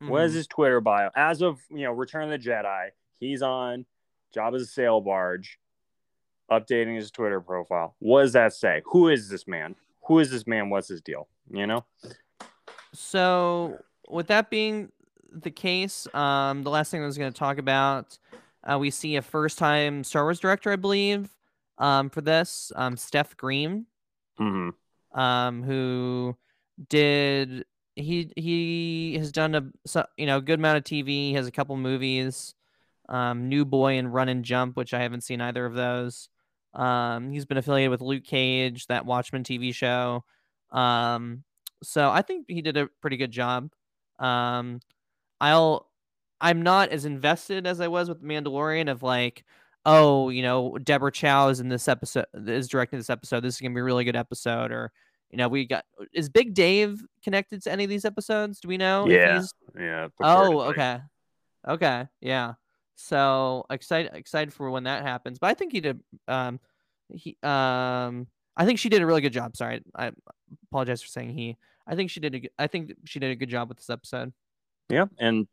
What 0.00 0.24
is 0.24 0.32
Mhm. 0.32 0.36
his 0.36 0.46
Twitter 0.48 0.80
bio? 0.80 1.10
As 1.14 1.40
of 1.42 1.60
you 1.70 1.84
know, 1.84 1.92
Return 1.92 2.24
of 2.24 2.30
the 2.30 2.38
Jedi, 2.50 2.88
he's 3.20 3.40
on 3.40 3.86
Jabba's 4.34 4.72
sail 4.72 5.00
barge, 5.00 5.58
updating 6.50 6.96
his 6.96 7.10
Twitter 7.10 7.40
profile. 7.40 7.94
What 8.00 8.22
does 8.22 8.32
that 8.32 8.52
say? 8.52 8.82
Who 8.86 9.08
is 9.08 9.28
this 9.28 9.46
man? 9.46 9.76
Who 10.06 10.18
is 10.18 10.30
this 10.30 10.46
man? 10.46 10.70
What's 10.70 10.88
his 10.88 11.00
deal? 11.00 11.28
You 11.50 11.66
know? 11.68 11.84
So, 12.92 13.78
with 14.08 14.26
that 14.26 14.50
being 14.50 14.90
the 15.30 15.50
case, 15.50 16.12
um, 16.14 16.62
the 16.62 16.70
last 16.70 16.90
thing 16.90 17.02
I 17.02 17.06
was 17.06 17.16
going 17.16 17.32
to 17.32 17.38
talk 17.38 17.58
about, 17.58 18.18
uh, 18.64 18.78
we 18.78 18.90
see 18.90 19.16
a 19.16 19.22
first-time 19.22 20.04
Star 20.04 20.24
Wars 20.24 20.40
director, 20.40 20.72
I 20.72 20.76
believe, 20.76 21.30
um, 21.78 22.10
for 22.10 22.20
this, 22.20 22.72
um, 22.76 22.96
Steph 22.96 23.36
Green, 23.36 23.86
hmm 24.38 24.70
um, 25.12 25.62
who 25.62 26.36
did 26.88 27.64
he 27.96 28.32
he 28.36 29.14
has 29.18 29.32
done 29.32 29.54
a 29.54 30.06
you 30.16 30.26
know 30.26 30.40
good 30.40 30.58
amount 30.58 30.78
of 30.78 30.84
TV. 30.84 31.06
He 31.06 31.34
has 31.34 31.46
a 31.46 31.52
couple 31.52 31.76
movies, 31.76 32.54
um, 33.08 33.48
New 33.48 33.64
Boy 33.64 33.98
and 33.98 34.12
Run 34.12 34.28
and 34.28 34.44
Jump, 34.44 34.76
which 34.76 34.94
I 34.94 35.02
haven't 35.02 35.22
seen 35.22 35.40
either 35.40 35.66
of 35.66 35.74
those. 35.74 36.28
Um, 36.74 37.30
he's 37.32 37.44
been 37.44 37.58
affiliated 37.58 37.90
with 37.90 38.00
Luke 38.00 38.24
Cage, 38.24 38.86
that 38.86 39.04
Watchmen 39.06 39.44
TV 39.44 39.74
show. 39.74 40.24
Um, 40.70 41.44
so 41.82 42.10
I 42.10 42.22
think 42.22 42.46
he 42.48 42.62
did 42.62 42.76
a 42.78 42.88
pretty 43.02 43.18
good 43.18 43.30
job. 43.30 43.70
Um, 44.18 44.80
I'll 45.40 45.90
I'm 46.42 46.62
not 46.62 46.90
as 46.90 47.04
invested 47.04 47.66
as 47.66 47.80
I 47.80 47.86
was 47.86 48.08
with 48.08 48.22
Mandalorian 48.22 48.90
of 48.90 49.02
like, 49.02 49.44
oh, 49.86 50.28
you 50.28 50.42
know, 50.42 50.76
Deborah 50.82 51.12
Chow 51.12 51.48
is 51.48 51.60
in 51.60 51.68
this 51.68 51.86
episode 51.86 52.26
is 52.34 52.68
directing 52.68 52.98
this 52.98 53.08
episode. 53.08 53.40
This 53.40 53.54
is 53.54 53.60
gonna 53.60 53.74
be 53.74 53.80
a 53.80 53.84
really 53.84 54.04
good 54.04 54.16
episode, 54.16 54.72
or 54.72 54.92
you 55.30 55.38
know, 55.38 55.48
we 55.48 55.64
got 55.66 55.84
is 56.12 56.28
Big 56.28 56.52
Dave 56.52 57.00
connected 57.22 57.62
to 57.62 57.72
any 57.72 57.84
of 57.84 57.90
these 57.90 58.04
episodes? 58.04 58.60
Do 58.60 58.68
we 58.68 58.76
know? 58.76 59.08
Yeah. 59.08 59.42
Yeah. 59.78 60.08
Oh, 60.20 60.60
okay. 60.70 60.98
Okay. 61.66 62.06
Yeah. 62.20 62.54
So 62.96 63.64
excited 63.70 64.12
excited 64.14 64.52
for 64.52 64.68
when 64.70 64.84
that 64.84 65.04
happens. 65.04 65.38
But 65.38 65.46
I 65.46 65.54
think 65.54 65.72
he 65.72 65.80
did 65.80 66.00
um 66.26 66.58
he 67.08 67.36
um 67.44 68.26
I 68.56 68.66
think 68.66 68.80
she 68.80 68.88
did 68.88 69.00
a 69.00 69.06
really 69.06 69.20
good 69.20 69.32
job. 69.32 69.56
Sorry. 69.56 69.80
I 69.94 70.10
apologize 70.70 71.00
for 71.02 71.08
saying 71.08 71.30
he. 71.30 71.56
I 71.86 71.94
think 71.94 72.10
she 72.10 72.20
did 72.20 72.34
a 72.34 72.42
I 72.58 72.66
think 72.66 72.94
she 73.04 73.20
did 73.20 73.30
a 73.30 73.36
good 73.36 73.48
job 73.48 73.68
with 73.68 73.78
this 73.78 73.90
episode. 73.90 74.32
Yeah, 74.88 75.06
and 75.18 75.46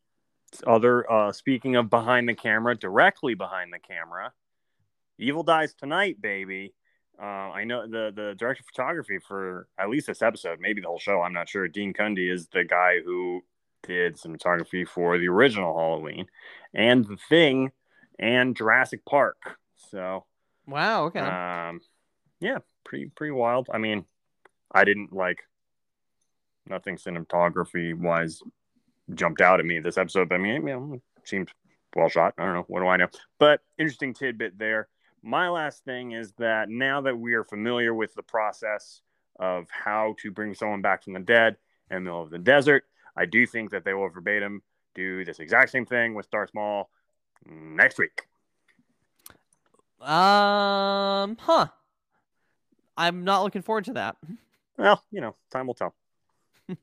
other 0.66 1.10
uh 1.12 1.32
speaking 1.32 1.76
of 1.76 1.90
behind 1.90 2.28
the 2.28 2.36
camera, 2.36 2.76
directly 2.76 3.34
behind 3.34 3.74
the 3.74 3.80
camera, 3.80 4.34
Evil 5.18 5.44
Dies 5.44 5.74
Tonight, 5.74 6.22
baby. 6.22 6.74
Uh, 7.22 7.52
I 7.52 7.66
know 7.66 7.86
the 7.86 8.12
the 8.16 8.34
director 8.38 8.62
of 8.62 8.68
photography 8.68 9.20
for 9.20 9.68
at 9.78 9.90
least 9.90 10.08
this 10.08 10.22
episode, 10.22 10.60
maybe 10.62 10.82
the 10.82 10.88
whole 10.88 11.00
show. 11.00 11.22
I'm 11.22 11.34
not 11.34 11.50
sure. 11.50 11.68
Dean 11.68 11.94
Cundey 11.94 12.32
is 12.32 12.48
the 12.48 12.64
guy 12.64 13.02
who 13.04 13.42
did 13.84 14.16
cinematography 14.16 14.88
for 14.88 15.18
the 15.18 15.28
original 15.28 15.78
Halloween 15.78 16.28
and 16.74 17.06
The 17.06 17.18
Thing 17.28 17.72
and 18.18 18.56
Jurassic 18.56 19.04
Park. 19.06 19.58
So, 19.76 20.26
Wow, 20.68 21.06
okay. 21.06 21.20
um, 21.20 21.82
yeah, 22.40 22.60
pretty 22.86 23.12
pretty 23.16 23.32
wild. 23.32 23.68
I 23.74 23.80
mean, 23.80 24.06
I 24.72 24.86
didn't 24.86 25.12
like 25.12 25.40
nothing 26.68 26.98
cinematography 26.98 27.98
wise 27.98 28.42
jumped 29.16 29.42
out 29.42 29.60
at 29.60 29.66
me 29.66 29.80
this 29.80 29.98
episode. 29.98 30.30
But 30.30 30.36
I 30.36 30.38
mean, 30.40 30.68
you 30.68 30.74
know, 30.74 31.02
seems 31.24 31.50
well 31.96 32.10
shot. 32.10 32.34
I 32.38 32.46
don't 32.46 32.54
know. 32.54 32.66
What 32.68 32.82
do 32.82 32.88
I 32.88 32.98
know? 32.98 33.08
But 33.38 33.62
interesting 33.78 34.14
tidbit 34.14 34.58
there. 34.58 34.88
My 35.22 35.50
last 35.50 35.84
thing 35.84 36.14
is 36.14 36.32
that 36.38 36.70
now 36.70 37.02
that 37.02 37.18
we 37.18 37.34
are 37.34 37.44
familiar 37.44 37.94
with 37.94 38.14
the 38.14 38.24
process 38.24 39.02
of 39.40 39.68
how 39.70 40.16
to 40.22 40.32
bring 40.32 40.54
someone 40.54 40.82
back 40.82 41.04
from 41.04 41.14
the 41.14 41.20
dead 41.20 41.58
in 41.90 41.96
the 41.96 42.02
middle 42.02 42.22
of 42.22 42.30
the 42.30 42.38
desert, 42.38 42.86
I 43.18 43.26
do 43.26 43.46
think 43.46 43.72
that 43.72 43.84
they 43.84 43.94
will 43.94 44.10
verbatim 44.10 44.62
do 44.96 45.26
this 45.26 45.40
exact 45.40 45.72
same 45.72 45.86
thing 45.86 46.14
with 46.14 46.30
Darth 46.32 46.52
Maul 46.54 46.90
next 47.46 47.98
week. 47.98 48.22
Um, 50.02 51.38
huh. 51.40 51.68
I'm 52.98 53.24
not 53.24 53.44
looking 53.44 53.62
forward 53.62 53.86
to 53.86 53.94
that. 53.94 54.18
Well, 54.78 55.04
you 55.12 55.20
know, 55.22 55.36
time 55.52 55.68
will 55.68 55.74
tell. 55.74 55.94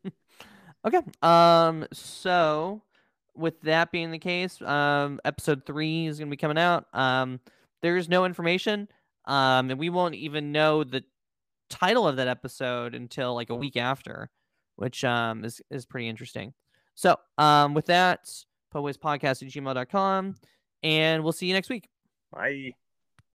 Okay. 0.87 1.01
Um. 1.22 1.87
So, 1.93 2.82
with 3.34 3.61
that 3.62 3.91
being 3.91 4.11
the 4.11 4.18
case, 4.18 4.61
um, 4.62 5.20
episode 5.24 5.66
three 5.66 6.07
is 6.07 6.18
going 6.18 6.28
to 6.28 6.30
be 6.30 6.37
coming 6.37 6.59
out. 6.59 6.87
Um, 6.93 7.41
there's 7.82 8.09
no 8.09 8.24
information. 8.24 8.89
Um, 9.26 9.70
and 9.70 9.78
we 9.80 9.91
won't 9.91 10.14
even 10.14 10.53
know 10.53 10.84
the 10.84 11.03
title 11.68 12.07
of 12.07 12.16
that 12.16 12.28
episode 12.28 12.95
until 12.95 13.34
like 13.34 13.51
a 13.51 13.55
week 13.55 13.76
after, 13.76 14.30
which 14.76 15.05
um 15.05 15.45
is 15.45 15.61
is 15.70 15.84
pretty 15.84 16.09
interesting. 16.09 16.55
So, 16.95 17.16
um, 17.37 17.74
with 17.74 17.87
that, 17.87 18.30
Podcast 18.72 19.43
at 19.43 19.49
gmail.com, 19.49 20.34
and 20.82 21.22
we'll 21.22 21.32
see 21.32 21.47
you 21.47 21.55
next 21.55 21.68
week. 21.68 21.89
Bye. 22.32 22.72